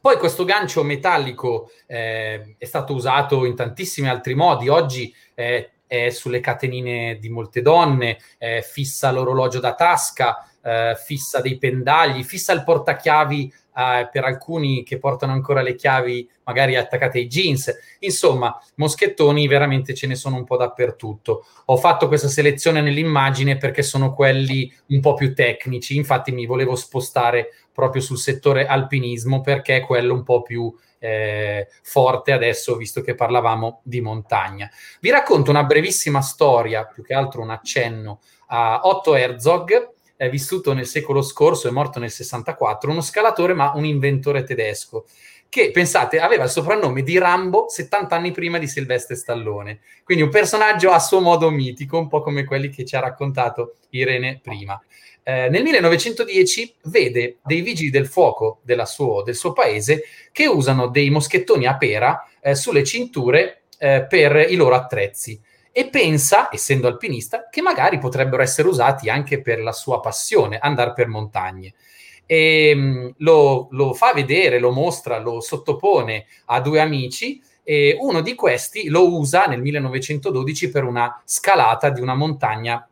Poi 0.00 0.16
questo 0.16 0.44
gancio 0.44 0.82
metallico 0.82 1.70
eh, 1.86 2.54
è 2.56 2.64
stato 2.64 2.94
usato 2.94 3.44
in 3.44 3.54
tantissimi 3.54 4.08
altri 4.08 4.34
modi. 4.34 4.68
Oggi 4.68 5.14
eh, 5.34 5.72
è 5.86 6.10
sulle 6.10 6.40
catenine 6.40 7.18
di 7.18 7.28
molte 7.28 7.60
donne, 7.62 8.18
eh, 8.38 8.62
fissa 8.62 9.10
l'orologio 9.10 9.60
da 9.60 9.74
tasca, 9.74 10.48
eh, 10.62 10.94
fissa 10.96 11.40
dei 11.40 11.58
pendagli, 11.58 12.22
fissa 12.22 12.52
il 12.52 12.62
portachiavi 12.62 13.52
eh, 13.76 14.08
per 14.10 14.24
alcuni 14.24 14.82
che 14.84 14.98
portano 14.98 15.32
ancora 15.32 15.62
le 15.62 15.74
chiavi 15.74 16.28
magari 16.44 16.76
attaccate 16.76 17.18
ai 17.18 17.26
jeans. 17.26 17.72
Insomma, 18.00 18.56
moschettoni 18.76 19.46
veramente 19.46 19.94
ce 19.94 20.06
ne 20.06 20.14
sono 20.14 20.36
un 20.36 20.44
po' 20.44 20.56
dappertutto. 20.56 21.44
Ho 21.66 21.76
fatto 21.76 22.08
questa 22.08 22.28
selezione 22.28 22.80
nell'immagine 22.80 23.56
perché 23.56 23.82
sono 23.82 24.14
quelli 24.14 24.72
un 24.88 25.00
po' 25.00 25.14
più 25.14 25.34
tecnici, 25.34 25.96
infatti 25.96 26.32
mi 26.32 26.46
volevo 26.46 26.74
spostare 26.74 27.59
proprio 27.72 28.02
sul 28.02 28.18
settore 28.18 28.66
alpinismo 28.66 29.40
perché 29.40 29.76
è 29.76 29.80
quello 29.80 30.14
un 30.14 30.22
po' 30.22 30.42
più 30.42 30.74
eh, 30.98 31.68
forte 31.82 32.32
adesso, 32.32 32.76
visto 32.76 33.00
che 33.00 33.14
parlavamo 33.14 33.80
di 33.82 34.00
montagna. 34.00 34.70
Vi 35.00 35.10
racconto 35.10 35.50
una 35.50 35.64
brevissima 35.64 36.20
storia, 36.20 36.84
più 36.84 37.02
che 37.02 37.14
altro 37.14 37.42
un 37.42 37.50
accenno 37.50 38.20
a 38.48 38.80
Otto 38.84 39.14
Herzog, 39.14 39.92
è 40.16 40.28
vissuto 40.28 40.74
nel 40.74 40.86
secolo 40.86 41.22
scorso, 41.22 41.68
è 41.68 41.70
morto 41.70 41.98
nel 41.98 42.10
64, 42.10 42.90
uno 42.90 43.00
scalatore 43.00 43.54
ma 43.54 43.72
un 43.74 43.86
inventore 43.86 44.44
tedesco 44.44 45.06
che, 45.50 45.72
pensate, 45.72 46.20
aveva 46.20 46.44
il 46.44 46.50
soprannome 46.50 47.02
di 47.02 47.18
Rambo 47.18 47.68
70 47.68 48.14
anni 48.14 48.30
prima 48.30 48.56
di 48.56 48.68
Silvestre 48.68 49.16
Stallone. 49.16 49.80
Quindi 50.04 50.22
un 50.22 50.30
personaggio 50.30 50.92
a 50.92 51.00
suo 51.00 51.20
modo 51.20 51.50
mitico, 51.50 51.98
un 51.98 52.08
po' 52.08 52.22
come 52.22 52.44
quelli 52.44 52.70
che 52.70 52.86
ci 52.86 52.96
ha 52.96 53.00
raccontato 53.00 53.74
Irene 53.90 54.38
prima. 54.40 54.80
Eh, 55.22 55.48
nel 55.50 55.62
1910 55.62 56.76
vede 56.84 57.38
dei 57.44 57.60
vigili 57.60 57.90
del 57.90 58.06
fuoco 58.06 58.62
suo, 58.84 59.22
del 59.22 59.34
suo 59.34 59.52
paese 59.52 60.04
che 60.32 60.46
usano 60.46 60.86
dei 60.86 61.10
moschettoni 61.10 61.66
a 61.66 61.76
pera 61.76 62.26
eh, 62.40 62.54
sulle 62.54 62.84
cinture 62.84 63.64
eh, 63.78 64.06
per 64.08 64.46
i 64.48 64.54
loro 64.54 64.76
attrezzi 64.76 65.38
e 65.72 65.88
pensa, 65.88 66.48
essendo 66.52 66.86
alpinista, 66.86 67.48
che 67.48 67.60
magari 67.60 67.98
potrebbero 67.98 68.42
essere 68.42 68.68
usati 68.68 69.08
anche 69.08 69.40
per 69.40 69.60
la 69.60 69.72
sua 69.72 70.00
passione, 70.00 70.58
andare 70.58 70.92
per 70.92 71.08
montagne. 71.08 71.74
E, 72.32 72.72
mh, 72.76 73.14
lo, 73.18 73.66
lo, 73.72 73.92
fa 73.92 74.12
vedere, 74.12 74.60
lo 74.60 74.70
mostra, 74.70 75.18
lo 75.18 75.40
sottopone 75.40 76.26
a 76.44 76.60
due 76.60 76.80
amici 76.80 77.42
e 77.64 77.96
uno 77.98 78.20
di 78.20 78.36
questi 78.36 78.88
lo 78.88 79.12
usa 79.16 79.46
nel 79.46 79.60
1912 79.60 80.70
per 80.70 80.84
una 80.84 81.20
scalata 81.24 81.90
di 81.90 82.00
una 82.00 82.14
montagna 82.14 82.88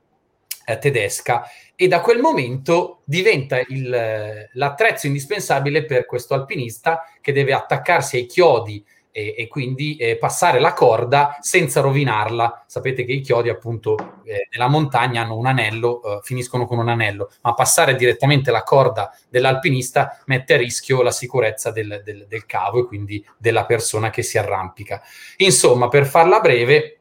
eh, 0.67 0.79
tedesca. 0.79 1.45
E 1.77 1.87
da 1.87 2.01
quel 2.01 2.19
momento 2.19 3.03
diventa 3.05 3.61
il, 3.69 4.49
l'attrezzo 4.55 5.07
indispensabile 5.07 5.85
per 5.85 6.05
questo 6.05 6.35
alpinista 6.35 7.05
che 7.21 7.31
deve 7.31 7.53
attaccarsi 7.53 8.17
ai 8.17 8.27
chiodi 8.27 8.85
e, 9.19 9.35
e 9.37 9.49
quindi 9.49 9.97
eh, 9.97 10.17
passare 10.17 10.61
la 10.61 10.73
corda 10.73 11.39
senza 11.41 11.81
rovinarla. 11.81 12.65
Sapete 12.69 13.05
che 13.05 13.13
i 13.13 13.21
chiodi 13.21 13.49
appunto 13.49 14.21
eh, 14.25 14.47
nella 14.53 14.69
montagna 14.69 15.23
hanno 15.23 15.37
un 15.37 15.47
anello, 15.47 16.03
eh, 16.03 16.21
finiscono 16.23 16.67
con 16.67 16.79
un 16.79 16.89
anello, 16.89 17.33
ma 17.43 17.55
passare 17.55 17.97
direttamente 17.97 18.53
la 18.53 18.63
corda 18.63 19.13
dell'alpinista 19.29 20.23
mette 20.27 20.55
a 20.55 20.57
rischio 20.57 21.03
la 21.03 21.11
sicurezza 21.11 21.73
del, 21.73 22.01
del, 22.05 22.27
del 22.29 22.47
cavo 22.47 22.81
e 22.81 22.87
quindi 22.87 23.25
della 23.37 23.65
persona 23.65 24.11
che 24.11 24.23
si 24.23 24.39
arrampica. 24.39 25.03
Insomma, 25.39 25.89
per 25.89 26.07
farla 26.07 26.39
breve, 26.39 27.01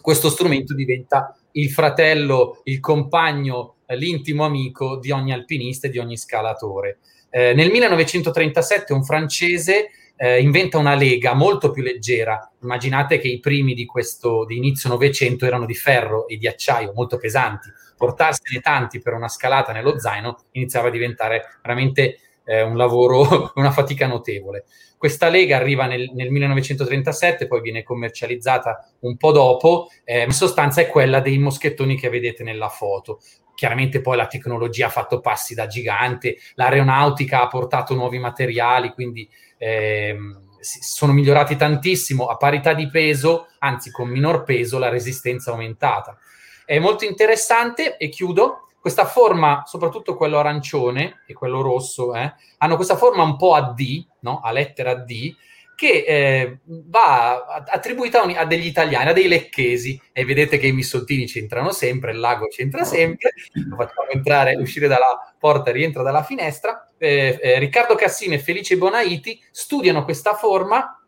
questo 0.00 0.30
strumento 0.30 0.74
diventa 0.74 1.38
il 1.52 1.70
fratello, 1.70 2.60
il 2.64 2.80
compagno, 2.80 3.76
eh, 3.86 3.96
l'intimo 3.96 4.44
amico 4.44 4.98
di 4.98 5.12
ogni 5.12 5.32
alpinista 5.32 5.86
e 5.86 5.90
di 5.90 5.98
ogni 5.98 6.16
scalatore. 6.16 6.98
Eh, 7.30 7.54
nel 7.54 7.70
1937 7.70 8.92
un 8.92 9.04
francese 9.04 9.90
eh, 10.16 10.40
inventa 10.40 10.78
una 10.78 10.94
lega 10.94 11.34
molto 11.34 11.70
più 11.70 11.82
leggera. 11.82 12.50
Immaginate 12.62 13.18
che 13.18 13.28
i 13.28 13.38
primi 13.38 13.74
di 13.74 13.84
questo 13.84 14.44
di 14.44 14.56
inizio 14.56 14.88
Novecento 14.88 15.46
erano 15.46 15.66
di 15.66 15.74
ferro 15.74 16.26
e 16.26 16.36
di 16.36 16.46
acciaio, 16.46 16.92
molto 16.94 17.18
pesanti. 17.18 17.68
Portarsene 17.96 18.60
tanti 18.60 19.00
per 19.00 19.12
una 19.12 19.28
scalata 19.28 19.72
nello 19.72 19.98
zaino 19.98 20.36
iniziava 20.52 20.88
a 20.88 20.90
diventare 20.90 21.58
veramente 21.62 22.18
eh, 22.44 22.62
un 22.62 22.76
lavoro, 22.76 23.52
una 23.56 23.70
fatica 23.70 24.06
notevole. 24.06 24.64
Questa 24.96 25.28
lega 25.28 25.56
arriva 25.56 25.86
nel, 25.86 26.10
nel, 26.14 26.30
1937, 26.30 27.46
poi 27.46 27.60
viene 27.60 27.82
commercializzata 27.82 28.92
un 29.00 29.16
po' 29.18 29.30
dopo, 29.30 29.88
eh, 30.04 30.22
in 30.22 30.30
sostanza 30.30 30.80
è 30.80 30.88
quella 30.88 31.20
dei 31.20 31.36
moschettoni 31.38 31.98
che 31.98 32.08
vedete 32.08 32.42
nella 32.42 32.70
foto. 32.70 33.20
Chiaramente 33.54 34.00
poi 34.00 34.16
la 34.16 34.26
tecnologia 34.26 34.86
ha 34.86 34.90
fatto 34.90 35.20
passi 35.20 35.54
da 35.54 35.66
gigante, 35.66 36.36
l'aeronautica 36.54 37.42
ha 37.42 37.48
portato 37.48 37.94
nuovi 37.94 38.18
materiali, 38.18 38.92
quindi 38.92 39.28
ehm, 39.58 40.44
sono 40.60 41.12
migliorati 41.12 41.56
tantissimo 41.56 42.26
a 42.26 42.36
parità 42.36 42.74
di 42.74 42.88
peso, 42.88 43.48
anzi 43.58 43.90
con 43.90 44.08
minor 44.08 44.42
peso 44.42 44.78
la 44.78 44.88
resistenza 44.88 45.50
è 45.50 45.54
aumentata. 45.54 46.18
È 46.64 46.78
molto 46.78 47.04
interessante 47.04 47.96
e 47.96 48.08
chiudo 48.08 48.68
questa 48.80 49.04
forma, 49.04 49.62
soprattutto 49.66 50.16
quello 50.16 50.38
arancione 50.38 51.22
e 51.26 51.34
quello 51.34 51.60
rosso, 51.60 52.14
eh, 52.14 52.34
hanno 52.58 52.76
questa 52.76 52.96
forma 52.96 53.22
un 53.22 53.36
po' 53.36 53.54
a 53.54 53.72
D, 53.72 54.04
no? 54.20 54.40
a 54.40 54.52
lettera 54.52 54.94
D, 54.94 55.34
che 55.76 56.04
eh, 56.06 56.58
va 56.64 57.44
attribuita 57.68 58.22
a 58.22 58.44
degli 58.46 58.66
italiani, 58.66 59.10
a 59.10 59.12
dei 59.12 59.28
lecchesi, 59.28 60.00
e 60.10 60.24
vedete 60.24 60.58
che 60.58 60.66
i 60.66 60.72
missottini 60.72 61.26
c'entrano 61.26 61.70
sempre, 61.70 62.12
il 62.12 62.18
lago 62.18 62.46
c'entra 62.46 62.82
sempre, 62.82 63.34
lo 63.52 63.76
facciamo 63.76 64.08
entrare, 64.08 64.56
uscire 64.56 64.88
dalla 64.88 65.34
porta 65.38 65.70
e 65.70 65.74
rientra 65.74 66.02
dalla 66.02 66.24
finestra. 66.24 66.88
Eh, 66.96 67.38
eh, 67.40 67.58
Riccardo 67.58 67.94
Cassini 67.94 68.36
e 68.36 68.38
Felice 68.38 68.78
Bonaiti 68.78 69.38
studiano 69.50 70.02
questa 70.04 70.32
forma, 70.32 70.98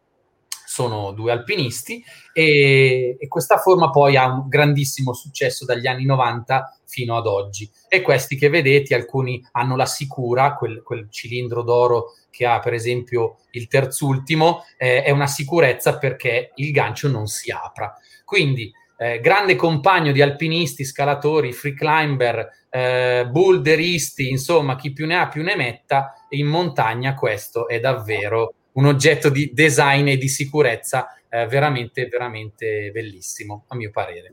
sono 0.79 1.11
due 1.11 1.33
alpinisti, 1.33 2.05
e, 2.33 3.17
e 3.19 3.27
questa 3.27 3.59
forma 3.59 3.91
poi 3.91 4.17
ha 4.17 4.27
un 4.27 4.47
grandissimo 4.47 5.13
successo 5.13 5.65
dagli 5.65 5.89
anni 5.89 6.05
90 6.05 6.79
fino 6.87 7.17
ad 7.17 7.27
oggi. 7.27 7.69
E 7.89 8.01
questi 8.01 8.37
che 8.37 8.49
vedete, 8.49 8.95
alcuni 8.95 9.45
hanno 9.53 9.75
la 9.75 9.87
sicura, 9.87 10.55
quel, 10.55 10.83
quel 10.85 11.09
cilindro 11.11 11.63
d'oro 11.63 12.15
che 12.31 12.47
ha 12.47 12.61
per 12.61 12.75
esempio 12.75 13.39
il 13.53 13.67
terzultimo, 13.67 14.65
eh, 14.77 15.03
è 15.03 15.11
una 15.11 15.27
sicurezza 15.27 15.99
perché 15.99 16.53
il 16.55 16.71
gancio 16.71 17.09
non 17.09 17.27
si 17.27 17.51
apra. 17.51 17.93
Quindi 18.25 18.71
eh, 18.97 19.19
grande 19.19 19.57
compagno 19.57 20.13
di 20.13 20.23
alpinisti, 20.23 20.85
scalatori, 20.85 21.53
free 21.53 21.75
climber, 21.75 22.49
eh, 22.71 23.27
boulderisti, 23.29 24.29
insomma 24.29 24.77
chi 24.77 24.93
più 24.93 25.07
ne 25.07 25.17
ha 25.17 25.27
più 25.27 25.43
ne 25.43 25.57
metta, 25.57 26.13
in 26.31 26.47
montagna 26.47 27.15
questo 27.15 27.67
è 27.67 27.81
davvero 27.81 28.55
un 28.79 28.87
oggetto 28.87 29.29
di 29.29 29.51
design 29.53 30.07
e 30.07 30.17
di 30.17 30.29
sicurezza 30.29 31.09
eh, 31.29 31.47
veramente, 31.47 32.07
veramente 32.07 32.91
bellissimo, 32.93 33.65
a 33.69 33.77
mio 33.77 33.91
parere. 33.91 34.33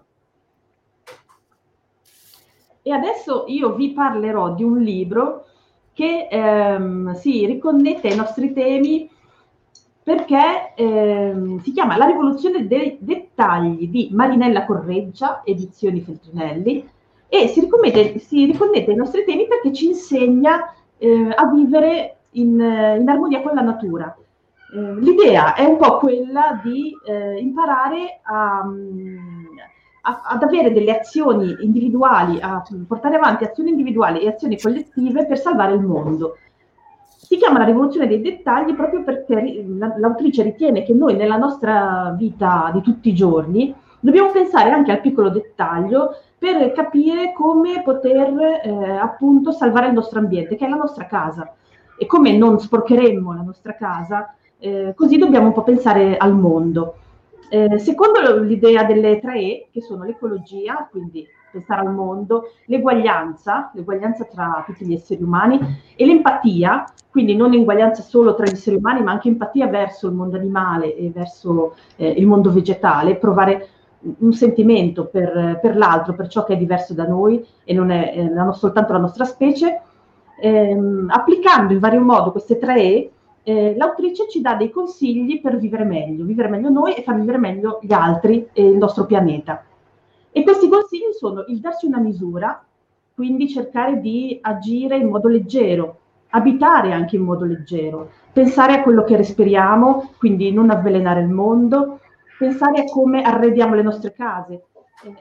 E 2.83 2.91
adesso 2.91 3.45
io 3.47 3.73
vi 3.73 3.91
parlerò 3.91 4.53
di 4.53 4.63
un 4.63 4.79
libro 4.79 5.47
che 5.93 6.27
ehm, 6.29 7.15
si 7.15 7.45
riconnette 7.45 8.09
ai 8.09 8.15
nostri 8.15 8.53
temi 8.53 9.09
perché 10.03 10.73
ehm, 10.75 11.59
si 11.61 11.71
chiama 11.71 11.97
La 11.97 12.05
rivoluzione 12.05 12.67
dei 12.67 12.97
dettagli 12.99 13.87
di 13.87 14.09
Marinella 14.11 14.65
Correggia, 14.65 15.41
edizioni 15.43 16.01
Feltrinelli, 16.01 16.87
e 17.27 17.47
si 17.47 17.67
si 18.19 18.45
riconnette 18.45 18.91
ai 18.91 18.95
nostri 18.95 19.25
temi 19.25 19.47
perché 19.47 19.73
ci 19.73 19.87
insegna 19.87 20.75
eh, 20.99 21.33
a 21.35 21.49
vivere 21.51 22.17
in, 22.31 22.51
in, 22.51 23.09
armonia 23.09 23.41
con 23.41 23.55
la 23.55 23.61
natura. 23.61 24.15
Eh, 24.75 24.95
l'idea 24.99 25.53
è 25.53 25.63
un 25.63 25.77
po' 25.77 25.99
quella 25.99 26.59
di 26.61 26.91
eh, 27.05 27.37
imparare 27.39 28.19
a, 28.23 28.67
a, 30.01 30.21
ad 30.25 30.43
avere 30.43 30.73
delle 30.73 30.97
azioni 30.97 31.55
individuali, 31.61 32.41
a 32.41 32.61
portare 32.85 33.15
avanti 33.15 33.45
azioni 33.45 33.69
individuali 33.69 34.19
e 34.19 34.27
azioni 34.27 34.59
collettive 34.59 35.25
per 35.25 35.37
salvare 35.37 35.75
il 35.75 35.81
mondo. 35.81 36.37
Si 37.07 37.37
chiama 37.37 37.59
la 37.59 37.65
rivoluzione 37.65 38.07
dei 38.07 38.21
dettagli 38.21 38.75
proprio 38.75 39.03
perché 39.03 39.65
l'autrice 39.97 40.43
ritiene 40.43 40.83
che 40.83 40.93
noi 40.93 41.15
nella 41.15 41.37
nostra 41.37 42.13
vita 42.17 42.69
di 42.73 42.81
tutti 42.81 43.09
i 43.09 43.15
giorni 43.15 43.73
dobbiamo 43.99 44.29
pensare 44.29 44.71
anche 44.71 44.91
al 44.91 45.01
piccolo 45.01 45.29
dettaglio 45.29 46.17
per 46.37 46.73
capire 46.73 47.33
come 47.33 47.81
poter 47.81 48.61
eh, 48.61 48.97
appunto 48.97 49.51
salvare 49.51 49.87
il 49.87 49.93
nostro 49.93 50.19
ambiente, 50.19 50.55
che 50.57 50.65
è 50.65 50.69
la 50.69 50.75
nostra 50.75 51.05
casa. 51.07 51.51
E 51.97 52.05
come 52.05 52.37
non 52.37 52.59
sporcheremmo 52.59 53.33
la 53.33 53.41
nostra 53.41 53.73
casa, 53.73 54.35
eh, 54.59 54.93
così 54.95 55.17
dobbiamo 55.17 55.47
un 55.47 55.53
po' 55.53 55.63
pensare 55.63 56.17
al 56.17 56.33
mondo. 56.33 56.95
Eh, 57.49 57.77
secondo 57.77 58.41
l'idea 58.41 58.83
delle 58.83 59.19
tre 59.19 59.39
E, 59.39 59.67
che 59.71 59.81
sono 59.81 60.03
l'ecologia, 60.03 60.87
quindi 60.89 61.25
pensare 61.51 61.81
al 61.81 61.93
mondo, 61.93 62.51
l'eguaglianza, 62.65 63.71
l'eguaglianza 63.73 64.25
tra 64.25 64.63
tutti 64.65 64.85
gli 64.85 64.93
esseri 64.93 65.23
umani, 65.23 65.59
e 65.95 66.05
l'empatia, 66.05 66.83
quindi 67.09 67.35
non 67.35 67.53
eguaglianza 67.53 68.01
solo 68.01 68.35
tra 68.35 68.45
gli 68.45 68.53
esseri 68.53 68.75
umani, 68.75 69.03
ma 69.03 69.11
anche 69.11 69.29
empatia 69.29 69.67
verso 69.67 70.07
il 70.07 70.13
mondo 70.13 70.35
animale 70.35 70.95
e 70.95 71.11
verso 71.11 71.75
eh, 71.95 72.09
il 72.09 72.25
mondo 72.25 72.51
vegetale, 72.51 73.15
provare 73.15 73.69
un 74.19 74.33
sentimento 74.33 75.05
per, 75.05 75.59
per, 75.61 75.77
l'altro, 75.77 76.13
per 76.13 76.27
ciò 76.27 76.43
che 76.43 76.53
è 76.53 76.57
diverso 76.57 76.93
da 76.93 77.07
noi 77.07 77.43
e 77.63 77.73
non 77.73 77.89
è 77.89 78.13
eh, 78.15 78.53
soltanto 78.53 78.93
la 78.93 78.99
nostra 78.99 79.25
specie, 79.25 79.81
ehm, 80.41 81.09
applicando 81.09 81.73
in 81.73 81.79
vario 81.79 82.01
modo 82.01 82.31
queste 82.31 82.57
tre 82.57 82.81
E 82.81 83.11
eh, 83.47 83.75
l'autrice 83.77 84.27
ci 84.27 84.41
dà 84.41 84.55
dei 84.55 84.71
consigli 84.71 85.39
per 85.39 85.57
vivere 85.57 85.83
meglio, 85.83 86.25
vivere 86.25 86.49
meglio 86.49 86.69
noi 86.69 86.95
e 86.95 87.03
far 87.03 87.19
vivere 87.19 87.37
meglio 87.37 87.79
gli 87.83 87.93
altri 87.93 88.49
e 88.51 88.65
il 88.65 88.75
nostro 88.75 89.05
pianeta. 89.05 89.63
E 90.31 90.43
questi 90.43 90.67
consigli 90.67 91.11
sono 91.11 91.45
il 91.47 91.59
darsi 91.59 91.85
una 91.85 91.99
misura, 91.99 92.65
quindi 93.13 93.47
cercare 93.47 94.01
di 94.01 94.39
agire 94.41 94.97
in 94.97 95.09
modo 95.09 95.27
leggero, 95.27 95.99
abitare 96.29 96.91
anche 96.91 97.17
in 97.17 97.21
modo 97.21 97.45
leggero, 97.45 98.09
pensare 98.33 98.73
a 98.73 98.81
quello 98.81 99.03
che 99.03 99.15
respiriamo, 99.15 100.13
quindi 100.17 100.51
non 100.51 100.71
avvelenare 100.71 101.21
il 101.21 101.29
mondo, 101.29 101.99
pensare 102.39 102.81
a 102.81 102.85
come 102.85 103.21
arrediamo 103.21 103.75
le 103.75 103.83
nostre 103.83 104.11
case, 104.11 104.63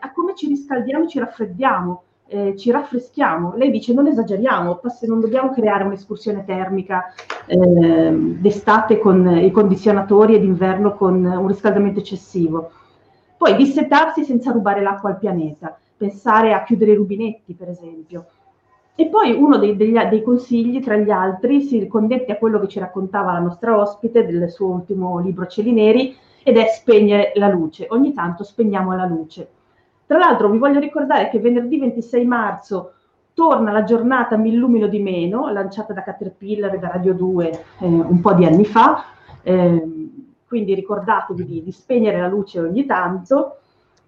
a 0.00 0.12
come 0.12 0.34
ci 0.34 0.48
riscaldiamo 0.48 1.04
e 1.04 1.08
ci 1.08 1.18
raffreddiamo, 1.18 2.02
eh, 2.26 2.56
ci 2.56 2.70
raffreschiamo. 2.70 3.54
Lei 3.56 3.70
dice 3.70 3.92
non 3.92 4.06
esageriamo, 4.06 4.80
non 5.02 5.20
dobbiamo 5.20 5.50
creare 5.50 5.84
un'escursione 5.84 6.44
termica 6.44 7.12
eh, 7.46 8.10
d'estate 8.10 8.98
con 8.98 9.26
i 9.36 9.50
condizionatori 9.50 10.34
e 10.34 10.40
d'inverno 10.40 10.94
con 10.94 11.24
un 11.24 11.46
riscaldamento 11.46 12.00
eccessivo. 12.00 12.70
Poi 13.36 13.56
dissetarsi 13.56 14.24
senza 14.24 14.52
rubare 14.52 14.80
l'acqua 14.80 15.10
al 15.10 15.18
pianeta, 15.18 15.76
pensare 15.96 16.52
a 16.52 16.62
chiudere 16.62 16.92
i 16.92 16.96
rubinetti 16.96 17.54
per 17.54 17.68
esempio. 17.68 18.26
E 18.96 19.06
poi 19.06 19.32
uno 19.32 19.58
dei, 19.58 19.76
degli, 19.76 19.98
dei, 19.98 20.22
consigli, 20.22 20.80
tra 20.80 20.96
gli 20.96 21.10
altri, 21.10 21.62
si 21.62 21.80
riconnette 21.80 22.30
a 22.30 22.36
quello 22.36 22.60
che 22.60 22.68
ci 22.68 22.78
raccontava 22.78 23.32
la 23.32 23.40
nostra 23.40 23.76
ospite 23.76 24.24
del 24.24 24.48
suo 24.50 24.68
ultimo 24.68 25.18
libro 25.18 25.46
Cieli 25.46 25.72
Neri, 25.72 26.16
ed 26.44 26.58
è 26.58 26.66
spegnere 26.66 27.32
la 27.34 27.48
luce. 27.48 27.86
Ogni 27.90 28.12
tanto 28.12 28.44
spegniamo 28.44 28.94
la 28.94 29.06
luce. 29.06 29.48
Tra 30.14 30.26
l'altro 30.26 30.48
vi 30.48 30.58
voglio 30.58 30.78
ricordare 30.78 31.28
che 31.28 31.40
venerdì 31.40 31.76
26 31.76 32.24
marzo 32.24 32.92
torna 33.34 33.72
la 33.72 33.82
giornata 33.82 34.36
Mi 34.36 34.50
illumino 34.50 34.86
di 34.86 35.02
meno, 35.02 35.50
lanciata 35.50 35.92
da 35.92 36.04
Caterpillar 36.04 36.72
e 36.72 36.78
da 36.78 36.86
Radio 36.86 37.14
2 37.14 37.50
eh, 37.50 37.58
un 37.80 38.20
po' 38.20 38.32
di 38.32 38.44
anni 38.44 38.64
fa, 38.64 39.06
eh, 39.42 39.82
quindi 40.46 40.72
ricordatevi 40.72 41.44
di, 41.44 41.62
di, 41.64 41.72
spegnere 41.72 42.20
la 42.20 42.28
luce 42.28 42.60
ogni 42.60 42.86
tanto. 42.86 43.56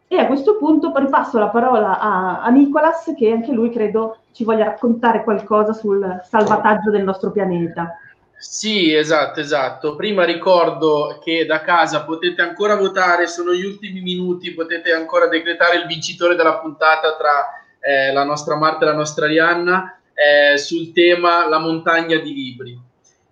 E 0.06 0.16
a 0.16 0.28
questo 0.28 0.58
punto 0.58 0.92
ripasso 0.94 1.40
la 1.40 1.48
parola 1.48 1.98
a, 1.98 2.40
a 2.40 2.48
Nicolas, 2.50 3.12
che 3.16 3.32
anche 3.32 3.50
lui 3.50 3.70
credo 3.70 4.18
ci 4.30 4.44
voglia 4.44 4.66
raccontare 4.66 5.24
qualcosa 5.24 5.72
sul 5.72 6.20
salvataggio 6.22 6.90
del 6.92 7.02
nostro 7.02 7.32
pianeta. 7.32 7.96
Sì, 8.38 8.92
esatto, 8.92 9.40
esatto. 9.40 9.96
Prima 9.96 10.24
ricordo 10.24 11.18
che 11.24 11.46
da 11.46 11.62
casa 11.62 12.04
potete 12.04 12.42
ancora 12.42 12.76
votare, 12.76 13.26
sono 13.26 13.54
gli 13.54 13.64
ultimi 13.64 14.00
minuti, 14.00 14.52
potete 14.52 14.92
ancora 14.92 15.26
decretare 15.26 15.78
il 15.78 15.86
vincitore 15.86 16.36
della 16.36 16.58
puntata 16.58 17.16
tra 17.16 17.46
eh, 17.80 18.12
la 18.12 18.24
nostra 18.24 18.56
Marta 18.56 18.84
e 18.84 18.88
la 18.88 18.94
nostra 18.94 19.24
Arianna 19.24 20.00
eh, 20.12 20.58
sul 20.58 20.92
tema 20.92 21.48
La 21.48 21.58
montagna 21.58 22.18
di 22.18 22.34
libri, 22.34 22.78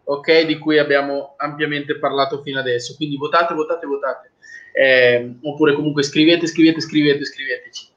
ok? 0.05 0.43
Di 0.47 0.59
cui 0.59 0.79
abbiamo 0.79 1.35
ampiamente 1.37 1.99
parlato 1.99 2.41
fino 2.43 2.59
adesso. 2.59 2.95
Quindi 2.97 3.17
votate, 3.19 3.53
votate, 3.53 3.87
votate. 3.87 4.31
Eh, 4.73 5.35
oppure 5.43 5.75
comunque 5.75 6.03
scrivete, 6.03 6.47
scrivete, 6.47 6.81
scrivete, 6.81 7.25
scriveteci. 7.25 7.93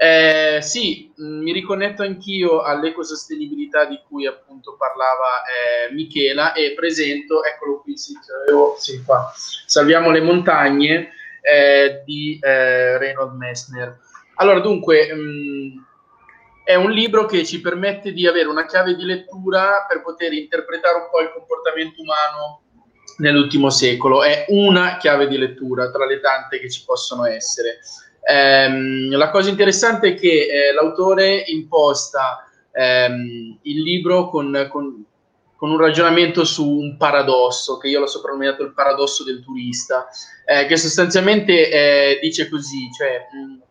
Eh, 0.00 0.60
sì, 0.62 1.12
mm, 1.20 1.42
mi 1.42 1.52
riconnetto 1.52 2.04
anch'io 2.04 2.62
all'ecosostenibilità 2.62 3.84
di 3.84 4.00
cui 4.06 4.26
appunto 4.26 4.76
parlava 4.76 5.42
eh, 5.42 5.92
Michela 5.92 6.52
e 6.52 6.72
presento, 6.74 7.42
eccolo 7.42 7.80
qui, 7.80 7.96
sì, 7.96 8.16
avevo, 8.44 8.76
sì, 8.78 9.02
qua, 9.02 9.32
Salviamo 9.34 10.12
le 10.12 10.20
montagne 10.20 11.10
eh, 11.40 12.02
di 12.04 12.38
eh, 12.40 12.96
Reynold 12.96 13.34
Messner. 13.34 13.98
Allora, 14.36 14.60
dunque, 14.60 15.12
mh, 15.12 15.18
mm, 15.18 15.78
è 16.62 16.76
un 16.76 16.92
libro 16.92 17.24
che 17.24 17.44
ci 17.44 17.60
permette 17.60 18.12
di 18.12 18.24
avere 18.28 18.46
una 18.46 18.66
chiave 18.66 18.94
di 18.94 19.04
lettura 19.04 19.84
per 19.88 20.02
poter 20.02 20.32
interpretare 20.32 20.94
un 20.94 21.08
po' 21.10 21.22
il 21.22 21.32
comportamento 21.32 22.00
umano 22.02 22.62
nell'ultimo 23.16 23.68
secolo. 23.68 24.22
È 24.22 24.44
una 24.50 24.96
chiave 24.98 25.26
di 25.26 25.38
lettura 25.38 25.90
tra 25.90 26.06
le 26.06 26.20
tante 26.20 26.60
che 26.60 26.70
ci 26.70 26.84
possono 26.84 27.24
essere. 27.24 27.80
Ehm, 28.20 29.16
la 29.16 29.30
cosa 29.30 29.48
interessante 29.50 30.08
è 30.08 30.14
che 30.14 30.46
eh, 30.50 30.72
l'autore 30.72 31.44
imposta 31.46 32.46
ehm, 32.72 33.58
il 33.62 33.82
libro 33.82 34.28
con, 34.28 34.68
con, 34.70 35.04
con, 35.56 35.70
un 35.70 35.78
ragionamento 35.78 36.44
su 36.44 36.68
un 36.68 36.96
paradosso, 36.96 37.78
che 37.78 37.88
io 37.88 38.00
l'ho 38.00 38.06
soprannominato 38.06 38.62
il 38.62 38.74
paradosso 38.74 39.24
del 39.24 39.42
turista, 39.42 40.08
eh, 40.44 40.66
che 40.66 40.76
sostanzialmente 40.76 41.70
eh, 41.70 42.18
dice 42.20 42.48
così, 42.48 42.90
cioè 42.96 43.26
mh, 43.32 43.62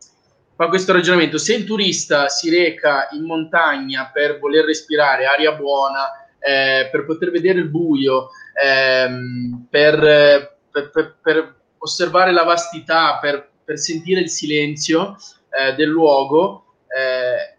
fa 0.56 0.68
questo 0.70 0.92
ragionamento, 0.92 1.38
se 1.38 1.54
il 1.54 1.64
turista 1.64 2.28
si 2.30 2.50
reca 2.50 3.10
in 3.12 3.24
montagna 3.24 4.10
per 4.12 4.40
voler 4.40 4.66
respirare 4.66 5.26
aria 5.26 5.52
buona, 5.52 6.28
eh, 6.40 6.90
per 6.92 7.06
poter 7.06 7.30
vedere 7.30 7.60
il 7.60 7.70
buio, 7.70 8.30
ehm, 8.60 9.68
per, 9.70 10.58
per, 10.72 10.90
per, 10.90 11.16
per 11.22 11.56
osservare 11.78 12.32
la 12.32 12.44
vastità, 12.44 13.20
per 13.22 13.50
per 13.68 13.78
sentire 13.78 14.22
il 14.22 14.30
silenzio 14.30 15.18
eh, 15.50 15.76
del 15.76 15.90
luogo, 15.90 16.76
eh, 16.88 17.58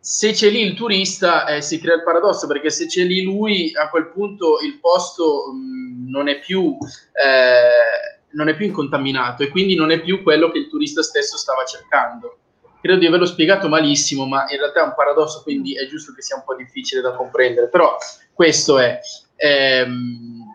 se 0.00 0.32
c'è 0.32 0.48
lì 0.48 0.62
il 0.62 0.72
turista 0.72 1.46
eh, 1.46 1.60
si 1.60 1.78
crea 1.78 1.96
il 1.96 2.02
paradosso 2.02 2.46
perché 2.46 2.70
se 2.70 2.86
c'è 2.86 3.04
lì 3.04 3.22
lui 3.22 3.72
a 3.74 3.90
quel 3.90 4.08
punto 4.08 4.58
il 4.60 4.78
posto 4.80 5.52
mh, 5.52 6.08
non, 6.08 6.28
è 6.28 6.38
più, 6.38 6.78
eh, 7.12 8.26
non 8.30 8.48
è 8.48 8.56
più 8.56 8.64
incontaminato 8.64 9.42
e 9.42 9.50
quindi 9.50 9.74
non 9.74 9.90
è 9.90 10.00
più 10.00 10.22
quello 10.22 10.50
che 10.50 10.58
il 10.60 10.68
turista 10.70 11.02
stesso 11.02 11.36
stava 11.36 11.64
cercando. 11.66 12.38
Credo 12.80 12.98
di 12.98 13.06
averlo 13.06 13.26
spiegato 13.26 13.68
malissimo, 13.68 14.26
ma 14.26 14.46
in 14.50 14.56
realtà 14.56 14.80
è 14.80 14.84
un 14.84 14.94
paradosso, 14.96 15.42
quindi 15.42 15.74
è 15.76 15.86
giusto 15.88 16.14
che 16.14 16.22
sia 16.22 16.36
un 16.36 16.44
po' 16.44 16.54
difficile 16.54 17.02
da 17.02 17.12
comprendere, 17.12 17.68
però 17.68 17.96
questo 18.32 18.78
è. 18.78 18.98
Ehm, 19.36 20.54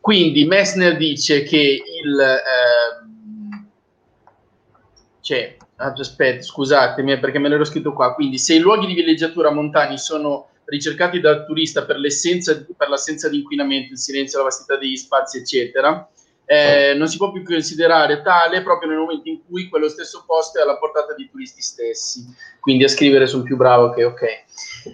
quindi 0.00 0.44
Messner 0.46 0.96
dice 0.96 1.44
che 1.44 1.82
il... 2.02 2.20
Ehm, 2.20 3.05
cioè, 5.26 5.56
aspetta, 5.74 6.40
scusatemi 6.40 7.18
perché 7.18 7.40
me 7.40 7.48
l'ero 7.48 7.64
scritto 7.64 7.92
qua. 7.92 8.14
Quindi, 8.14 8.38
se 8.38 8.54
i 8.54 8.60
luoghi 8.60 8.86
di 8.86 8.94
villeggiatura 8.94 9.50
montani 9.50 9.98
sono 9.98 10.50
ricercati 10.66 11.18
dal 11.18 11.44
turista 11.44 11.84
per, 11.84 11.96
l'essenza, 11.96 12.64
per 12.76 12.88
l'assenza 12.88 13.28
di 13.28 13.38
inquinamento, 13.38 13.92
il 13.92 13.98
silenzio, 13.98 14.38
la 14.38 14.44
vastità 14.44 14.76
degli 14.76 14.94
spazi, 14.94 15.38
eccetera, 15.38 16.08
eh, 16.44 16.94
non 16.94 17.08
si 17.08 17.16
può 17.16 17.32
più 17.32 17.42
considerare 17.42 18.22
tale 18.22 18.62
proprio 18.62 18.88
nel 18.88 18.98
momento 18.98 19.28
in 19.28 19.40
cui 19.44 19.68
quello 19.68 19.88
stesso 19.88 20.22
posto 20.24 20.60
è 20.60 20.62
alla 20.62 20.78
portata 20.78 21.12
dei 21.12 21.28
turisti 21.28 21.60
stessi. 21.60 22.24
Quindi 22.60 22.84
a 22.84 22.88
scrivere 22.88 23.26
sono 23.26 23.42
più 23.42 23.56
bravo 23.56 23.90
che 23.90 24.04
ok. 24.04 24.22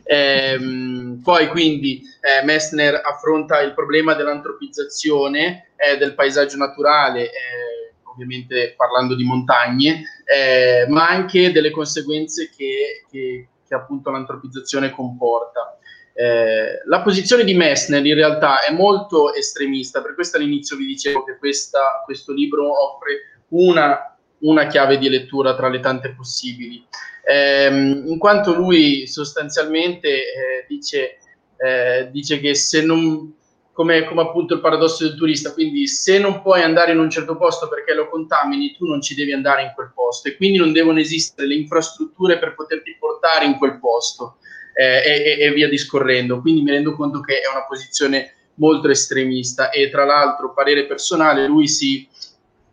Ehm, 0.04 1.20
poi 1.22 1.48
quindi 1.48 2.02
eh, 2.22 2.42
Messner 2.42 3.02
affronta 3.04 3.60
il 3.60 3.74
problema 3.74 4.14
dell'antropizzazione 4.14 5.72
eh, 5.76 5.98
del 5.98 6.14
paesaggio 6.14 6.56
naturale, 6.56 7.24
eh, 7.24 7.71
ovviamente 8.12 8.74
parlando 8.76 9.14
di 9.14 9.24
montagne, 9.24 10.04
eh, 10.24 10.86
ma 10.88 11.08
anche 11.08 11.52
delle 11.52 11.70
conseguenze 11.70 12.50
che, 12.54 13.04
che, 13.10 13.48
che 13.66 13.74
appunto 13.74 14.10
l'antropizzazione 14.10 14.90
comporta. 14.90 15.78
Eh, 16.14 16.82
la 16.84 17.00
posizione 17.00 17.42
di 17.42 17.54
Messner 17.54 18.04
in 18.04 18.14
realtà 18.14 18.60
è 18.60 18.72
molto 18.72 19.32
estremista, 19.32 20.02
per 20.02 20.14
questo 20.14 20.36
all'inizio 20.36 20.76
vi 20.76 20.84
dicevo 20.84 21.24
che 21.24 21.38
questa, 21.38 22.02
questo 22.04 22.32
libro 22.32 22.70
offre 22.70 23.40
una, 23.48 24.14
una, 24.40 24.66
chiave 24.66 24.98
di 24.98 25.08
lettura 25.08 25.54
tra 25.54 25.68
le 25.68 25.80
tante 25.80 26.14
possibili, 26.14 26.84
eh, 27.24 27.66
in 27.66 28.18
quanto 28.18 28.54
lui 28.54 29.06
sostanzialmente 29.06 30.08
eh, 30.08 30.66
dice, 30.68 31.16
eh, 31.56 32.10
dice, 32.10 32.40
che 32.40 32.54
se 32.54 32.84
non, 32.84 33.34
come, 33.72 34.04
come 34.04 34.20
appunto 34.20 34.54
il 34.54 34.60
paradosso 34.60 35.04
del 35.04 35.16
turista, 35.16 35.52
quindi 35.52 35.86
se 35.86 36.18
non 36.18 36.42
puoi 36.42 36.62
andare 36.62 36.92
in 36.92 36.98
un 36.98 37.08
certo 37.08 37.36
posto 37.36 37.68
perché 37.68 37.94
lo 37.94 38.08
contamini, 38.08 38.76
tu 38.76 38.86
non 38.86 39.00
ci 39.00 39.14
devi 39.14 39.32
andare 39.32 39.62
in 39.62 39.72
quel 39.74 39.92
posto. 39.94 40.28
E 40.28 40.36
quindi 40.36 40.58
non 40.58 40.72
devono 40.72 41.00
esistere 41.00 41.48
le 41.48 41.54
infrastrutture 41.54 42.38
per 42.38 42.54
poterti 42.54 42.96
portare 42.98 43.46
in 43.46 43.56
quel 43.56 43.78
posto 43.78 44.36
eh, 44.74 45.02
e, 45.04 45.36
e, 45.40 45.52
via 45.52 45.68
discorrendo. 45.68 46.40
Quindi 46.40 46.62
mi 46.62 46.70
rendo 46.70 46.94
conto 46.94 47.20
che 47.20 47.40
è 47.40 47.50
una 47.50 47.64
posizione 47.64 48.34
molto 48.54 48.88
estremista. 48.88 49.70
E 49.70 49.88
tra 49.88 50.04
l'altro, 50.04 50.52
parere 50.52 50.84
personale, 50.84 51.46
lui 51.46 51.66
si, 51.66 52.06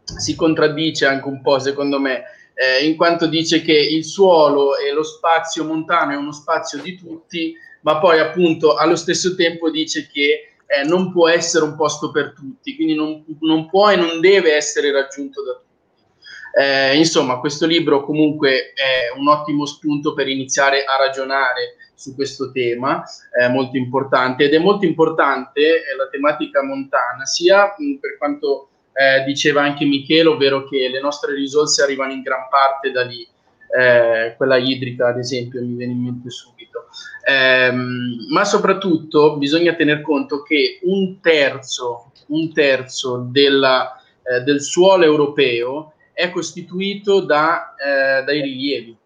si 0.04 0.36
contraddice 0.36 1.06
anche 1.06 1.28
un 1.30 1.42
po', 1.42 1.60
secondo 1.60 1.98
me, 1.98 2.24
eh, 2.54 2.86
in 2.86 2.98
quanto 2.98 3.26
dice 3.26 3.62
che 3.62 3.72
il 3.72 4.04
suolo 4.04 4.78
e 4.78 4.92
lo 4.92 5.04
spazio 5.04 5.64
montano 5.64 6.12
è 6.12 6.18
uno 6.18 6.34
spazio 6.34 6.82
di 6.82 6.98
tutti, 6.98 7.56
ma 7.84 8.00
poi 8.00 8.20
appunto 8.20 8.76
allo 8.76 8.98
stesso 8.98 9.34
tempo 9.36 9.70
dice 9.70 10.10
che 10.12 10.56
eh, 10.70 10.84
non 10.84 11.12
può 11.12 11.28
essere 11.28 11.64
un 11.64 11.76
posto 11.76 12.12
per 12.12 12.34
tutti, 12.34 12.76
quindi 12.76 12.94
non, 12.94 13.26
non 13.42 13.68
può 13.68 13.90
e 13.90 13.96
non 13.96 14.20
deve 14.20 14.54
essere 14.54 14.92
raggiunto 14.92 15.44
da 15.44 15.54
tutti. 15.54 15.68
Eh, 16.62 16.96
insomma, 16.98 17.40
questo 17.40 17.66
libro 17.66 18.04
comunque 18.04 18.74
è 18.74 19.18
un 19.18 19.28
ottimo 19.28 19.66
spunto 19.66 20.14
per 20.14 20.28
iniziare 20.28 20.84
a 20.84 20.98
ragionare 20.98 21.76
su 21.96 22.14
questo 22.14 22.52
tema, 22.52 23.04
eh, 23.40 23.50
molto 23.50 23.78
importante 23.78 24.44
ed 24.44 24.54
è 24.54 24.60
molto 24.60 24.86
importante 24.86 25.60
eh, 25.62 25.96
la 25.98 26.08
tematica 26.08 26.64
montana, 26.64 27.26
sia 27.26 27.74
per 28.00 28.18
quanto 28.18 28.70
eh, 28.94 29.24
diceva 29.24 29.64
anche 29.64 29.86
Michele, 29.86 30.30
ovvero 30.30 30.68
che 30.68 30.88
le 30.88 31.02
nostre 31.02 31.34
risorse 31.34 31.82
arrivano 31.82 32.14
in 32.14 32.22
gran 32.22 32.48
parte 32.50 32.92
da 32.92 33.04
lì, 33.04 33.28
eh, 33.78 34.36
quella 34.38 34.58
idrica 34.58 35.08
ad 35.08 35.18
esempio 35.18 35.62
mi 35.62 35.76
viene 35.76 35.94
in 35.94 36.04
mente 36.04 36.30
subito, 36.30 36.88
ehm, 37.30 38.26
ma 38.32 38.44
soprattutto 38.44 39.38
bisogna 39.38 39.76
tener 39.76 40.02
conto 40.02 40.42
che 40.42 40.80
un 40.84 41.20
terzo, 41.22 42.12
un 42.28 42.52
terzo 42.52 43.28
della, 43.30 44.02
eh, 44.24 44.42
del 44.42 44.62
suolo 44.62 45.04
europeo 45.04 45.94
è 46.12 46.32
costituito 46.32 47.22
da, 47.22 47.76
eh, 47.76 48.24
dai 48.24 48.42
rilievi. 48.42 48.98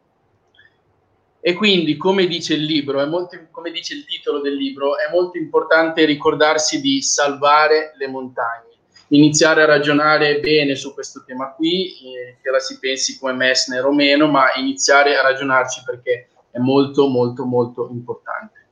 E 1.45 1.53
quindi, 1.53 1.97
come 1.97 2.25
dice 2.25 2.53
il 2.53 2.63
libro, 2.63 3.05
molto, 3.05 3.37
come 3.51 3.69
dice 3.69 3.93
il 3.93 4.05
titolo 4.05 4.39
del 4.39 4.55
libro, 4.55 4.97
è 4.97 5.11
molto 5.11 5.37
importante 5.37 6.05
ricordarsi 6.05 6.79
di 6.79 7.01
salvare 7.01 7.91
le 7.97 8.07
montagne, 8.07 8.69
iniziare 9.09 9.61
a 9.63 9.65
ragionare 9.65 10.39
bene 10.39 10.75
su 10.75 10.93
questo 10.93 11.25
tema 11.25 11.51
qui, 11.51 11.95
eh, 11.95 12.37
che 12.41 12.49
la 12.49 12.59
si 12.59 12.79
pensi 12.79 13.19
come 13.19 13.33
Messner 13.33 13.83
o 13.83 13.91
meno, 13.91 14.27
ma 14.27 14.53
iniziare 14.55 15.17
a 15.17 15.21
ragionarci 15.21 15.83
perché 15.85 16.29
è 16.53 16.59
molto, 16.59 17.07
molto, 17.07 17.45
molto 17.45 17.89
importante. 17.91 18.67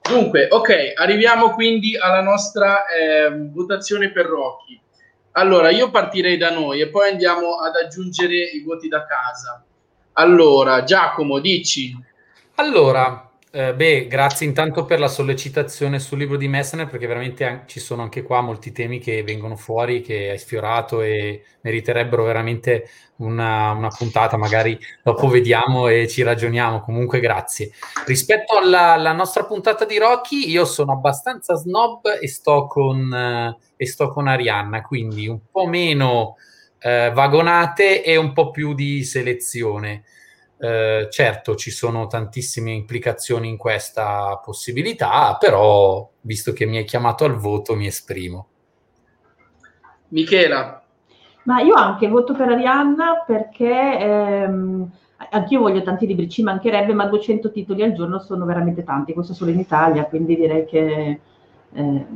Dunque, 0.00 0.48
ok, 0.50 0.94
arriviamo 0.96 1.50
quindi 1.50 1.96
alla 1.96 2.22
nostra 2.22 2.86
eh, 2.86 3.50
votazione 3.52 4.10
per 4.10 4.24
Rocky. 4.24 4.80
Allora, 5.32 5.68
io 5.68 5.90
partirei 5.90 6.38
da 6.38 6.50
noi 6.50 6.80
e 6.80 6.88
poi 6.88 7.10
andiamo 7.10 7.56
ad 7.56 7.76
aggiungere 7.76 8.34
i 8.34 8.62
voti 8.64 8.88
da 8.88 9.04
casa. 9.04 9.62
Allora, 10.14 10.84
Giacomo, 10.84 11.38
dici. 11.38 11.94
Allora, 12.56 13.30
eh, 13.54 13.74
beh, 13.74 14.06
grazie 14.06 14.46
intanto 14.46 14.86
per 14.86 14.98
la 14.98 15.08
sollecitazione 15.08 15.98
sul 15.98 16.16
libro 16.16 16.38
di 16.38 16.48
Messner, 16.48 16.86
perché 16.86 17.06
veramente 17.06 17.44
an- 17.44 17.62
ci 17.66 17.80
sono 17.80 18.00
anche 18.00 18.22
qua 18.22 18.40
molti 18.40 18.72
temi 18.72 18.98
che 18.98 19.22
vengono 19.22 19.56
fuori, 19.56 20.00
che 20.00 20.30
hai 20.30 20.38
sfiorato 20.38 21.02
e 21.02 21.44
meriterebbero 21.60 22.24
veramente 22.24 22.88
una, 23.16 23.72
una 23.72 23.88
puntata. 23.88 24.38
Magari 24.38 24.78
dopo 25.02 25.28
vediamo 25.28 25.88
e 25.88 26.08
ci 26.08 26.22
ragioniamo. 26.22 26.80
Comunque, 26.80 27.20
grazie. 27.20 27.72
Rispetto 28.06 28.56
alla, 28.56 28.94
alla 28.94 29.12
nostra 29.12 29.44
puntata 29.44 29.84
di 29.84 29.98
Rocky, 29.98 30.48
io 30.48 30.64
sono 30.64 30.92
abbastanza 30.92 31.54
snob 31.54 32.06
e 32.20 32.28
sto 32.28 32.66
con, 32.66 33.12
eh, 33.12 33.56
e 33.76 33.86
sto 33.86 34.08
con 34.08 34.28
Arianna, 34.28 34.80
quindi 34.80 35.28
un 35.28 35.40
po' 35.50 35.66
meno 35.66 36.36
eh, 36.78 37.10
vagonate 37.12 38.02
e 38.02 38.16
un 38.16 38.32
po' 38.32 38.50
più 38.50 38.72
di 38.72 39.04
selezione. 39.04 40.04
Eh, 40.62 41.08
certo, 41.10 41.56
ci 41.56 41.72
sono 41.72 42.06
tantissime 42.06 42.70
implicazioni 42.70 43.48
in 43.48 43.56
questa 43.56 44.40
possibilità, 44.44 45.36
però 45.36 46.08
visto 46.20 46.52
che 46.52 46.66
mi 46.66 46.76
hai 46.76 46.84
chiamato 46.84 47.24
al 47.24 47.34
voto, 47.34 47.74
mi 47.74 47.86
esprimo. 47.86 48.46
Michela. 50.10 50.80
Ma 51.44 51.60
io 51.62 51.74
anche 51.74 52.06
voto 52.06 52.32
per 52.36 52.50
Arianna 52.50 53.24
perché 53.26 53.98
ehm, 53.98 54.88
anch'io 55.30 55.58
voglio 55.58 55.82
tanti 55.82 56.06
libri, 56.06 56.28
ci 56.28 56.44
mancherebbe, 56.44 56.92
ma 56.92 57.06
200 57.06 57.50
titoli 57.50 57.82
al 57.82 57.92
giorno 57.92 58.20
sono 58.20 58.44
veramente 58.44 58.84
tanti, 58.84 59.14
questo 59.14 59.34
solo 59.34 59.50
in 59.50 59.58
Italia, 59.58 60.04
quindi 60.04 60.36
direi 60.36 60.64
che 60.64 61.20
eh, 61.72 62.06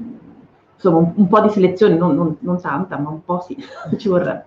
insomma 0.72 0.98
un, 0.98 1.12
un, 1.16 1.26
po' 1.26 1.40
di 1.40 1.48
selezione, 1.48 1.96
non, 1.96 2.14
non, 2.14 2.36
non 2.42 2.60
tanta, 2.60 2.96
ma 2.96 3.08
un 3.08 3.24
po' 3.24 3.40
sì, 3.40 3.56
ci 3.98 4.06
vorrebbe. 4.06 4.44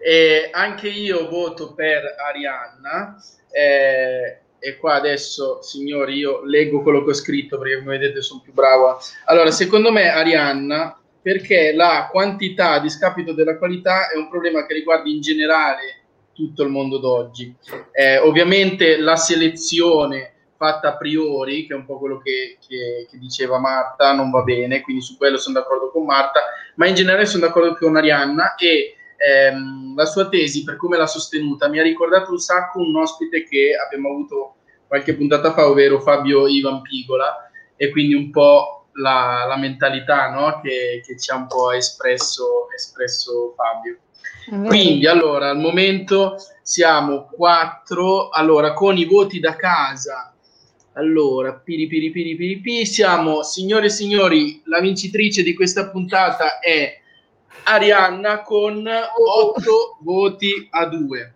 E 0.00 0.48
anche 0.52 0.88
io 0.88 1.28
voto 1.28 1.74
per 1.74 2.14
Arianna. 2.18 3.22
Eh, 3.50 4.38
e 4.60 4.76
qua 4.76 4.94
adesso, 4.94 5.62
signori, 5.62 6.16
io 6.16 6.44
leggo 6.44 6.82
quello 6.82 7.04
che 7.04 7.10
ho 7.10 7.14
scritto 7.14 7.58
perché 7.58 7.78
come 7.78 7.98
vedete 7.98 8.22
sono 8.22 8.40
più 8.40 8.52
brava. 8.52 8.98
Allora, 9.26 9.50
secondo 9.50 9.92
me 9.92 10.08
Arianna, 10.08 11.00
perché 11.22 11.72
la 11.72 12.08
quantità 12.10 12.72
a 12.72 12.80
discapito 12.80 13.32
della 13.32 13.56
qualità 13.56 14.08
è 14.10 14.16
un 14.16 14.28
problema 14.28 14.66
che 14.66 14.74
riguarda 14.74 15.08
in 15.08 15.20
generale 15.20 16.02
tutto 16.32 16.62
il 16.62 16.70
mondo 16.70 16.98
d'oggi. 16.98 17.54
Eh, 17.92 18.18
ovviamente 18.18 18.98
la 18.98 19.16
selezione 19.16 20.34
fatta 20.56 20.88
a 20.88 20.96
priori, 20.96 21.66
che 21.66 21.74
è 21.74 21.76
un 21.76 21.86
po' 21.86 21.98
quello 21.98 22.18
che, 22.18 22.58
che, 22.66 23.06
che, 23.08 23.18
diceva 23.18 23.58
Marta, 23.58 24.12
non 24.12 24.30
va 24.30 24.42
bene, 24.42 24.80
quindi 24.80 25.02
su 25.02 25.16
quello 25.16 25.36
sono 25.36 25.58
d'accordo 25.58 25.90
con 25.90 26.04
Marta, 26.04 26.40
ma 26.74 26.86
in 26.86 26.94
generale 26.94 27.26
sono 27.26 27.46
d'accordo 27.46 27.76
con 27.76 27.96
Arianna 27.96 28.54
e 28.56 28.96
ehm, 29.18 29.94
la 29.96 30.06
sua 30.06 30.28
tesi, 30.28 30.62
per 30.62 30.76
come 30.76 30.96
l'ha 30.96 31.06
sostenuta, 31.06 31.68
mi 31.68 31.78
ha 31.78 31.82
ricordato 31.82 32.30
un 32.30 32.38
sacco 32.38 32.80
un 32.80 32.96
ospite 32.96 33.44
che 33.44 33.72
abbiamo 33.74 34.10
avuto 34.10 34.54
qualche 34.86 35.14
puntata 35.14 35.52
fa, 35.52 35.68
ovvero 35.68 36.00
Fabio 36.00 36.46
Ivan 36.46 36.80
Pigola, 36.80 37.50
e 37.76 37.90
quindi 37.90 38.14
un 38.14 38.30
po' 38.30 38.86
la, 38.94 39.44
la 39.46 39.56
mentalità 39.56 40.30
no? 40.30 40.60
che, 40.62 41.02
che, 41.04 41.18
ci 41.18 41.30
ha 41.30 41.36
un 41.36 41.46
po' 41.46 41.72
espresso, 41.72 42.68
espresso 42.74 43.54
Fabio. 43.56 43.98
Quindi 44.66 45.06
allora 45.06 45.50
al 45.50 45.58
momento 45.58 46.36
siamo 46.62 47.28
quattro, 47.30 48.30
allora 48.30 48.72
con 48.72 48.96
i 48.96 49.04
voti 49.04 49.40
da 49.40 49.54
casa, 49.56 50.34
allora 50.94 51.52
piri 51.52 51.86
piri 51.86 52.10
piri 52.10 52.34
piri 52.34 52.58
piri, 52.58 52.86
siamo 52.86 53.42
signore 53.42 53.86
e 53.86 53.90
signori, 53.90 54.62
la 54.64 54.80
vincitrice 54.80 55.42
di 55.42 55.52
questa 55.52 55.90
puntata 55.90 56.60
è 56.60 56.98
Arianna 57.64 58.42
con 58.42 58.86
8 58.86 59.98
voti 60.00 60.68
a 60.70 60.86
2. 60.86 61.32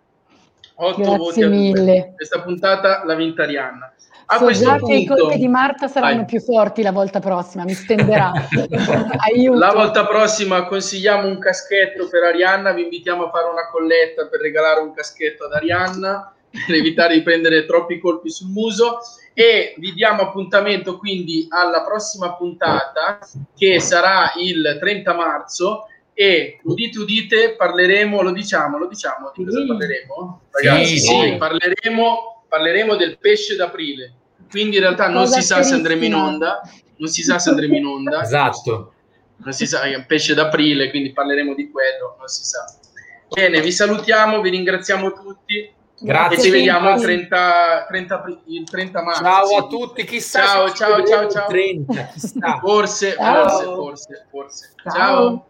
8 0.75 0.97
Grazie 0.97 1.17
voti 1.17 1.43
a 1.43 1.49
mille. 1.49 1.73
due. 1.73 2.13
Questa 2.17 2.41
puntata 2.43 3.03
l'ha 3.05 3.15
vinta 3.15 3.43
Arianna. 3.43 3.93
A 4.27 4.39
so 4.39 4.45
questo 4.45 4.65
già 4.65 4.79
che 4.79 4.95
i 4.95 5.07
punto, 5.07 5.25
colpi 5.25 5.39
di 5.39 5.49
Marta 5.49 5.89
saranno 5.89 6.17
Vai. 6.17 6.25
più 6.25 6.41
forti 6.41 6.83
la 6.83 6.93
volta 6.93 7.21
prossima, 7.21 7.65
mi 7.65 7.75
stenderà. 7.75 8.33
Aiuto. 9.29 9.59
la 9.59 9.73
volta 9.73 10.07
prossima 10.07 10.65
consigliamo 10.65 11.27
un 11.27 11.39
caschetto 11.39 12.09
per 12.09 12.23
Arianna, 12.23 12.73
vi 12.73 12.85
invitiamo 12.85 13.25
a 13.25 13.31
fare 13.31 13.51
una 13.51 13.69
colletta 13.71 14.27
per 14.29 14.41
regalare 14.41 14.81
un 14.81 14.95
caschetto 14.95 15.45
ad 15.45 15.53
Arianna 15.53 16.33
per 16.67 16.75
evitare 16.75 17.15
di 17.15 17.23
prendere 17.23 17.67
troppi 17.67 17.99
colpi 17.99 18.31
sul 18.31 18.49
muso 18.49 19.01
e 19.35 19.75
vi 19.79 19.93
diamo 19.93 20.23
appuntamento 20.23 20.99
quindi 20.99 21.47
alla 21.49 21.83
prossima 21.83 22.35
puntata 22.35 23.19
che 23.57 23.81
sarà 23.81 24.33
il 24.37 24.77
30 24.79 25.15
marzo 25.15 25.87
e 26.15 26.61
udite 26.65 26.99
udite 26.99 27.55
parleremo, 27.57 28.21
lo 28.23 28.33
diciamo, 28.33 28.79
lo 28.79 28.87
diciamo 28.87 29.33
di 29.35 29.45
cosa 29.45 29.65
parleremo? 29.67 30.41
Ragazzi, 30.51 30.99
Sì, 30.99 30.99
sì, 30.99 31.37
parleremo, 31.39 32.45
parleremo 32.49 32.97
del 32.97 33.19
pesce 33.19 33.57
d'aprile. 33.57 34.15
Quindi 34.51 34.77
in 34.77 34.83
realtà 34.83 35.09
non 35.09 35.25
Cosa 35.25 35.41
si 35.41 35.47
sa 35.47 35.63
se 35.63 35.75
andremo 35.75 36.05
in 36.05 36.15
onda, 36.15 36.61
non 36.97 37.09
si 37.09 37.23
sa 37.23 37.39
se 37.39 37.49
andremo 37.51 37.77
in 37.77 37.87
onda. 37.87 38.23
Esatto. 38.23 38.93
Non 39.37 39.53
si 39.53 39.67
sa, 39.67 39.81
è 39.83 39.95
un 39.95 40.05
pesce 40.07 40.35
d'aprile, 40.35 40.91
quindi 40.91 41.13
parleremo 41.13 41.55
di 41.55 41.71
quello, 41.71 42.17
non 42.19 42.29
si 42.29 42.45
sa. 42.45 42.65
Bene, 43.29 43.61
vi 43.63 43.73
salutiamo, 43.73 44.41
vi 44.43 44.51
ringraziamo 44.51 45.11
tutti 45.15 45.73
Grazie. 45.99 46.37
e 46.37 46.41
ci 46.43 46.51
vediamo 46.51 46.91
il 46.91 46.99
Sì. 46.99 47.05
30, 47.05 47.87
30 47.89 48.15
apri- 48.15 48.41
il 48.47 48.69
30 48.69 49.03
marzo. 49.03 49.23
Ciao 49.23 49.57
a 49.57 49.67
tutti, 49.67 50.05
chissà 50.05 50.45
Ciao, 50.45 50.73
ciao, 50.73 51.07
ciao, 51.07 51.29
ciao. 51.31 51.49
30, 51.49 52.05
chissà. 52.13 52.59
Forse, 52.61 53.15
Ciao. 53.15 53.49
forse, 53.49 53.65
forse, 53.75 54.27
forse. 54.31 54.71
Ciao. 54.83 54.93
ciao. 54.95 55.47